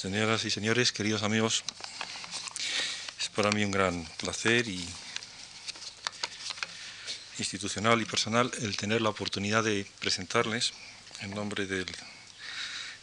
Señoras 0.00 0.46
y 0.46 0.50
señores, 0.50 0.92
queridos 0.92 1.22
amigos, 1.22 1.62
es 3.20 3.28
para 3.28 3.50
mí 3.50 3.62
un 3.62 3.70
gran 3.70 4.02
placer 4.16 4.66
y 4.66 4.82
institucional 7.38 8.00
y 8.00 8.06
personal 8.06 8.50
el 8.62 8.78
tener 8.78 9.02
la 9.02 9.10
oportunidad 9.10 9.62
de 9.62 9.86
presentarles 9.98 10.72
en 11.20 11.34
nombre 11.34 11.66
del, 11.66 11.84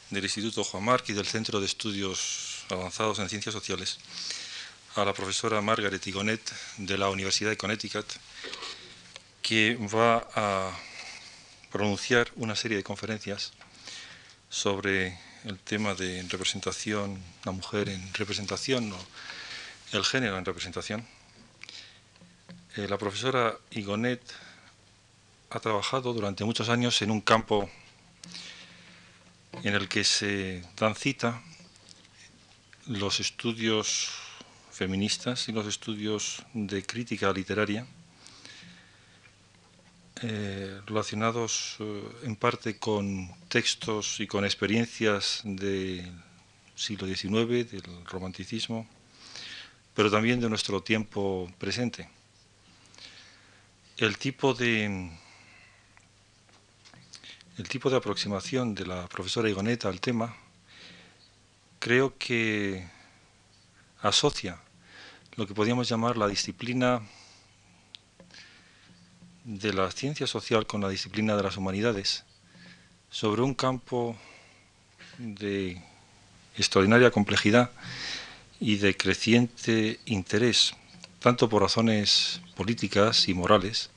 del 0.10 0.23
Instituto 0.23 0.63
Juan 0.63 0.86
Marc 0.86 1.07
y 1.10 1.13
del 1.13 1.28
Centro 1.28 1.60
de 1.60 1.68
Estudios 1.68 2.65
Avanzados 2.71 3.20
en 3.20 3.29
Ciencias 3.29 3.54
Sociales 3.54 4.00
a 4.95 5.05
la 5.05 5.14
profesora 5.14 5.61
Margaret 5.61 6.07
Igonet 6.07 6.52
de 6.77 6.98
la 6.98 7.09
Universidad 7.09 7.52
de 7.52 7.57
Connecticut, 7.57 8.07
que 9.43 9.75
va 9.75 10.27
a 10.34 10.75
pronunciar 11.71 12.32
una 12.38 12.55
serie 12.55 12.77
de 12.77 12.84
conferencias 12.84 13.54
sobre 14.50 15.27
el 15.45 15.59
tema 15.59 15.93
de 15.93 16.25
representación, 16.29 17.21
la 17.45 17.51
mujer 17.51 17.89
en 17.89 18.13
representación 18.13 18.91
o 18.91 18.98
el 19.93 20.03
género 20.03 20.38
en 20.38 20.45
representación. 20.45 21.05
Eh, 22.75 22.88
la 22.88 22.98
profesora 22.98 23.57
Igonet 23.71 24.21
ha 25.49 25.59
trabajado 25.59 26.13
durante 26.13 26.43
muchos 26.43 26.70
años 26.70 27.02
en 27.02 27.12
un 27.12 27.21
campo 27.21 27.70
en 29.63 29.73
el 29.73 29.88
que 29.88 30.03
se 30.03 30.63
dan 30.76 30.95
cita 30.95 31.41
los 32.85 33.20
estudios 33.20 34.12
feministas 34.71 35.49
y 35.49 35.51
los 35.51 35.65
estudios 35.65 36.43
de 36.54 36.85
crítica 36.85 37.31
literaria 37.34 37.88
eh, 40.23 40.81
relacionados 40.85 41.77
eh, 41.80 42.03
en 42.23 42.35
parte 42.35 42.80
con 42.80 43.30
textos 43.49 44.20
y 44.20 44.27
con 44.27 44.45
experiencias 44.45 45.41
del 45.43 46.12
siglo 46.76 47.07
XIX, 47.07 47.71
del 47.71 48.05
romanticismo, 48.05 48.88
pero 49.93 50.09
también 50.09 50.40
de 50.40 50.49
nuestro 50.49 50.82
tiempo 50.82 51.51
presente. 51.60 52.10
El 53.98 54.18
tipo 54.18 54.54
de 54.54 55.12
el 57.57 57.68
tipo 57.68 57.90
de 57.90 57.98
aproximación 57.98 58.76
de 58.76 58.85
la 58.85 59.07
profesora 59.07 59.49
Igoneta 59.49 59.90
al 59.90 59.99
tema 59.99 60.35
creo 61.79 62.18
que 62.18 62.88
asocia 64.01 64.59
lo 65.35 65.47
que 65.47 65.53
podríamos 65.53 65.90
llamar 65.90 66.18
la 66.18 66.28
disciplina 66.28 67.01
de 69.47 69.72
la 69.72 69.90
ciencia 69.91 70.28
social 70.28 70.67
con 70.67 70.81
la 70.81 70.90
disciplina 70.90 71.38
de 71.38 71.44
las 71.44 71.56
humanidades 71.56 72.25
sobre 73.09 73.41
un 73.41 73.53
campo 73.53 74.17
de 75.17 75.81
extraordinaria 76.57 77.12
complejidad 77.12 77.72
y 78.59 78.75
de 78.75 78.97
creciente 78.97 80.01
interés, 80.06 80.73
tanto 81.22 81.47
por 81.47 81.62
razones 81.62 82.41
políticas 82.57 83.29
y 83.29 83.34
morales, 83.34 83.89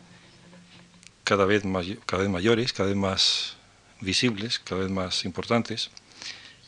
cada 1.24 1.44
vez, 1.46 1.64
cada 2.06 2.22
vez 2.22 2.30
mayores, 2.30 2.72
cada 2.72 2.88
vez 2.90 2.96
más 2.96 3.56
visibles, 4.00 4.60
cada 4.60 4.82
vez 4.82 4.90
más 4.90 5.24
importantes, 5.24 5.90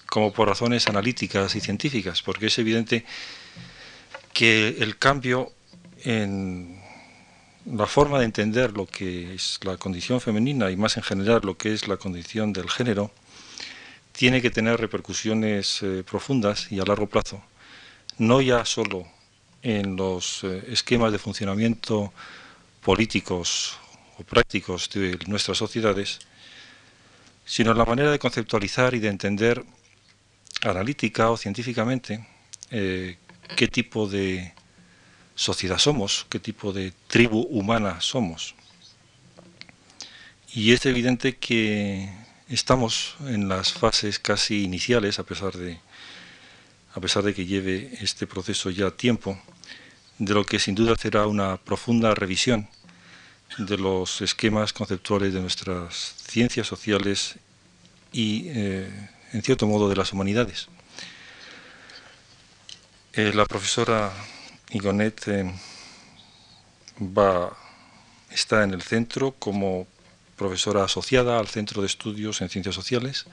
como 0.06 0.33
por 0.33 0.48
razones 0.48 0.89
analíticas 0.89 1.55
y 1.55 1.61
científicas, 1.61 2.20
porque 2.20 2.46
es 2.46 2.58
evidente 2.58 3.05
que 4.33 4.77
el 4.80 4.98
cambio 4.98 5.52
en 6.02 6.81
la 7.66 7.86
forma 7.86 8.18
de 8.18 8.24
entender 8.24 8.72
lo 8.72 8.86
que 8.86 9.34
es 9.34 9.60
la 9.62 9.77
condición 9.77 10.20
femenina 10.20 10.70
y 10.70 10.77
más 10.77 10.96
en 10.96 11.02
general 11.02 11.41
lo 11.44 11.56
que 11.56 11.72
es 11.72 11.86
la 11.88 11.96
condición 11.96 12.52
del 12.52 12.68
género 12.68 13.10
tiene 14.12 14.42
que 14.42 14.50
tener 14.50 14.80
repercusiones 14.80 15.83
eh, 15.83 16.05
profundas 16.08 16.70
y 16.70 16.80
a 16.80 16.84
largo 16.84 17.06
plazo, 17.06 17.42
no 18.18 18.40
ya 18.40 18.64
solo 18.64 19.06
en 19.62 19.96
los 19.96 20.44
eh, 20.44 20.64
esquemas 20.68 21.12
de 21.12 21.18
funcionamiento 21.18 22.12
políticos 22.83 23.78
o 24.18 24.24
prácticos 24.24 24.90
de 24.90 25.18
nuestras 25.28 25.56
sociedades, 25.56 26.18
sino 27.45 27.70
en 27.70 27.78
la 27.78 27.84
manera 27.84 28.11
de 28.11 28.18
conceptualizar 28.18 28.95
y 28.95 28.98
de 28.98 29.08
entender 29.08 29.64
analítica 30.62 31.30
o 31.30 31.36
científicamente 31.36 32.27
eh, 32.70 33.17
qué 33.56 33.68
tipo 33.68 34.06
de 34.06 34.52
sociedad 35.35 35.79
somos, 35.79 36.27
qué 36.29 36.39
tipo 36.39 36.73
de 36.73 36.93
tribu 37.09 37.41
humana 37.51 38.01
somos. 38.01 38.55
Y 40.55 40.73
es 40.73 40.85
evidente 40.87 41.37
que 41.37 42.13
estamos 42.48 43.17
en 43.20 43.48
las 43.48 43.73
fases 43.73 44.19
casi 44.19 44.65
iniciales, 44.65 45.19
a 45.19 45.25
pesar 45.25 45.57
de, 45.57 45.79
a 46.95 47.01
pesar 47.01 47.23
de 47.23 47.35
que 47.35 47.47
lleve 47.47 47.91
este 48.01 48.27
proceso 48.27 48.70
ya 48.70 48.91
tiempo, 48.91 49.39
de 50.19 50.35
lo 50.35 50.45
que 50.45 50.59
sin 50.59 50.75
duda 50.75 50.95
será 50.97 51.27
una 51.27 51.57
profunda 51.57 52.14
revisión 52.14 52.69
de 53.59 53.79
los 53.79 54.20
esquemas 54.20 54.73
conceptuales 54.73 55.33
de 55.35 55.41
nuestras 55.41 56.14
ciencias 56.27 56.67
sociales 56.67 57.37
y, 58.13 58.49
eh, 58.49 59.09
en 59.33 59.43
cierto 59.43 59.67
modo, 59.67 59.89
de 59.89 59.97
las 59.97 60.13
humanidades. 60.13 60.69
Eh, 63.14 63.33
la 63.35 63.45
profesora 63.47 64.13
Igonet 64.72 65.28
eh, 65.28 65.52
está 68.30 68.64
en 68.64 68.72
el 68.72 68.83
centro 68.83 69.33
como 69.33 69.86
profesora 70.36 70.84
asociada 70.84 71.38
al 71.38 71.48
Centro 71.48 71.83
de 71.83 71.86
Estudios 71.86 72.40
en 72.40 72.48
Ciencias 72.48 72.74
Sociales, 72.74 73.27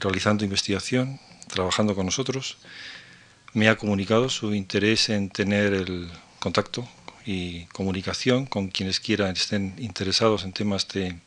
realizando 0.00 0.44
investigación, 0.44 1.20
trabajando 1.48 1.94
con 1.94 2.06
nosotros. 2.06 2.56
Me 3.52 3.68
ha 3.68 3.76
comunicado 3.76 4.28
su 4.28 4.54
interés 4.54 5.10
en 5.10 5.28
tener 5.28 5.74
el 5.74 6.10
contacto 6.38 6.88
y 7.24 7.66
comunicación 7.66 8.46
con 8.46 8.68
quienes 8.68 9.00
quieran 9.00 9.32
estén 9.32 9.74
interesados 9.78 10.44
en 10.44 10.52
temas 10.52 10.88
de 10.88 11.18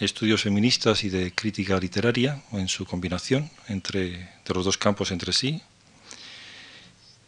estudios 0.00 0.42
feministas 0.42 1.04
y 1.04 1.10
de 1.10 1.32
crítica 1.32 1.78
literaria 1.78 2.42
o 2.50 2.58
en 2.58 2.68
su 2.68 2.84
combinación 2.84 3.50
entre 3.68 4.30
de 4.44 4.54
los 4.54 4.64
dos 4.64 4.78
campos 4.78 5.12
entre 5.12 5.32
sí 5.32 5.62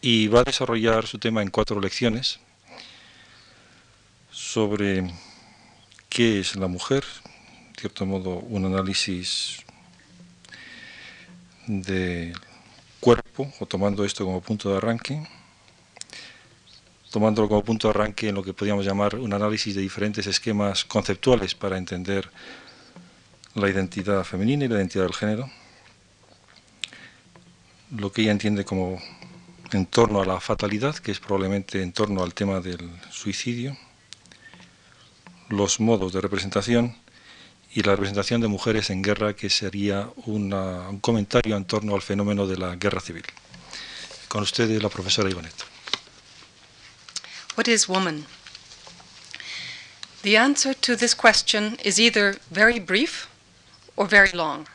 y 0.06 0.28
va 0.28 0.40
a 0.40 0.44
desarrollar 0.44 1.06
su 1.06 1.18
tema 1.18 1.40
en 1.40 1.48
cuatro 1.48 1.80
lecciones 1.80 2.38
sobre 4.30 5.10
qué 6.10 6.40
es 6.40 6.56
la 6.56 6.66
mujer, 6.66 7.02
de 7.72 7.80
cierto 7.80 8.04
modo 8.04 8.34
un 8.36 8.66
análisis 8.66 9.64
del 11.66 12.38
cuerpo 13.00 13.50
o 13.58 13.64
tomando 13.64 14.04
esto 14.04 14.26
como 14.26 14.42
punto 14.42 14.68
de 14.68 14.76
arranque 14.76 15.26
tomándolo 17.10 17.48
como 17.48 17.64
punto 17.64 17.88
de 17.88 17.94
arranque 17.94 18.28
en 18.28 18.34
lo 18.34 18.42
que 18.42 18.52
podríamos 18.52 18.84
llamar 18.84 19.14
un 19.14 19.32
análisis 19.32 19.74
de 19.74 19.80
diferentes 19.80 20.26
esquemas 20.26 20.84
conceptuales 20.84 21.54
para 21.54 21.78
entender 21.78 22.28
la 23.54 23.70
identidad 23.70 24.22
femenina 24.22 24.66
y 24.66 24.68
la 24.68 24.76
identidad 24.76 25.04
del 25.04 25.14
género, 25.14 25.50
lo 27.96 28.12
que 28.12 28.20
ella 28.20 28.32
entiende 28.32 28.66
como 28.66 29.00
en 29.74 29.86
torno 29.86 30.22
a 30.22 30.24
la 30.24 30.40
fatalidad, 30.40 30.96
que 30.96 31.10
es 31.10 31.18
probablemente 31.18 31.82
en 31.82 31.92
torno 31.92 32.22
al 32.22 32.32
tema 32.32 32.60
del 32.60 32.90
suicidio, 33.10 33.76
los 35.48 35.80
modos 35.80 36.12
de 36.12 36.20
representación 36.20 36.96
y 37.72 37.82
la 37.82 37.92
representación 37.92 38.40
de 38.40 38.48
mujeres 38.48 38.90
en 38.90 39.02
guerra, 39.02 39.34
que 39.34 39.50
sería 39.50 40.08
un 40.26 41.00
comentario 41.00 41.56
en 41.56 41.64
torno 41.64 41.94
al 41.94 42.02
fenómeno 42.02 42.46
de 42.46 42.56
la 42.56 42.76
guerra 42.76 43.00
civil. 43.00 43.24
Con 44.28 44.42
ustedes 44.42 44.82
la 44.82 44.88
profesora 44.88 45.28
Ivanet. 45.28 45.54
What 47.56 47.66
is 47.66 47.88
woman? 47.88 48.26
The 50.22 50.38
answer 50.38 50.74
to 50.74 50.96
this 50.96 51.14
question 51.14 51.78
is 51.84 51.98
either 51.98 52.38
very 52.50 52.80
brief 52.80 53.28
or 53.96 54.08
very 54.08 54.30
long. 54.32 54.66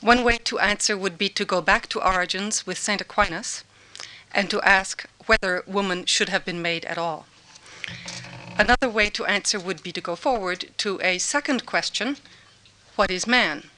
One 0.00 0.22
way 0.22 0.38
to 0.44 0.58
answer 0.60 0.96
would 0.96 1.18
be 1.18 1.28
to 1.30 1.44
go 1.44 1.60
back 1.60 1.88
to 1.88 2.00
origins 2.00 2.64
with 2.64 2.78
St. 2.78 3.00
Aquinas 3.00 3.64
and 4.32 4.50
to 4.50 4.60
ask 4.62 5.06
whether 5.26 5.62
woman 5.66 6.04
should 6.06 6.28
have 6.28 6.44
been 6.44 6.62
made 6.62 6.84
at 6.84 6.98
all. 6.98 7.26
Another 8.58 8.88
way 8.88 9.08
to 9.10 9.24
answer 9.24 9.60
would 9.60 9.82
be 9.82 9.92
to 9.92 10.00
go 10.00 10.16
forward 10.16 10.70
to 10.78 11.00
a 11.02 11.18
second 11.18 11.64
question 11.64 12.16
what 12.96 13.10
is 13.12 13.28
man? 13.28 13.70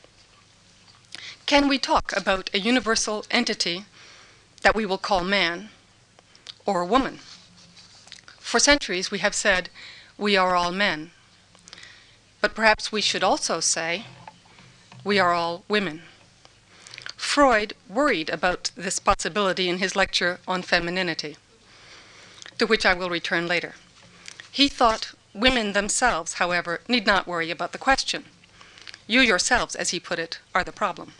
Can 1.44 1.68
we 1.68 1.78
talk 1.78 2.16
about 2.16 2.48
a 2.54 2.58
universal 2.58 3.26
entity 3.30 3.84
that 4.62 4.74
we 4.74 4.86
will 4.86 4.96
call 4.96 5.22
man 5.22 5.68
or 6.64 6.86
woman? 6.86 7.18
For 8.38 8.58
centuries, 8.58 9.10
we 9.10 9.18
have 9.18 9.34
said, 9.34 9.68
we 10.16 10.36
are 10.36 10.56
all 10.56 10.72
men. 10.72 11.10
But 12.40 12.54
perhaps 12.54 12.90
we 12.90 13.02
should 13.02 13.22
also 13.22 13.60
say, 13.60 14.06
we 15.04 15.18
are 15.18 15.34
all 15.34 15.64
women. 15.68 16.02
Freud 17.20 17.74
worried 17.88 18.28
about 18.30 18.72
this 18.74 18.98
possibility 18.98 19.68
in 19.68 19.78
his 19.78 19.94
lecture 19.94 20.40
on 20.48 20.62
femininity, 20.62 21.36
to 22.58 22.66
which 22.66 22.84
I 22.84 22.94
will 22.94 23.08
return 23.08 23.46
later. 23.46 23.76
He 24.50 24.68
thought 24.68 25.12
women 25.32 25.72
themselves, 25.72 26.34
however, 26.34 26.80
need 26.88 27.06
not 27.06 27.28
worry 27.28 27.52
about 27.52 27.70
the 27.70 27.78
question. 27.78 28.24
You 29.06 29.20
yourselves, 29.20 29.76
as 29.76 29.90
he 29.90 30.00
put 30.00 30.18
it, 30.18 30.40
are 30.54 30.64
the 30.64 30.72
problem. 30.72 31.12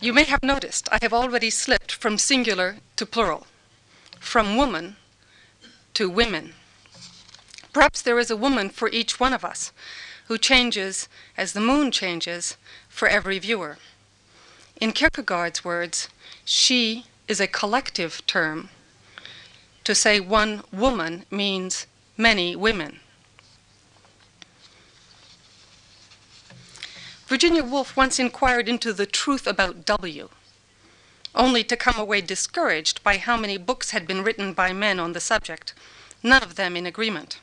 You 0.00 0.12
may 0.12 0.24
have 0.24 0.42
noticed 0.42 0.88
I 0.92 0.98
have 1.00 1.14
already 1.14 1.48
slipped 1.48 1.92
from 1.92 2.18
singular 2.18 2.76
to 2.96 3.06
plural, 3.06 3.46
from 4.18 4.56
woman 4.56 4.96
to 5.94 6.10
women. 6.10 6.52
Perhaps 7.72 8.02
there 8.02 8.18
is 8.18 8.30
a 8.30 8.36
woman 8.36 8.68
for 8.68 8.90
each 8.90 9.18
one 9.18 9.32
of 9.32 9.46
us 9.46 9.72
who 10.26 10.36
changes 10.36 11.08
as 11.38 11.54
the 11.54 11.60
moon 11.60 11.90
changes 11.90 12.58
for 12.88 13.08
every 13.08 13.38
viewer. 13.38 13.78
In 14.78 14.92
Kierkegaard's 14.92 15.64
words, 15.64 16.08
she 16.44 17.06
is 17.28 17.40
a 17.40 17.46
collective 17.46 18.24
term. 18.26 18.68
To 19.84 19.94
say 19.94 20.20
one 20.20 20.62
woman 20.70 21.24
means 21.30 21.86
many 22.18 22.54
women. 22.54 23.00
Virginia 27.26 27.64
Woolf 27.64 27.96
once 27.96 28.18
inquired 28.18 28.68
into 28.68 28.92
the 28.92 29.06
truth 29.06 29.46
about 29.46 29.86
W, 29.86 30.28
only 31.34 31.64
to 31.64 31.76
come 31.76 31.98
away 31.98 32.20
discouraged 32.20 33.02
by 33.02 33.16
how 33.16 33.36
many 33.36 33.56
books 33.56 33.90
had 33.90 34.06
been 34.06 34.22
written 34.22 34.52
by 34.52 34.72
men 34.74 35.00
on 35.00 35.12
the 35.12 35.20
subject, 35.20 35.72
none 36.22 36.42
of 36.42 36.56
them 36.56 36.76
in 36.76 36.86
agreement. 36.86 37.40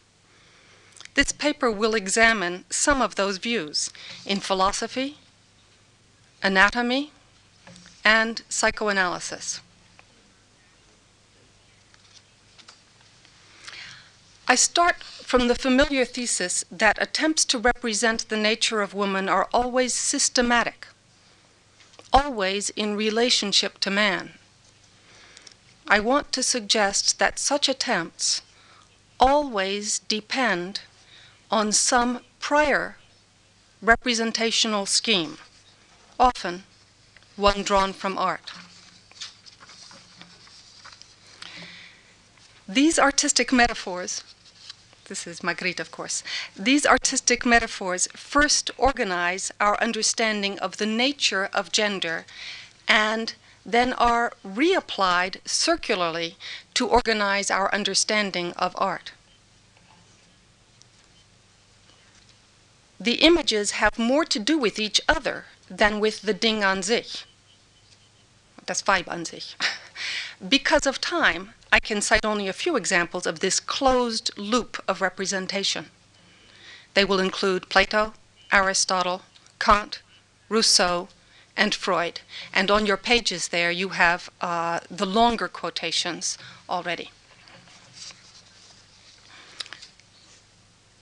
This 1.15 1.31
paper 1.31 1.71
will 1.71 1.95
examine 1.95 2.65
some 2.69 3.01
of 3.01 3.15
those 3.15 3.37
views 3.39 3.91
in 4.25 4.39
philosophy, 4.39 5.17
anatomy, 6.41 7.11
and 8.03 8.41
psychoanalysis. 8.49 9.61
I 14.47 14.55
start 14.55 15.03
from 15.03 15.47
the 15.47 15.55
familiar 15.55 16.05
thesis 16.05 16.65
that 16.69 17.01
attempts 17.01 17.45
to 17.45 17.57
represent 17.57 18.27
the 18.27 18.37
nature 18.37 18.81
of 18.81 18.93
woman 18.93 19.29
are 19.29 19.47
always 19.53 19.93
systematic, 19.93 20.87
always 22.11 22.69
in 22.71 22.95
relationship 22.95 23.79
to 23.79 23.89
man. 23.89 24.33
I 25.87 25.99
want 25.99 26.31
to 26.33 26.43
suggest 26.43 27.19
that 27.19 27.39
such 27.39 27.69
attempts 27.69 28.41
always 29.19 29.99
depend 29.99 30.81
on 31.49 31.71
some 31.71 32.19
prior 32.39 32.97
representational 33.81 34.85
scheme, 34.85 35.37
often 36.19 36.63
one 37.35 37.63
drawn 37.63 37.93
from 37.93 38.17
art. 38.17 38.51
These 42.67 42.97
artistic 42.97 43.51
metaphors, 43.51 44.23
this 45.07 45.27
is 45.27 45.41
Magritte, 45.41 45.79
of 45.79 45.91
course, 45.91 46.23
these 46.55 46.85
artistic 46.85 47.45
metaphors 47.45 48.07
first 48.15 48.71
organize 48.77 49.51
our 49.59 49.79
understanding 49.81 50.57
of 50.59 50.77
the 50.77 50.85
nature 50.85 51.49
of 51.53 51.71
gender 51.71 52.25
and 52.87 53.33
then 53.65 53.93
are 53.93 54.33
reapplied 54.45 55.37
circularly 55.45 56.37
to 56.73 56.87
organize 56.87 57.49
our 57.49 57.73
understanding 57.73 58.53
of 58.53 58.75
art. 58.77 59.11
The 62.99 63.15
images 63.15 63.71
have 63.71 63.99
more 63.99 64.23
to 64.25 64.39
do 64.39 64.57
with 64.57 64.79
each 64.79 65.01
other 65.09 65.45
than 65.77 65.99
with 65.99 66.21
the 66.21 66.33
Ding 66.33 66.63
an 66.63 66.83
sich, 66.83 67.25
das 68.65 68.81
Weib 68.83 69.07
an 69.07 69.25
sich. 69.25 69.55
because 70.47 70.85
of 70.85 71.01
time, 71.01 71.53
I 71.71 71.79
can 71.79 72.01
cite 72.01 72.25
only 72.25 72.47
a 72.47 72.53
few 72.53 72.75
examples 72.75 73.25
of 73.25 73.39
this 73.39 73.59
closed 73.59 74.37
loop 74.37 74.83
of 74.87 75.01
representation. 75.01 75.89
They 76.93 77.05
will 77.05 77.19
include 77.19 77.69
Plato, 77.69 78.13
Aristotle, 78.51 79.23
Kant, 79.59 80.01
Rousseau, 80.49 81.07
and 81.57 81.73
Freud. 81.73 82.21
And 82.53 82.69
on 82.69 82.85
your 82.85 82.97
pages 82.97 83.47
there, 83.47 83.71
you 83.71 83.89
have 83.89 84.29
uh, 84.41 84.81
the 84.89 85.05
longer 85.05 85.47
quotations 85.47 86.37
already. 86.69 87.09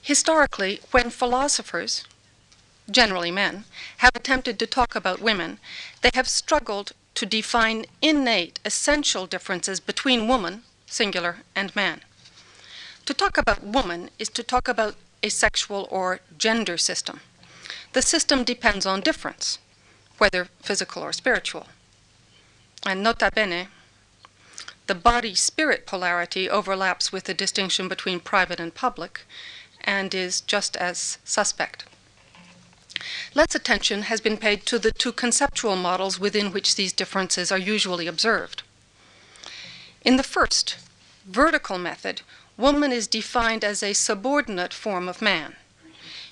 Historically, 0.01 0.81
when 0.91 1.09
philosophers, 1.09 2.05
generally 2.91 3.31
men, 3.31 3.65
have 3.97 4.15
attempted 4.15 4.59
to 4.59 4.67
talk 4.67 4.95
about 4.95 5.21
women, 5.21 5.59
they 6.01 6.11
have 6.13 6.27
struggled 6.27 6.93
to 7.15 7.25
define 7.25 7.85
innate, 8.01 8.59
essential 8.65 9.27
differences 9.27 9.79
between 9.79 10.27
woman, 10.27 10.63
singular, 10.85 11.37
and 11.55 11.75
man. 11.75 12.01
To 13.05 13.13
talk 13.13 13.37
about 13.37 13.63
woman 13.63 14.09
is 14.19 14.29
to 14.29 14.43
talk 14.43 14.67
about 14.67 14.95
a 15.23 15.29
sexual 15.29 15.87
or 15.91 16.19
gender 16.37 16.77
system. 16.77 17.19
The 17.93 18.01
system 18.01 18.43
depends 18.43 18.85
on 18.85 19.01
difference, 19.01 19.59
whether 20.17 20.47
physical 20.61 21.03
or 21.03 21.13
spiritual. 21.13 21.67
And 22.85 23.03
nota 23.03 23.31
bene, 23.33 23.67
the 24.87 24.95
body 24.95 25.35
spirit 25.35 25.85
polarity 25.85 26.49
overlaps 26.49 27.11
with 27.11 27.25
the 27.25 27.33
distinction 27.33 27.87
between 27.87 28.19
private 28.19 28.59
and 28.59 28.73
public 28.73 29.21
and 29.81 30.13
is 30.13 30.41
just 30.41 30.75
as 30.77 31.17
suspect. 31.23 31.85
Less 33.33 33.55
attention 33.55 34.03
has 34.03 34.21
been 34.21 34.37
paid 34.37 34.65
to 34.65 34.79
the 34.79 34.91
two 34.91 35.11
conceptual 35.11 35.75
models 35.75 36.19
within 36.19 36.51
which 36.51 36.75
these 36.75 36.93
differences 36.93 37.51
are 37.51 37.57
usually 37.57 38.07
observed. 38.07 38.63
In 40.03 40.17
the 40.17 40.23
first, 40.23 40.77
vertical 41.25 41.77
method, 41.77 42.21
woman 42.57 42.91
is 42.91 43.07
defined 43.07 43.63
as 43.63 43.83
a 43.83 43.93
subordinate 43.93 44.73
form 44.73 45.07
of 45.07 45.21
man. 45.21 45.55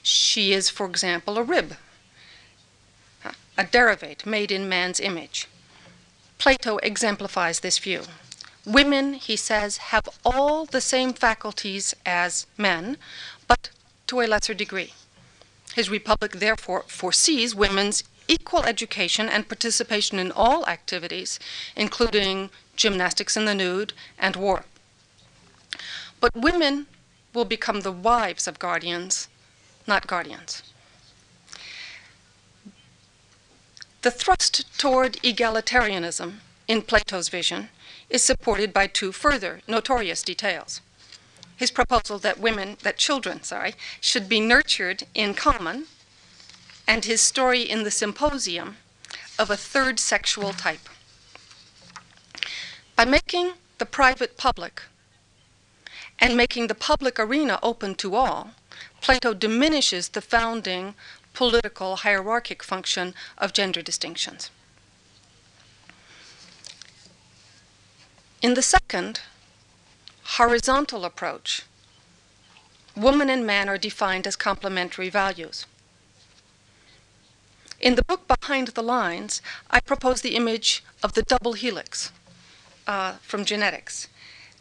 She 0.01 0.53
is, 0.53 0.69
for 0.69 0.85
example, 0.85 1.37
a 1.37 1.43
rib, 1.43 1.75
a 3.57 3.63
derivate 3.65 4.25
made 4.25 4.51
in 4.51 4.69
man's 4.69 4.99
image. 4.99 5.47
Plato 6.37 6.77
exemplifies 6.77 7.59
this 7.59 7.77
view. 7.77 8.03
Women, 8.65 9.15
he 9.15 9.35
says, 9.35 9.77
have 9.77 10.07
all 10.23 10.65
the 10.65 10.81
same 10.81 11.13
faculties 11.13 11.93
as 12.05 12.45
men, 12.57 12.97
but 13.47 13.69
to 14.07 14.21
a 14.21 14.27
lesser 14.27 14.53
degree. 14.53 14.93
His 15.79 15.89
republic 15.89 16.33
therefore 16.33 16.83
foresees 16.89 17.55
women's 17.55 18.03
equal 18.27 18.63
education 18.63 19.29
and 19.29 19.47
participation 19.47 20.19
in 20.19 20.29
all 20.29 20.67
activities, 20.67 21.39
including 21.73 22.49
gymnastics 22.75 23.37
in 23.37 23.45
the 23.45 23.55
nude 23.55 23.93
and 24.17 24.35
war. 24.35 24.65
But 26.19 26.35
women 26.35 26.87
will 27.33 27.45
become 27.45 27.79
the 27.79 27.93
wives 27.93 28.45
of 28.45 28.59
guardians, 28.59 29.29
not 29.87 30.05
guardians. 30.05 30.63
The 34.01 34.11
thrust 34.11 34.77
toward 34.77 35.13
egalitarianism 35.23 36.41
in 36.67 36.81
Plato's 36.81 37.29
vision 37.29 37.69
is 38.09 38.21
supported 38.21 38.73
by 38.73 38.87
two 38.87 39.13
further 39.13 39.61
notorious 39.65 40.23
details 40.23 40.81
his 41.59 41.71
proposal 41.71 42.17
that 42.19 42.39
women, 42.39 42.77
that 42.83 42.97
children, 42.97 43.43
sorry, 43.43 43.75
should 43.99 44.29
be 44.29 44.39
nurtured 44.39 45.03
in 45.13 45.33
common, 45.33 45.87
and 46.87 47.03
his 47.03 47.19
story 47.19 47.61
in 47.61 47.83
the 47.83 47.91
symposium 47.91 48.77
of 49.37 49.49
a 49.49 49.57
third 49.57 49.99
sexual 49.99 50.53
type. 50.53 50.87
By 52.95 53.03
making 53.03 53.51
the 53.77 53.85
private 53.85 54.37
public 54.37 54.83
and 56.17 56.37
making 56.37 56.67
the 56.67 56.75
public 56.75 57.19
arena 57.19 57.59
open 57.61 57.93
to 57.95 58.15
all, 58.15 58.51
Plato 59.01 59.33
diminishes 59.33 60.09
the 60.09 60.21
founding 60.21 60.95
political 61.33 61.97
hierarchic 61.97 62.63
function 62.63 63.13
of 63.37 63.51
gender 63.51 63.81
distinctions. 63.81 64.49
In 68.41 68.53
the 68.53 68.61
second, 68.61 69.19
horizontal 70.37 71.05
approach, 71.05 71.63
woman 72.95 73.29
and 73.31 73.47
man 73.47 73.67
are 73.67 73.79
defined 73.79 74.27
as 74.27 74.35
complementary 74.35 75.09
values. 75.09 75.65
In 77.79 77.95
the 77.95 78.03
book 78.03 78.27
Behind 78.27 78.67
the 78.69 78.83
Lines, 78.83 79.41
I 79.71 79.79
propose 79.79 80.21
the 80.21 80.35
image 80.35 80.83
of 81.01 81.13
the 81.13 81.23
double 81.23 81.53
helix 81.53 82.11
uh, 82.85 83.13
from 83.21 83.43
genetics 83.43 84.07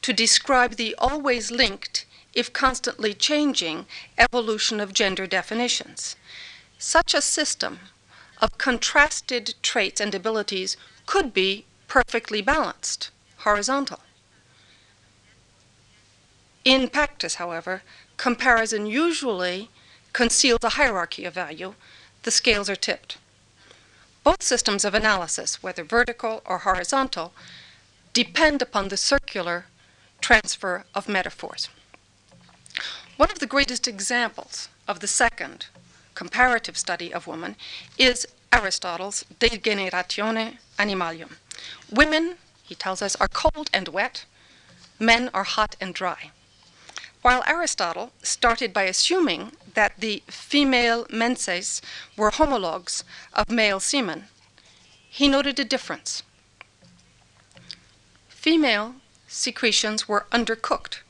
to 0.01 0.13
describe 0.13 0.77
the 0.77 0.95
always 0.97 1.51
linked, 1.51 2.07
if 2.33 2.53
constantly 2.53 3.13
changing, 3.13 3.85
evolution 4.17 4.81
of 4.81 4.95
gender 4.95 5.27
definitions. 5.27 6.17
Such 6.79 7.13
a 7.13 7.21
system 7.21 7.81
of 8.41 8.57
contrasted 8.57 9.55
traits 9.63 10.01
and 10.01 10.15
abilities 10.15 10.77
could 11.05 11.35
be 11.35 11.67
perfectly 11.89 12.41
balanced, 12.41 13.11
horizontal. 13.39 14.01
In 16.69 16.91
practice, 16.91 17.37
however, 17.37 17.81
comparison 18.19 18.85
usually 18.85 19.71
conceals 20.13 20.63
a 20.63 20.77
hierarchy 20.81 21.25
of 21.25 21.33
value. 21.33 21.75
The 22.25 22.31
scales 22.31 22.69
are 22.69 22.77
tipped. 22.77 23.17
Both 24.23 24.43
systems 24.43 24.85
of 24.85 24.93
analysis, 24.93 25.63
whether 25.63 25.83
vertical 25.83 26.43
or 26.45 26.59
horizontal, 26.59 27.33
depend 28.13 28.61
upon 28.61 28.89
the 28.89 28.99
circular 28.99 29.65
transfer 30.21 30.85
of 30.95 31.09
metaphors. 31.09 31.71
One 33.17 33.31
of 33.31 33.39
the 33.39 33.47
greatest 33.47 33.89
examples 33.89 34.69
of 34.87 35.01
the 35.01 35.07
second 35.07 35.69
comparative 36.15 36.77
study 36.77 37.15
of 37.15 37.27
woman 37.27 37.57
is 37.97 38.27
Aristotle's 38.53 39.25
De 39.39 39.49
Generatione 39.49 40.59
Animalium. 40.79 41.37
Women, 41.91 42.37
he 42.63 42.75
tells 42.75 43.01
us, 43.01 43.17
are 43.17 43.29
cold 43.29 43.71
and 43.73 43.89
wet, 43.89 44.27
men 44.99 45.31
are 45.33 45.45
hot 45.45 45.75
and 45.81 45.95
dry. 45.95 46.33
While 47.29 47.45
Aristotle 47.47 48.13
started 48.23 48.73
by 48.73 48.85
assuming 48.85 49.53
that 49.75 49.93
the 49.99 50.23
female 50.29 51.07
menses 51.11 51.83
were 52.17 52.31
homologues 52.31 53.05
of 53.35 53.51
male 53.51 53.81
semen, 53.81 54.29
he 55.11 55.29
noted 55.29 55.59
a 55.59 55.65
difference. 55.67 56.23
Female 58.31 58.95
secretions 59.27 60.09
were 60.09 60.25
undercooked. 60.33 61.01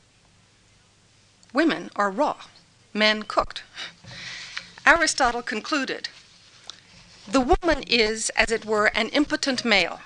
Women 1.53 1.89
are 1.95 2.11
raw, 2.11 2.35
men 2.93 3.23
cooked. 3.23 3.63
Aristotle 4.85 5.41
concluded 5.41 6.09
the 7.25 7.39
woman 7.39 7.83
is, 7.83 8.29
as 8.31 8.51
it 8.51 8.65
were, 8.65 8.87
an 8.87 9.07
impotent 9.19 9.63
male, 9.63 10.01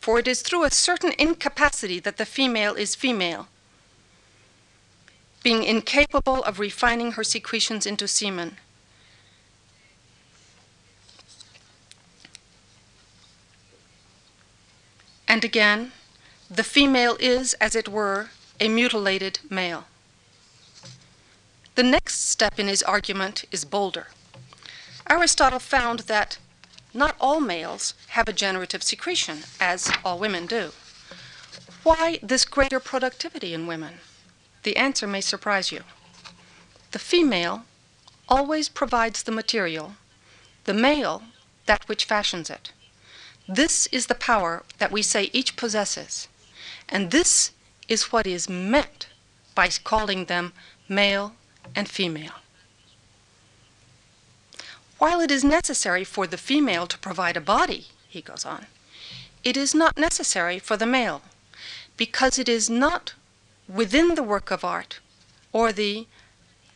for 0.00 0.18
it 0.18 0.26
is 0.26 0.42
through 0.42 0.64
a 0.64 0.72
certain 0.72 1.12
incapacity 1.20 2.00
that 2.00 2.16
the 2.16 2.26
female 2.26 2.74
is 2.74 2.96
female, 2.96 3.46
being 5.46 5.62
incapable 5.62 6.42
of 6.42 6.58
refining 6.58 7.12
her 7.12 7.22
secretions 7.22 7.86
into 7.86 8.08
semen. 8.08 8.56
And 15.28 15.44
again, 15.44 15.92
the 16.50 16.64
female 16.64 17.16
is, 17.20 17.54
as 17.60 17.76
it 17.76 17.88
were, 17.88 18.30
a 18.58 18.66
mutilated 18.68 19.38
male. 19.48 19.84
The 21.76 21.84
next 21.84 22.28
step 22.28 22.58
in 22.58 22.66
his 22.66 22.82
argument 22.82 23.44
is 23.52 23.64
bolder. 23.64 24.08
Aristotle 25.08 25.60
found 25.60 26.00
that 26.08 26.38
not 26.92 27.14
all 27.20 27.38
males 27.38 27.94
have 28.08 28.26
a 28.26 28.32
generative 28.32 28.82
secretion, 28.82 29.44
as 29.60 29.92
all 30.04 30.18
women 30.18 30.46
do. 30.46 30.72
Why 31.84 32.18
this 32.20 32.44
greater 32.44 32.80
productivity 32.80 33.54
in 33.54 33.68
women? 33.68 34.00
The 34.66 34.76
answer 34.76 35.06
may 35.06 35.20
surprise 35.20 35.70
you. 35.70 35.84
The 36.90 36.98
female 36.98 37.66
always 38.28 38.68
provides 38.68 39.22
the 39.22 39.30
material, 39.30 39.94
the 40.64 40.74
male 40.74 41.22
that 41.66 41.88
which 41.88 42.04
fashions 42.04 42.50
it. 42.50 42.72
This 43.46 43.86
is 43.92 44.06
the 44.06 44.16
power 44.16 44.64
that 44.78 44.90
we 44.90 45.02
say 45.02 45.30
each 45.32 45.54
possesses, 45.54 46.26
and 46.88 47.12
this 47.12 47.52
is 47.86 48.10
what 48.10 48.26
is 48.26 48.48
meant 48.48 49.06
by 49.54 49.68
calling 49.68 50.24
them 50.24 50.52
male 50.88 51.36
and 51.76 51.88
female. 51.88 52.40
While 54.98 55.20
it 55.20 55.30
is 55.30 55.44
necessary 55.44 56.02
for 56.02 56.26
the 56.26 56.36
female 56.36 56.88
to 56.88 56.98
provide 56.98 57.36
a 57.36 57.40
body, 57.40 57.86
he 58.08 58.20
goes 58.20 58.44
on, 58.44 58.66
it 59.44 59.56
is 59.56 59.76
not 59.76 59.96
necessary 59.96 60.58
for 60.58 60.76
the 60.76 60.86
male, 60.86 61.22
because 61.96 62.36
it 62.36 62.48
is 62.48 62.68
not 62.68 63.14
within 63.68 64.14
the 64.14 64.22
work 64.22 64.50
of 64.50 64.64
art 64.64 65.00
or 65.52 65.72
the 65.72 66.06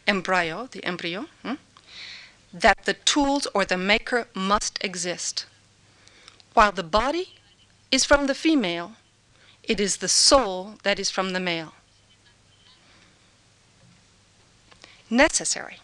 embryo, 0.06 0.66
the 0.66 0.84
embryo, 0.84 1.26
hmm, 1.42 1.54
that 2.52 2.84
the 2.84 2.94
tools 2.94 3.46
or 3.54 3.64
the 3.64 3.76
maker 3.76 4.26
must 4.34 4.82
exist. 4.82 5.46
While 6.54 6.72
the 6.72 6.82
body 6.82 7.34
is 7.92 8.04
from 8.04 8.26
the 8.26 8.34
female, 8.34 8.92
it 9.62 9.78
is 9.78 9.98
the 9.98 10.08
soul 10.08 10.74
that 10.82 10.98
is 10.98 11.10
from 11.10 11.30
the 11.30 11.40
male. 11.40 11.74
Necessary. 15.08 15.78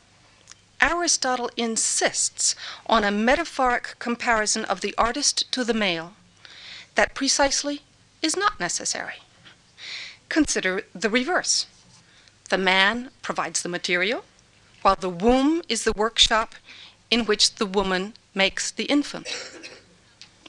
Aristotle 0.80 1.50
insists 1.56 2.54
on 2.86 3.02
a 3.02 3.10
metaphoric 3.10 3.96
comparison 3.98 4.64
of 4.64 4.80
the 4.80 4.94
artist 4.98 5.50
to 5.52 5.64
the 5.64 5.74
male 5.74 6.14
that 6.94 7.14
precisely 7.14 7.82
is 8.22 8.36
not 8.36 8.60
necessary. 8.60 9.20
Consider 10.28 10.82
the 10.94 11.10
reverse. 11.10 11.66
The 12.48 12.58
man 12.58 13.10
provides 13.22 13.62
the 13.62 13.68
material, 13.68 14.24
while 14.82 14.96
the 14.96 15.10
womb 15.10 15.62
is 15.68 15.84
the 15.84 15.92
workshop 15.96 16.54
in 17.10 17.24
which 17.24 17.56
the 17.56 17.66
woman 17.66 18.14
makes 18.34 18.70
the 18.70 18.84
infant. 18.84 19.28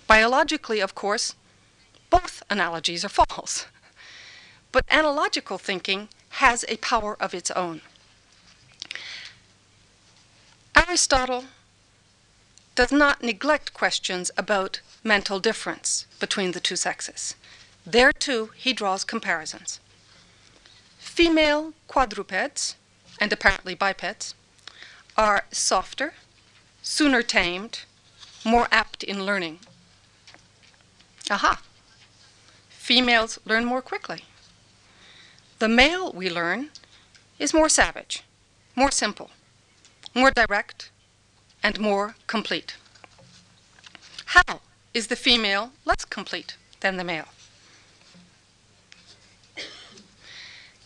Biologically, 0.07 0.79
of 0.79 0.95
course, 0.95 1.35
both 2.09 2.43
analogies 2.49 3.03
are 3.03 3.09
false. 3.27 3.65
But 4.71 4.85
analogical 4.89 5.57
thinking 5.57 6.09
has 6.29 6.65
a 6.67 6.77
power 6.77 7.15
of 7.19 7.33
its 7.33 7.51
own. 7.51 7.81
Aristotle 10.75 11.45
does 12.75 12.91
not 12.91 13.23
neglect 13.23 13.73
questions 13.73 14.29
about 14.37 14.81
mental 15.03 15.39
difference 15.39 16.05
between 16.19 16.51
the 16.51 16.59
two 16.59 16.75
sexes. 16.75 17.35
There, 17.89 18.11
too, 18.11 18.51
he 18.53 18.73
draws 18.73 19.05
comparisons. 19.05 19.79
Female 20.99 21.71
quadrupeds, 21.87 22.75
and 23.17 23.31
apparently 23.31 23.75
bipeds, 23.75 24.35
are 25.15 25.45
softer, 25.53 26.15
sooner 26.81 27.21
tamed, 27.21 27.85
more 28.43 28.67
apt 28.73 29.05
in 29.05 29.25
learning. 29.25 29.59
Aha! 31.31 31.61
Females 32.67 33.39
learn 33.45 33.63
more 33.63 33.81
quickly. 33.81 34.25
The 35.59 35.69
male, 35.69 36.11
we 36.11 36.29
learn, 36.29 36.71
is 37.39 37.53
more 37.53 37.69
savage, 37.69 38.21
more 38.75 38.91
simple, 38.91 39.31
more 40.13 40.31
direct, 40.31 40.91
and 41.63 41.79
more 41.79 42.17
complete. 42.27 42.75
How 44.25 44.59
is 44.93 45.07
the 45.07 45.15
female 45.15 45.71
less 45.85 46.03
complete 46.03 46.57
than 46.81 46.97
the 46.97 47.05
male? 47.05 47.29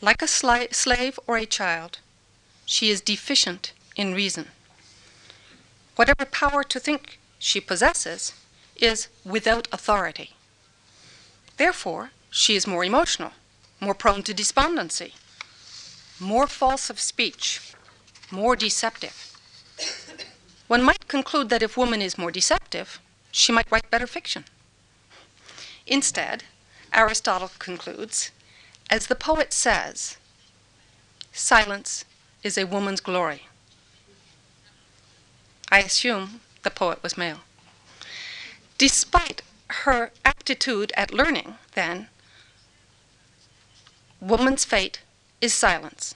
Like 0.01 0.23
a 0.23 0.27
slave 0.27 1.19
or 1.27 1.37
a 1.37 1.45
child, 1.45 1.99
she 2.65 2.89
is 2.89 3.01
deficient 3.01 3.73
in 3.95 4.15
reason. 4.15 4.47
Whatever 5.95 6.25
power 6.25 6.63
to 6.63 6.79
think 6.79 7.19
she 7.37 7.61
possesses 7.61 8.33
is 8.75 9.09
without 9.23 9.67
authority. 9.71 10.31
Therefore, 11.57 12.09
she 12.31 12.55
is 12.55 12.65
more 12.65 12.83
emotional, 12.83 13.33
more 13.79 13.93
prone 13.93 14.23
to 14.23 14.33
despondency, 14.33 15.13
more 16.19 16.47
false 16.47 16.89
of 16.89 16.99
speech, 16.99 17.61
more 18.31 18.55
deceptive. 18.55 19.37
One 20.67 20.81
might 20.81 21.07
conclude 21.07 21.49
that 21.49 21.61
if 21.61 21.77
woman 21.77 22.01
is 22.01 22.17
more 22.17 22.31
deceptive, 22.31 22.99
she 23.31 23.51
might 23.51 23.69
write 23.71 23.91
better 23.91 24.07
fiction. 24.07 24.45
Instead, 25.85 26.45
Aristotle 26.91 27.51
concludes, 27.59 28.31
as 28.91 29.07
the 29.07 29.15
poet 29.15 29.53
says, 29.53 30.17
silence 31.31 32.03
is 32.43 32.57
a 32.57 32.65
woman's 32.65 32.99
glory. 32.99 33.43
I 35.71 35.79
assume 35.79 36.41
the 36.63 36.69
poet 36.69 37.01
was 37.01 37.17
male. 37.17 37.39
Despite 38.77 39.41
her 39.85 40.11
aptitude 40.25 40.91
at 40.97 41.13
learning, 41.13 41.55
then, 41.73 42.09
woman's 44.19 44.65
fate 44.65 44.99
is 45.39 45.53
silence. 45.53 46.13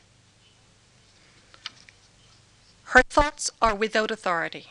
Her 2.90 3.02
thoughts 3.04 3.50
are 3.62 3.74
without 3.74 4.12
authority. 4.12 4.68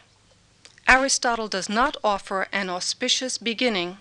Aristotle 0.87 1.49
does 1.49 1.70
not 1.70 1.96
offer 2.04 2.46
an 2.52 2.68
auspicious 2.68 3.38
beginning 3.38 3.96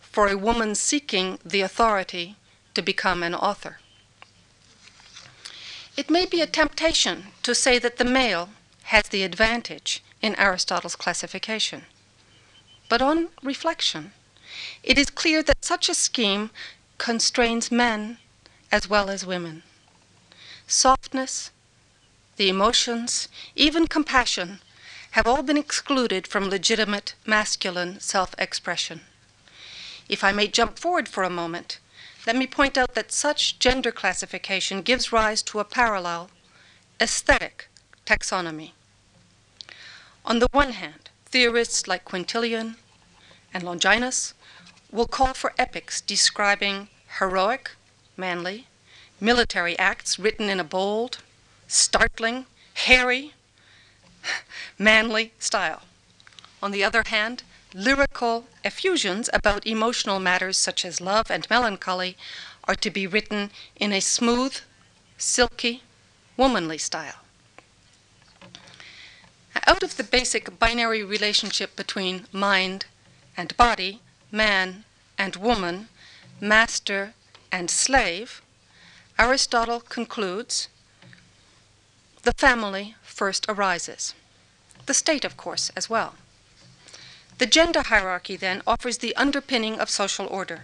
for 0.00 0.26
a 0.28 0.36
woman 0.36 0.74
seeking 0.74 1.38
the 1.44 1.60
authority 1.60 2.34
to 2.76 2.82
become 2.82 3.22
an 3.22 3.34
author. 3.34 3.78
It 5.96 6.10
may 6.10 6.26
be 6.26 6.42
a 6.42 6.46
temptation 6.46 7.28
to 7.42 7.54
say 7.54 7.78
that 7.78 7.96
the 7.96 8.04
male 8.04 8.50
has 8.92 9.08
the 9.08 9.22
advantage 9.22 10.02
in 10.20 10.36
Aristotle's 10.36 10.94
classification. 10.94 11.86
But 12.90 13.00
on 13.00 13.28
reflection, 13.42 14.12
it 14.82 14.98
is 14.98 15.08
clear 15.08 15.42
that 15.44 15.64
such 15.64 15.88
a 15.88 15.94
scheme 15.94 16.50
constrains 16.98 17.72
men 17.72 18.18
as 18.70 18.90
well 18.90 19.08
as 19.08 19.24
women. 19.24 19.62
Softness, 20.66 21.50
the 22.36 22.50
emotions, 22.50 23.28
even 23.54 23.86
compassion, 23.86 24.60
have 25.12 25.26
all 25.26 25.42
been 25.42 25.56
excluded 25.56 26.26
from 26.26 26.50
legitimate 26.50 27.14
masculine 27.24 28.00
self 28.00 28.34
expression. 28.36 29.00
If 30.10 30.22
I 30.22 30.32
may 30.32 30.46
jump 30.46 30.78
forward 30.78 31.08
for 31.08 31.22
a 31.22 31.30
moment, 31.30 31.78
let 32.26 32.34
me 32.36 32.46
point 32.46 32.76
out 32.76 32.94
that 32.94 33.12
such 33.12 33.58
gender 33.60 33.92
classification 33.92 34.82
gives 34.82 35.12
rise 35.12 35.42
to 35.42 35.60
a 35.60 35.64
parallel 35.64 36.28
aesthetic 37.00 37.68
taxonomy. 38.04 38.72
On 40.24 40.40
the 40.40 40.48
one 40.50 40.72
hand, 40.72 41.10
theorists 41.26 41.86
like 41.86 42.04
Quintilian 42.04 42.76
and 43.54 43.62
Longinus 43.62 44.34
will 44.90 45.06
call 45.06 45.34
for 45.34 45.54
epics 45.56 46.00
describing 46.00 46.88
heroic, 47.18 47.72
manly, 48.16 48.66
military 49.20 49.78
acts 49.78 50.18
written 50.18 50.48
in 50.48 50.58
a 50.58 50.64
bold, 50.64 51.18
startling, 51.68 52.46
hairy, 52.74 53.34
manly 54.78 55.32
style. 55.38 55.82
On 56.62 56.72
the 56.72 56.82
other 56.82 57.04
hand, 57.06 57.44
lyrical 57.76 58.46
effusions 58.64 59.28
about 59.34 59.66
emotional 59.66 60.18
matters 60.18 60.56
such 60.56 60.82
as 60.82 60.98
love 60.98 61.30
and 61.30 61.46
melancholy 61.50 62.16
are 62.64 62.74
to 62.74 62.90
be 62.90 63.06
written 63.06 63.50
in 63.76 63.92
a 63.92 64.00
smooth, 64.00 64.56
silky, 65.18 65.82
womanly 66.38 66.78
style. 66.78 67.20
Out 69.66 69.82
of 69.82 69.98
the 69.98 70.04
basic 70.04 70.58
binary 70.58 71.02
relationship 71.04 71.76
between 71.76 72.26
mind 72.32 72.86
and 73.36 73.54
body, 73.58 74.00
man 74.32 74.84
and 75.18 75.36
woman, 75.36 75.88
master 76.40 77.12
and 77.52 77.70
slave, 77.70 78.40
Aristotle 79.18 79.80
concludes 79.80 80.68
the 82.22 82.32
family 82.32 82.94
first 83.02 83.44
arises. 83.50 84.14
The 84.86 84.94
state, 84.94 85.26
of 85.26 85.36
course, 85.36 85.70
as 85.76 85.90
well. 85.90 86.14
The 87.38 87.46
gender 87.46 87.82
hierarchy, 87.82 88.36
then, 88.36 88.62
offers 88.66 88.98
the 88.98 89.14
underpinning 89.14 89.78
of 89.78 89.90
social 89.90 90.26
order. 90.26 90.62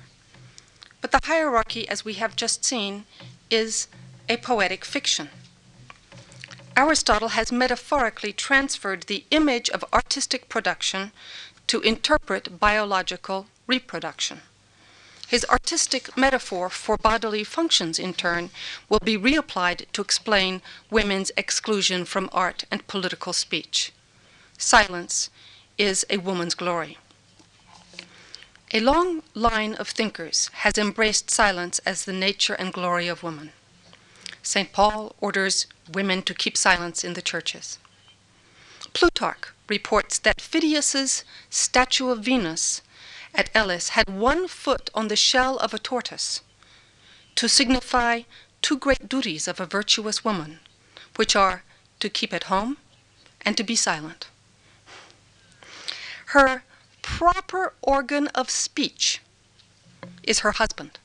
But 1.02 1.10
the 1.10 1.20
hierarchy, 1.24 1.86
as 1.88 2.04
we 2.04 2.14
have 2.14 2.34
just 2.34 2.64
seen, 2.64 3.04
is 3.50 3.88
a 4.28 4.38
poetic 4.38 4.84
fiction. 4.84 5.28
Aristotle 6.74 7.28
has 7.30 7.52
metaphorically 7.52 8.32
transferred 8.32 9.02
the 9.02 9.24
image 9.30 9.68
of 9.68 9.84
artistic 9.92 10.48
production 10.48 11.12
to 11.66 11.80
interpret 11.80 12.58
biological 12.58 13.46
reproduction. 13.66 14.40
His 15.28 15.44
artistic 15.50 16.16
metaphor 16.16 16.70
for 16.70 16.96
bodily 16.96 17.44
functions, 17.44 17.98
in 17.98 18.14
turn, 18.14 18.50
will 18.88 19.00
be 19.00 19.18
reapplied 19.18 19.84
to 19.92 20.00
explain 20.00 20.62
women's 20.90 21.32
exclusion 21.36 22.06
from 22.06 22.30
art 22.32 22.64
and 22.70 22.86
political 22.86 23.34
speech. 23.34 23.92
Silence 24.56 25.28
is 25.82 26.06
a 26.08 26.18
woman's 26.18 26.54
glory. 26.54 26.96
A 28.72 28.78
long 28.78 29.24
line 29.34 29.74
of 29.74 29.88
thinkers 29.88 30.48
has 30.62 30.78
embraced 30.78 31.28
silence 31.28 31.80
as 31.80 32.04
the 32.04 32.12
nature 32.12 32.54
and 32.54 32.72
glory 32.72 33.08
of 33.08 33.24
woman. 33.24 33.50
St. 34.44 34.72
Paul 34.72 35.16
orders 35.20 35.66
women 35.92 36.22
to 36.22 36.34
keep 36.34 36.56
silence 36.56 37.02
in 37.02 37.14
the 37.14 37.28
churches. 37.30 37.80
Plutarch 38.92 39.48
reports 39.68 40.20
that 40.20 40.40
Phidias's 40.40 41.24
statue 41.50 42.10
of 42.10 42.20
Venus 42.20 42.80
at 43.34 43.50
Elis 43.52 43.90
had 43.90 44.08
one 44.08 44.46
foot 44.46 44.88
on 44.94 45.08
the 45.08 45.16
shell 45.16 45.58
of 45.58 45.74
a 45.74 45.80
tortoise 45.80 46.42
to 47.34 47.48
signify 47.48 48.22
two 48.60 48.78
great 48.78 49.08
duties 49.08 49.48
of 49.48 49.58
a 49.58 49.66
virtuous 49.66 50.24
woman, 50.24 50.60
which 51.16 51.34
are 51.34 51.64
to 51.98 52.08
keep 52.08 52.32
at 52.32 52.44
home 52.44 52.76
and 53.44 53.56
to 53.56 53.64
be 53.64 53.74
silent. 53.74 54.28
Her 56.32 56.62
proper 57.02 57.74
organ 57.82 58.28
of 58.28 58.48
speech 58.48 59.20
is 60.22 60.38
her 60.38 60.52
husband. 60.52 60.98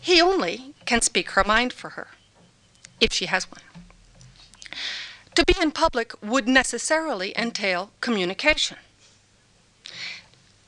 He 0.00 0.18
only 0.18 0.72
can 0.86 1.02
speak 1.02 1.32
her 1.32 1.44
mind 1.44 1.74
for 1.74 1.90
her, 1.90 2.08
if 3.02 3.12
she 3.12 3.26
has 3.26 3.44
one. 3.50 3.60
To 5.34 5.44
be 5.44 5.54
in 5.60 5.72
public 5.72 6.14
would 6.22 6.48
necessarily 6.48 7.36
entail 7.36 7.90
communication. 8.00 8.78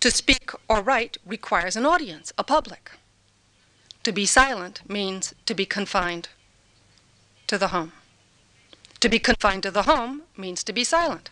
To 0.00 0.10
speak 0.10 0.50
or 0.68 0.82
write 0.82 1.16
requires 1.24 1.76
an 1.76 1.86
audience, 1.86 2.30
a 2.36 2.44
public. 2.44 2.90
To 4.02 4.12
be 4.12 4.26
silent 4.26 4.82
means 4.86 5.32
to 5.46 5.54
be 5.54 5.64
confined 5.64 6.28
to 7.46 7.56
the 7.56 7.68
home. 7.68 7.92
To 9.00 9.08
be 9.08 9.18
confined 9.18 9.62
to 9.62 9.70
the 9.70 9.84
home 9.84 10.24
means 10.36 10.62
to 10.64 10.72
be 10.74 10.84
silent. 10.84 11.30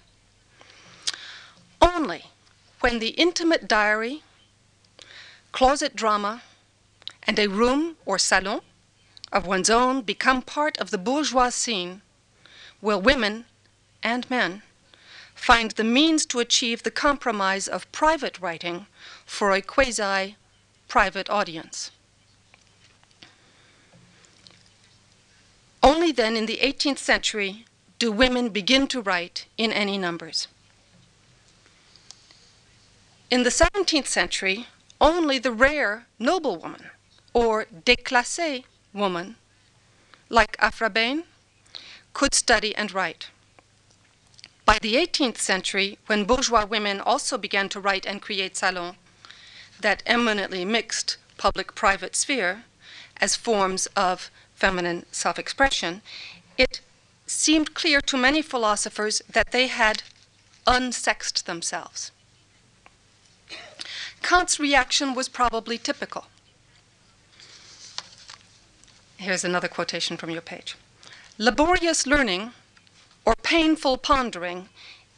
When 2.82 2.98
the 2.98 3.10
intimate 3.10 3.68
diary, 3.68 4.24
closet 5.52 5.94
drama, 5.94 6.42
and 7.22 7.38
a 7.38 7.46
room 7.46 7.96
or 8.04 8.18
salon 8.18 8.60
of 9.30 9.46
one's 9.46 9.70
own 9.70 10.02
become 10.02 10.42
part 10.42 10.76
of 10.78 10.90
the 10.90 10.98
bourgeois 10.98 11.50
scene 11.50 12.02
will 12.80 13.00
women 13.00 13.44
and 14.02 14.28
men 14.28 14.62
find 15.32 15.70
the 15.70 15.84
means 15.84 16.26
to 16.26 16.40
achieve 16.40 16.82
the 16.82 16.90
compromise 16.90 17.68
of 17.68 17.90
private 17.92 18.40
writing 18.40 18.86
for 19.24 19.52
a 19.52 19.62
quasi 19.62 20.34
private 20.88 21.30
audience. 21.30 21.92
Only 25.84 26.10
then 26.10 26.36
in 26.36 26.46
the 26.46 26.58
18th 26.60 26.98
century 26.98 27.64
do 28.00 28.10
women 28.10 28.48
begin 28.48 28.88
to 28.88 29.00
write 29.00 29.46
in 29.56 29.72
any 29.72 29.98
numbers. 29.98 30.48
In 33.32 33.44
the 33.44 33.48
17th 33.48 34.08
century, 34.08 34.66
only 35.00 35.38
the 35.38 35.52
rare 35.52 36.06
noblewoman 36.18 36.90
or 37.32 37.64
déclassée 37.64 38.64
woman, 38.92 39.36
like 40.28 40.54
Aphra 40.58 40.92
could 42.12 42.34
study 42.34 42.76
and 42.76 42.92
write. 42.92 43.30
By 44.66 44.78
the 44.82 44.96
18th 44.96 45.38
century, 45.38 45.98
when 46.08 46.26
bourgeois 46.26 46.66
women 46.66 47.00
also 47.00 47.38
began 47.38 47.70
to 47.70 47.80
write 47.80 48.04
and 48.04 48.20
create 48.20 48.54
salons, 48.54 48.96
that 49.80 50.02
eminently 50.04 50.66
mixed 50.66 51.16
public 51.38 51.74
private 51.74 52.14
sphere 52.14 52.64
as 53.16 53.34
forms 53.34 53.86
of 53.96 54.30
feminine 54.54 55.06
self 55.10 55.38
expression, 55.38 56.02
it 56.58 56.82
seemed 57.26 57.72
clear 57.72 58.02
to 58.02 58.18
many 58.18 58.42
philosophers 58.42 59.22
that 59.26 59.52
they 59.52 59.68
had 59.68 60.02
unsexed 60.66 61.44
themselves. 61.44 62.11
Kant's 64.22 64.58
reaction 64.58 65.14
was 65.14 65.28
probably 65.28 65.78
typical. 65.78 66.26
Here's 69.16 69.44
another 69.44 69.68
quotation 69.68 70.16
from 70.16 70.30
your 70.30 70.40
page. 70.40 70.76
Laborious 71.38 72.06
learning 72.06 72.52
or 73.24 73.34
painful 73.42 73.98
pondering, 73.98 74.68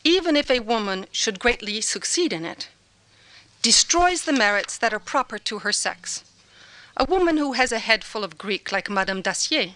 even 0.04 0.36
if 0.36 0.50
a 0.50 0.60
woman 0.60 1.06
should 1.10 1.38
greatly 1.38 1.80
succeed 1.80 2.32
in 2.32 2.44
it, 2.44 2.68
destroys 3.62 4.24
the 4.24 4.32
merits 4.32 4.76
that 4.76 4.92
are 4.92 4.98
proper 4.98 5.38
to 5.38 5.60
her 5.60 5.72
sex. 5.72 6.24
A 6.96 7.04
woman 7.04 7.38
who 7.38 7.54
has 7.54 7.72
a 7.72 7.78
head 7.78 8.04
full 8.04 8.24
of 8.24 8.38
Greek, 8.38 8.70
like 8.70 8.90
Madame 8.90 9.22
Dacier, 9.22 9.74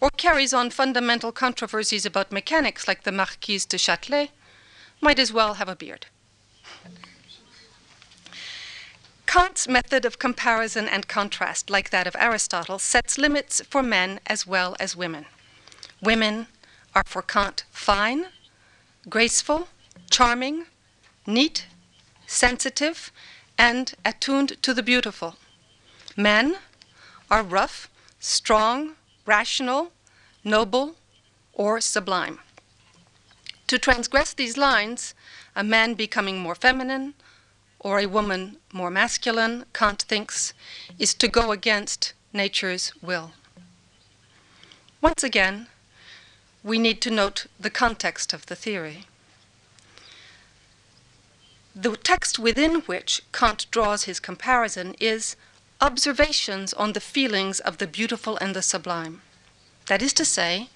or 0.00 0.10
carries 0.10 0.54
on 0.54 0.70
fundamental 0.70 1.32
controversies 1.32 2.06
about 2.06 2.32
mechanics, 2.32 2.88
like 2.88 3.02
the 3.02 3.12
Marquise 3.12 3.66
de 3.66 3.76
Châtelet, 3.76 4.30
might 5.00 5.18
as 5.18 5.32
well 5.32 5.54
have 5.54 5.68
a 5.68 5.76
beard. 5.76 6.06
Kant's 9.28 9.68
method 9.68 10.06
of 10.06 10.18
comparison 10.18 10.88
and 10.88 11.06
contrast, 11.06 11.68
like 11.68 11.90
that 11.90 12.06
of 12.06 12.16
Aristotle, 12.18 12.78
sets 12.78 13.18
limits 13.18 13.60
for 13.68 13.82
men 13.82 14.20
as 14.26 14.46
well 14.46 14.74
as 14.80 14.96
women. 14.96 15.26
Women 16.00 16.46
are 16.94 17.02
for 17.04 17.20
Kant 17.20 17.64
fine, 17.70 18.28
graceful, 19.06 19.68
charming, 20.10 20.64
neat, 21.26 21.66
sensitive, 22.26 23.12
and 23.58 23.92
attuned 24.02 24.62
to 24.62 24.72
the 24.72 24.82
beautiful. 24.82 25.36
Men 26.16 26.56
are 27.30 27.42
rough, 27.42 27.90
strong, 28.18 28.94
rational, 29.26 29.92
noble, 30.42 30.96
or 31.52 31.82
sublime. 31.82 32.38
To 33.66 33.78
transgress 33.78 34.32
these 34.32 34.56
lines, 34.56 35.12
a 35.54 35.62
man 35.62 35.92
becoming 35.92 36.38
more 36.38 36.54
feminine, 36.54 37.12
or 37.80 37.98
a 37.98 38.06
woman 38.06 38.56
more 38.72 38.90
masculine, 38.90 39.64
Kant 39.72 40.02
thinks, 40.02 40.52
is 40.98 41.14
to 41.14 41.28
go 41.28 41.52
against 41.52 42.12
nature's 42.32 42.92
will. 43.02 43.32
Once 45.00 45.22
again, 45.22 45.68
we 46.62 46.78
need 46.78 47.00
to 47.00 47.10
note 47.10 47.46
the 47.58 47.70
context 47.70 48.32
of 48.32 48.46
the 48.46 48.56
theory. 48.56 49.04
The 51.74 51.96
text 51.96 52.38
within 52.38 52.80
which 52.82 53.22
Kant 53.32 53.66
draws 53.70 54.04
his 54.04 54.18
comparison 54.18 54.94
is 54.98 55.36
Observations 55.80 56.72
on 56.72 56.92
the 56.92 57.00
Feelings 57.00 57.60
of 57.60 57.78
the 57.78 57.86
Beautiful 57.86 58.36
and 58.38 58.56
the 58.56 58.62
Sublime. 58.62 59.22
That 59.86 60.02
is 60.02 60.12
to 60.14 60.24
say, 60.24 60.70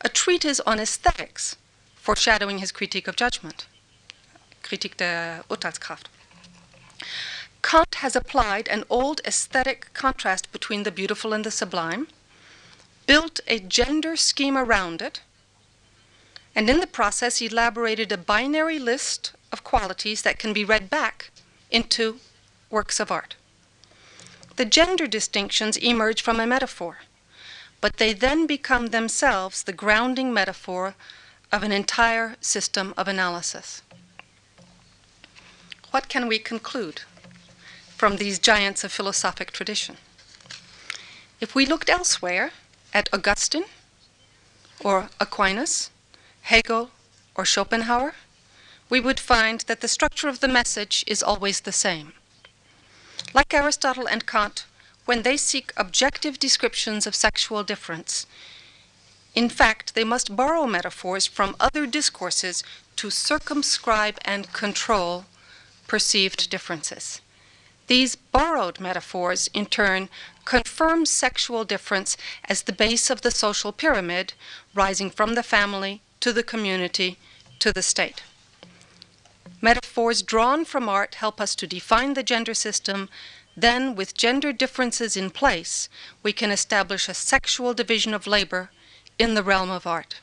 a 0.00 0.08
treatise 0.08 0.60
on 0.60 0.78
aesthetics, 0.78 1.56
foreshadowing 1.96 2.58
his 2.58 2.70
critique 2.70 3.08
of 3.08 3.16
judgment, 3.16 3.66
Kritik 4.62 4.96
der 4.96 5.42
Urteilskraft. 5.50 6.06
Kant 7.62 7.96
has 7.96 8.14
applied 8.14 8.68
an 8.68 8.84
old 8.90 9.20
aesthetic 9.24 9.92
contrast 9.94 10.52
between 10.52 10.82
the 10.82 10.90
beautiful 10.90 11.32
and 11.32 11.44
the 11.44 11.50
sublime, 11.50 12.08
built 13.06 13.40
a 13.46 13.58
gender 13.58 14.16
scheme 14.16 14.56
around 14.56 15.00
it, 15.02 15.20
and 16.54 16.68
in 16.70 16.80
the 16.80 16.86
process 16.86 17.40
elaborated 17.40 18.12
a 18.12 18.16
binary 18.16 18.78
list 18.78 19.32
of 19.50 19.64
qualities 19.64 20.22
that 20.22 20.38
can 20.38 20.52
be 20.52 20.64
read 20.64 20.90
back 20.90 21.30
into 21.70 22.20
works 22.70 23.00
of 23.00 23.10
art. 23.10 23.36
The 24.56 24.64
gender 24.64 25.06
distinctions 25.06 25.76
emerge 25.76 26.22
from 26.22 26.38
a 26.38 26.46
metaphor, 26.46 26.98
but 27.80 27.96
they 27.96 28.12
then 28.12 28.46
become 28.46 28.88
themselves 28.88 29.62
the 29.62 29.72
grounding 29.72 30.32
metaphor 30.32 30.94
of 31.50 31.62
an 31.62 31.72
entire 31.72 32.36
system 32.40 32.94
of 32.96 33.08
analysis. 33.08 33.82
What 35.94 36.08
can 36.08 36.26
we 36.26 36.40
conclude 36.40 37.02
from 37.96 38.16
these 38.16 38.40
giants 38.40 38.82
of 38.82 38.90
philosophic 38.90 39.52
tradition? 39.52 39.96
If 41.40 41.54
we 41.54 41.66
looked 41.66 41.88
elsewhere 41.88 42.50
at 42.92 43.08
Augustine 43.12 43.66
or 44.80 45.08
Aquinas, 45.20 45.90
Hegel 46.42 46.90
or 47.36 47.44
Schopenhauer, 47.44 48.16
we 48.90 48.98
would 48.98 49.20
find 49.20 49.60
that 49.68 49.82
the 49.82 49.86
structure 49.96 50.26
of 50.26 50.40
the 50.40 50.48
message 50.48 51.04
is 51.06 51.22
always 51.22 51.60
the 51.60 51.70
same. 51.70 52.12
Like 53.32 53.54
Aristotle 53.54 54.08
and 54.08 54.26
Kant, 54.26 54.66
when 55.04 55.22
they 55.22 55.36
seek 55.36 55.72
objective 55.76 56.40
descriptions 56.40 57.06
of 57.06 57.14
sexual 57.14 57.62
difference, 57.62 58.26
in 59.32 59.48
fact, 59.48 59.94
they 59.94 60.02
must 60.02 60.34
borrow 60.34 60.66
metaphors 60.66 61.26
from 61.26 61.54
other 61.60 61.86
discourses 61.86 62.64
to 62.96 63.10
circumscribe 63.10 64.18
and 64.24 64.52
control 64.52 65.26
perceived 65.86 66.50
differences. 66.50 67.20
These 67.86 68.16
borrowed 68.16 68.80
metaphors, 68.80 69.48
in 69.52 69.66
turn, 69.66 70.08
confirm 70.44 71.04
sexual 71.04 71.64
difference 71.64 72.16
as 72.44 72.62
the 72.62 72.72
base 72.72 73.10
of 73.10 73.20
the 73.20 73.30
social 73.30 73.72
pyramid, 73.72 74.32
rising 74.74 75.10
from 75.10 75.34
the 75.34 75.42
family 75.42 76.00
to 76.20 76.32
the 76.32 76.42
community 76.42 77.18
to 77.58 77.72
the 77.72 77.82
state. 77.82 78.22
Metaphors 79.60 80.22
drawn 80.22 80.64
from 80.64 80.88
art 80.88 81.16
help 81.16 81.40
us 81.40 81.54
to 81.54 81.66
define 81.66 82.14
the 82.14 82.22
gender 82.22 82.54
system. 82.54 83.08
Then, 83.56 83.94
with 83.94 84.16
gender 84.16 84.52
differences 84.52 85.16
in 85.16 85.30
place, 85.30 85.88
we 86.22 86.32
can 86.32 86.50
establish 86.50 87.08
a 87.08 87.14
sexual 87.14 87.72
division 87.72 88.12
of 88.12 88.26
labor 88.26 88.70
in 89.18 89.34
the 89.34 89.42
realm 89.42 89.70
of 89.70 89.86
art. 89.86 90.20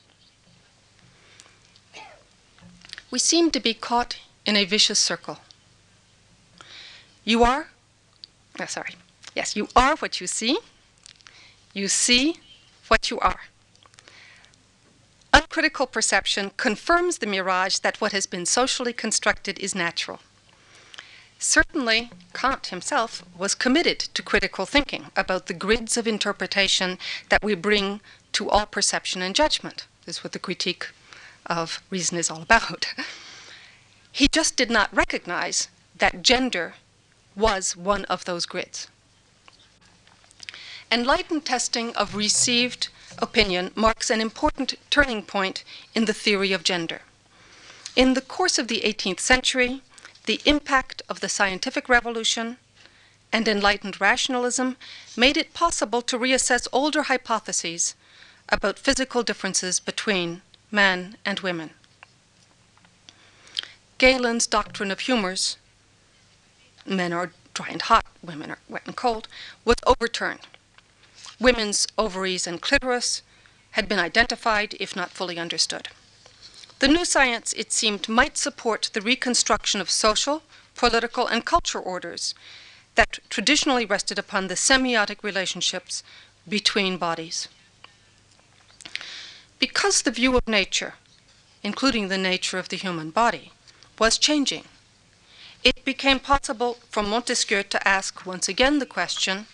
We 3.10 3.20
seem 3.20 3.52
to 3.52 3.60
be 3.60 3.74
caught 3.74 4.18
in 4.46 4.56
a 4.56 4.66
vicious 4.66 5.00
circle. 5.00 5.40
You 7.24 7.44
are, 7.44 7.68
oh, 8.60 8.66
sorry, 8.66 8.96
yes, 9.36 9.56
you 9.56 9.68
are 9.76 9.96
what 9.98 10.20
you 10.20 10.28
see, 10.28 10.58
you 11.74 11.88
see 11.88 12.38
what 12.88 13.10
you 13.12 13.20
are. 13.20 13.42
Uncritical 15.34 15.88
perception 15.88 16.52
confirms 16.58 17.20
the 17.20 17.28
mirage 17.28 17.78
that 17.80 18.02
what 18.02 18.12
has 18.12 18.26
been 18.26 18.46
socially 18.46 18.92
constructed 18.92 19.60
is 19.60 19.76
natural. 19.76 20.20
Certainly, 21.40 22.12
Kant 22.34 22.68
himself 22.68 23.24
was 23.38 23.56
committed 23.56 24.00
to 24.00 24.22
critical 24.22 24.66
thinking 24.66 25.08
about 25.16 25.48
the 25.48 25.54
grids 25.54 25.98
of 25.98 26.08
interpretation 26.08 27.00
that 27.30 27.44
we 27.44 27.56
bring 27.56 28.02
to 28.34 28.50
all 28.50 28.66
perception 28.66 29.22
and 29.22 29.34
judgment. 29.34 29.88
This 30.06 30.18
is 30.18 30.24
what 30.24 30.34
the 30.34 30.40
critique 30.40 30.90
of 31.46 31.82
reason 31.90 32.18
is 32.18 32.30
all 32.30 32.42
about. 32.42 32.94
he 34.12 34.28
just 34.32 34.56
did 34.56 34.70
not 34.70 34.96
recognize 34.96 35.68
that 35.98 36.22
gender 36.22 36.76
was 37.36 37.76
one 37.76 38.06
of 38.06 38.26
those 38.26 38.46
grids. 38.46 38.88
Enlightened 40.92 41.46
testing 41.46 41.96
of 41.96 42.16
received 42.16 42.90
opinion 43.20 43.72
marks 43.76 44.10
an 44.10 44.20
important 44.20 44.74
turning 44.90 45.24
point 45.24 45.64
in 45.96 46.06
the 46.06 46.14
theory 46.14 46.52
of 46.52 46.64
gender. 46.64 47.02
In 47.96 48.14
the 48.14 48.22
course 48.22 48.58
of 48.58 48.68
the 48.68 48.82
18th 48.82 49.20
century, 49.20 49.82
the 50.26 50.42
impact 50.46 51.02
of 51.10 51.20
the 51.20 51.30
scientific 51.30 51.90
revolution 51.90 52.58
and 53.32 53.48
enlightened 53.48 54.02
rationalism 54.02 54.78
made 55.16 55.38
it 55.38 55.54
possible 55.54 56.02
to 56.02 56.18
reassess 56.18 56.68
older 56.72 57.04
hypotheses 57.04 57.96
about 58.50 58.80
physical 58.80 59.24
differences 59.24 59.80
between 59.80 60.42
men 60.70 61.16
and 61.26 61.40
women. 61.40 61.72
Galen's 63.98 64.48
doctrine 64.48 64.92
of 64.92 65.02
humors, 65.02 65.58
men 66.86 67.14
are 67.14 67.32
dry 67.54 67.68
and 67.70 67.82
hot, 67.84 68.06
women 68.24 68.52
are 68.52 68.60
wet 68.70 68.84
and 68.86 68.96
cold, 68.96 69.28
was 69.66 69.78
overturned. 69.86 70.42
Women's 71.40 71.88
ovaries 71.98 72.48
and 72.48 72.62
clitoris 72.62 73.22
had 73.72 73.88
been 73.88 74.00
identified, 74.00 74.76
if 74.80 74.96
not 74.96 75.12
fully 75.12 75.38
understood. 75.40 75.90
The 76.80 76.88
new 76.88 77.06
science, 77.06 77.54
it 77.54 77.72
seemed, 77.72 78.10
might 78.10 78.38
support 78.38 78.90
the 78.94 79.02
reconstruction 79.02 79.82
of 79.82 79.90
social, 79.90 80.44
political, 80.76 81.28
and 81.28 81.46
cultural 81.46 81.84
orders 81.86 82.34
that 82.96 83.20
traditionally 83.30 83.86
rested 83.86 84.18
upon 84.18 84.48
the 84.48 84.56
semiotic 84.56 85.24
relationships 85.24 86.04
between 86.48 86.98
bodies. 86.98 87.48
Because 89.60 90.02
the 90.02 90.12
view 90.12 90.36
of 90.36 90.48
nature, 90.48 90.96
including 91.64 92.08
the 92.08 92.18
nature 92.18 92.58
of 92.58 92.70
the 92.70 92.78
human 92.78 93.12
body, 93.12 93.52
was 94.00 94.18
changing, 94.18 94.66
it 95.64 95.86
became 95.86 96.20
possible 96.20 96.78
for 96.90 97.04
Montesquieu 97.04 97.64
to 97.64 97.88
ask 97.88 98.26
once 98.26 98.48
again 98.48 98.80
the 98.80 98.86
question 98.86 99.46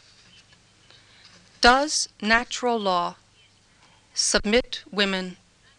Does 1.61 2.09
natural 2.21 2.79
law 2.79 3.15
submit 4.13 4.83
women 4.91 5.37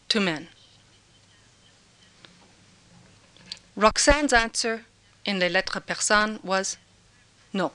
to 0.09 0.21
men? 0.21 0.49
Roxane's 3.77 4.33
answer 4.33 4.85
in 5.25 5.39
Les 5.39 5.49
Lettres 5.49 5.85
Persanes 5.87 6.43
was 6.43 6.77
no. 7.53 7.73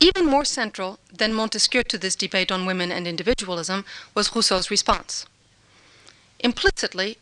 Even 0.00 0.26
more 0.26 0.44
central 0.44 0.98
than 1.12 1.32
Montesquieu 1.32 1.82
to 1.84 1.96
this 1.96 2.16
debate 2.16 2.52
on 2.52 2.66
women 2.66 2.92
and 2.92 3.06
individualism 3.06 3.84
was 4.14 4.34
Rousseau's 4.34 4.70
response. 4.70 5.26
Implicitly, 6.40 7.18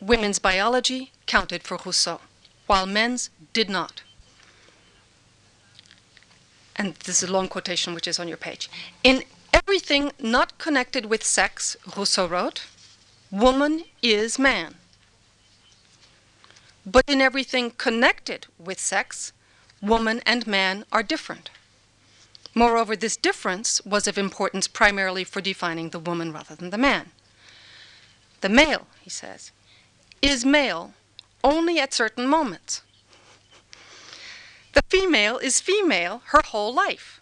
women's 0.00 0.38
biology 0.38 1.12
counted 1.26 1.62
for 1.62 1.78
Rousseau, 1.84 2.20
while 2.66 2.86
men's 2.86 3.30
did 3.52 3.68
not. 3.68 4.02
And 6.76 6.94
this 6.94 7.22
is 7.22 7.28
a 7.28 7.32
long 7.32 7.48
quotation 7.48 7.94
which 7.94 8.06
is 8.06 8.20
on 8.20 8.28
your 8.28 8.36
page. 8.36 8.70
In 9.02 9.24
everything 9.52 10.12
not 10.20 10.58
connected 10.58 11.06
with 11.06 11.24
sex, 11.24 11.76
Rousseau 11.96 12.26
wrote, 12.28 12.66
woman 13.30 13.84
is 14.00 14.38
man. 14.38 14.76
But 16.86 17.04
in 17.08 17.20
everything 17.20 17.72
connected 17.72 18.46
with 18.58 18.78
sex, 18.78 19.32
woman 19.82 20.22
and 20.24 20.46
man 20.46 20.84
are 20.92 21.02
different. 21.02 21.50
Moreover, 22.54 22.96
this 22.96 23.16
difference 23.16 23.84
was 23.84 24.08
of 24.08 24.16
importance 24.16 24.68
primarily 24.68 25.24
for 25.24 25.40
defining 25.40 25.90
the 25.90 25.98
woman 25.98 26.32
rather 26.32 26.54
than 26.54 26.70
the 26.70 26.78
man. 26.78 27.10
The 28.40 28.48
male, 28.48 28.86
he 29.02 29.10
says, 29.10 29.50
is 30.22 30.44
male 30.44 30.92
only 31.44 31.78
at 31.78 31.94
certain 31.94 32.26
moments. 32.26 32.82
The 34.74 34.82
female 34.88 35.38
is 35.38 35.60
female 35.60 36.22
her 36.26 36.42
whole 36.44 36.72
life. 36.74 37.20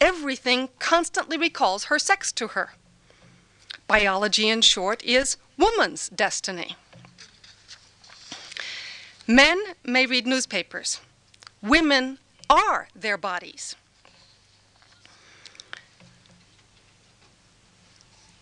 Everything 0.00 0.68
constantly 0.78 1.36
recalls 1.36 1.84
her 1.84 1.98
sex 1.98 2.32
to 2.32 2.48
her. 2.48 2.74
Biology, 3.86 4.48
in 4.48 4.62
short, 4.62 5.02
is 5.04 5.36
woman's 5.56 6.08
destiny. 6.08 6.76
Men 9.26 9.60
may 9.84 10.06
read 10.06 10.26
newspapers. 10.26 11.00
Women 11.62 12.18
are 12.48 12.88
their 12.94 13.16
bodies. 13.16 13.74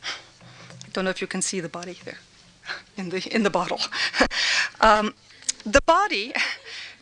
I 0.02 0.90
don't 0.92 1.04
know 1.04 1.10
if 1.10 1.20
you 1.20 1.26
can 1.26 1.42
see 1.42 1.60
the 1.60 1.68
body 1.68 1.98
there 2.04 2.18
in 2.96 3.10
the, 3.10 3.28
in 3.34 3.42
the 3.42 3.50
bottle. 3.50 3.80
um, 4.80 5.14
the 5.64 5.82
body 5.82 6.32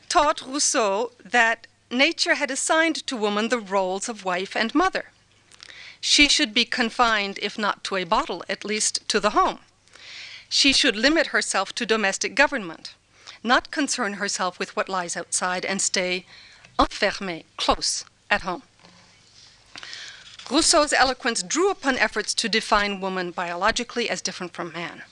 taught 0.08 0.42
Rousseau 0.42 1.12
that 1.24 1.66
nature 1.90 2.34
had 2.34 2.50
assigned 2.50 3.06
to 3.06 3.16
woman 3.16 3.48
the 3.48 3.58
roles 3.58 4.08
of 4.08 4.24
wife 4.24 4.56
and 4.56 4.74
mother. 4.74 5.06
She 6.00 6.28
should 6.28 6.52
be 6.52 6.64
confined, 6.64 7.38
if 7.42 7.58
not 7.58 7.84
to 7.84 7.96
a 7.96 8.04
bottle, 8.04 8.44
at 8.48 8.64
least 8.64 9.06
to 9.08 9.20
the 9.20 9.30
home. 9.30 9.60
She 10.48 10.72
should 10.72 10.96
limit 10.96 11.28
herself 11.28 11.72
to 11.74 11.86
domestic 11.86 12.34
government 12.34 12.94
not 13.42 13.70
concern 13.70 14.14
herself 14.14 14.58
with 14.58 14.76
what 14.76 14.88
lies 14.88 15.16
outside 15.16 15.64
and 15.64 15.82
stay 15.82 16.24
enfermée, 16.78 17.44
close 17.56 18.04
at 18.30 18.42
home. 18.42 18.62
Rousseau's 20.50 20.92
eloquence 20.92 21.42
drew 21.42 21.70
upon 21.70 21.96
efforts 21.98 22.34
to 22.34 22.48
define 22.48 23.00
woman 23.00 23.30
biologically 23.30 24.10
as 24.10 24.20
different 24.20 24.52
from 24.52 24.72
man. 24.72 25.02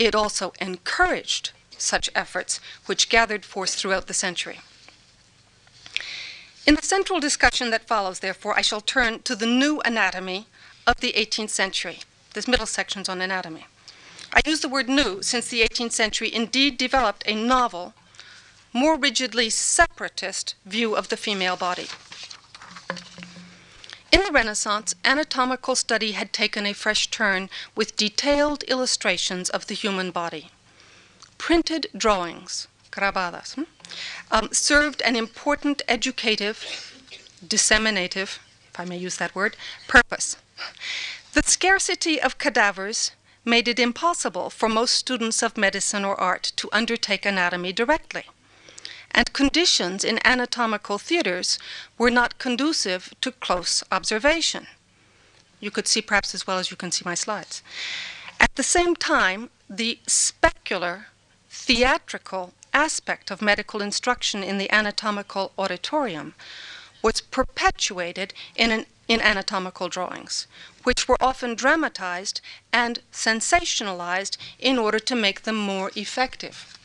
It 0.00 0.14
also 0.14 0.54
encouraged 0.62 1.50
such 1.76 2.08
efforts, 2.14 2.58
which 2.86 3.10
gathered 3.10 3.44
force 3.44 3.74
throughout 3.74 4.06
the 4.06 4.14
century. 4.14 4.60
In 6.66 6.74
the 6.74 6.82
central 6.82 7.20
discussion 7.20 7.68
that 7.70 7.86
follows, 7.86 8.20
therefore, 8.20 8.56
I 8.56 8.62
shall 8.62 8.80
turn 8.80 9.20
to 9.24 9.36
the 9.36 9.44
new 9.44 9.80
anatomy 9.84 10.46
of 10.86 11.00
the 11.00 11.12
18th 11.12 11.50
century. 11.50 11.98
This 12.32 12.48
middle 12.48 12.64
section's 12.64 13.10
on 13.10 13.20
anatomy. 13.20 13.66
I 14.32 14.40
use 14.46 14.60
the 14.60 14.70
word 14.70 14.88
new 14.88 15.22
since 15.22 15.48
the 15.48 15.60
18th 15.60 15.92
century 15.92 16.32
indeed 16.32 16.78
developed 16.78 17.22
a 17.26 17.34
novel, 17.34 17.92
more 18.72 18.96
rigidly 18.96 19.50
separatist 19.50 20.54
view 20.64 20.96
of 20.96 21.10
the 21.10 21.18
female 21.18 21.56
body. 21.56 21.88
In 24.12 24.24
the 24.24 24.32
Renaissance, 24.32 24.94
anatomical 25.04 25.76
study 25.76 26.12
had 26.12 26.32
taken 26.32 26.66
a 26.66 26.72
fresh 26.72 27.06
turn 27.08 27.48
with 27.76 27.96
detailed 27.96 28.64
illustrations 28.64 29.48
of 29.48 29.68
the 29.68 29.74
human 29.74 30.10
body. 30.10 30.50
Printed 31.38 31.86
drawings, 31.96 32.66
grabadas, 32.90 33.54
hmm, 33.54 33.62
um, 34.32 34.48
served 34.52 35.00
an 35.02 35.14
important 35.14 35.82
educative, 35.86 36.58
disseminative, 37.46 38.40
if 38.72 38.80
I 38.80 38.84
may 38.84 38.96
use 38.96 39.16
that 39.18 39.34
word, 39.34 39.56
purpose. 39.86 40.36
The 41.32 41.42
scarcity 41.44 42.20
of 42.20 42.38
cadavers 42.38 43.12
made 43.44 43.68
it 43.68 43.78
impossible 43.78 44.50
for 44.50 44.68
most 44.68 44.94
students 44.94 45.40
of 45.40 45.56
medicine 45.56 46.04
or 46.04 46.20
art 46.20 46.52
to 46.56 46.68
undertake 46.72 47.24
anatomy 47.24 47.72
directly. 47.72 48.24
And 49.12 49.32
conditions 49.32 50.04
in 50.04 50.24
anatomical 50.24 50.98
theaters 50.98 51.58
were 51.98 52.10
not 52.10 52.38
conducive 52.38 53.12
to 53.20 53.32
close 53.32 53.82
observation. 53.90 54.66
You 55.60 55.70
could 55.70 55.88
see 55.88 56.00
perhaps 56.00 56.34
as 56.34 56.46
well 56.46 56.58
as 56.58 56.70
you 56.70 56.76
can 56.76 56.92
see 56.92 57.02
my 57.04 57.14
slides. 57.14 57.62
At 58.38 58.54
the 58.56 58.62
same 58.62 58.96
time, 58.96 59.50
the 59.68 59.98
specular, 60.06 61.06
theatrical 61.50 62.54
aspect 62.72 63.30
of 63.30 63.42
medical 63.42 63.82
instruction 63.82 64.42
in 64.42 64.58
the 64.58 64.70
anatomical 64.70 65.52
auditorium 65.58 66.34
was 67.02 67.20
perpetuated 67.20 68.32
in, 68.54 68.70
an, 68.70 68.86
in 69.08 69.20
anatomical 69.20 69.88
drawings, 69.88 70.46
which 70.84 71.08
were 71.08 71.16
often 71.20 71.54
dramatized 71.54 72.40
and 72.72 73.00
sensationalized 73.12 74.36
in 74.58 74.78
order 74.78 74.98
to 74.98 75.14
make 75.14 75.42
them 75.42 75.56
more 75.56 75.90
effective. 75.94 76.78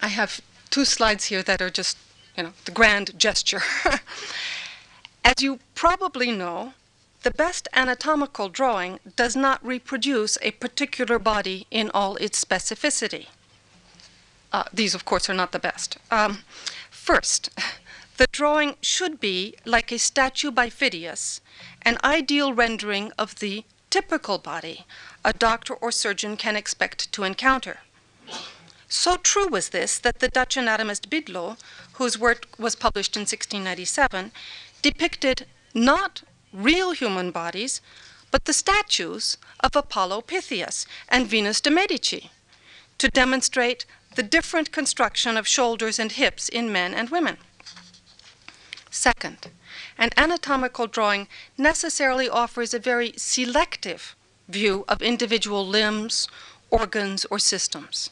I 0.00 0.08
have 0.08 0.40
two 0.70 0.84
slides 0.84 1.26
here 1.26 1.42
that 1.42 1.60
are 1.60 1.70
just, 1.70 1.96
you 2.36 2.42
know, 2.42 2.52
the 2.64 2.70
grand 2.70 3.18
gesture. 3.18 3.62
As 5.24 5.42
you 5.42 5.58
probably 5.74 6.30
know, 6.30 6.74
the 7.22 7.30
best 7.30 7.68
anatomical 7.74 8.48
drawing 8.48 9.00
does 9.16 9.34
not 9.34 9.64
reproduce 9.64 10.38
a 10.40 10.52
particular 10.52 11.18
body 11.18 11.66
in 11.70 11.90
all 11.92 12.16
its 12.16 12.42
specificity. 12.42 13.26
Uh, 14.52 14.64
these, 14.72 14.94
of 14.94 15.04
course, 15.04 15.28
are 15.28 15.34
not 15.34 15.52
the 15.52 15.58
best. 15.58 15.98
Um, 16.10 16.44
first, 16.90 17.50
the 18.16 18.26
drawing 18.32 18.76
should 18.80 19.20
be 19.20 19.54
like 19.64 19.92
a 19.92 19.98
statue 19.98 20.50
by 20.50 20.70
Phidias, 20.70 21.40
an 21.82 21.98
ideal 22.02 22.52
rendering 22.52 23.12
of 23.18 23.40
the 23.40 23.64
typical 23.90 24.38
body 24.38 24.84
a 25.24 25.32
doctor 25.32 25.74
or 25.74 25.90
surgeon 25.90 26.36
can 26.36 26.56
expect 26.56 27.12
to 27.12 27.24
encounter. 27.24 27.80
So 28.88 29.16
true 29.18 29.48
was 29.48 29.68
this 29.68 29.98
that 29.98 30.20
the 30.20 30.28
Dutch 30.28 30.56
anatomist 30.56 31.10
Bidloo, 31.10 31.58
whose 31.94 32.18
work 32.18 32.48
was 32.58 32.74
published 32.74 33.16
in 33.16 33.20
1697, 33.20 34.32
depicted 34.80 35.46
not 35.74 36.22
real 36.52 36.92
human 36.92 37.30
bodies, 37.30 37.82
but 38.30 38.46
the 38.46 38.52
statues 38.52 39.36
of 39.60 39.76
Apollo 39.76 40.22
Pythias 40.22 40.86
and 41.08 41.26
Venus 41.26 41.60
de 41.60 41.70
Medici 41.70 42.30
to 42.96 43.08
demonstrate 43.08 43.84
the 44.16 44.22
different 44.22 44.72
construction 44.72 45.36
of 45.36 45.46
shoulders 45.46 45.98
and 45.98 46.12
hips 46.12 46.48
in 46.48 46.72
men 46.72 46.94
and 46.94 47.10
women. 47.10 47.36
Second, 48.90 49.50
an 49.98 50.10
anatomical 50.16 50.86
drawing 50.86 51.28
necessarily 51.58 52.28
offers 52.28 52.72
a 52.72 52.78
very 52.78 53.12
selective 53.16 54.16
view 54.48 54.84
of 54.88 55.02
individual 55.02 55.66
limbs, 55.66 56.26
organs, 56.70 57.26
or 57.26 57.38
systems. 57.38 58.08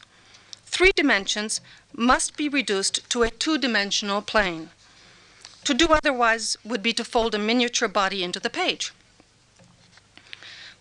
Three 0.67 0.91
dimensions 0.95 1.59
must 1.93 2.37
be 2.37 2.49
reduced 2.49 3.09
to 3.09 3.23
a 3.23 3.31
two 3.31 3.57
dimensional 3.57 4.21
plane. 4.21 4.69
To 5.63 5.73
do 5.73 5.87
otherwise 5.87 6.55
would 6.63 6.83
be 6.83 6.93
to 6.93 7.03
fold 7.03 7.33
a 7.33 7.39
miniature 7.39 7.87
body 7.87 8.23
into 8.23 8.39
the 8.39 8.49
page. 8.49 8.93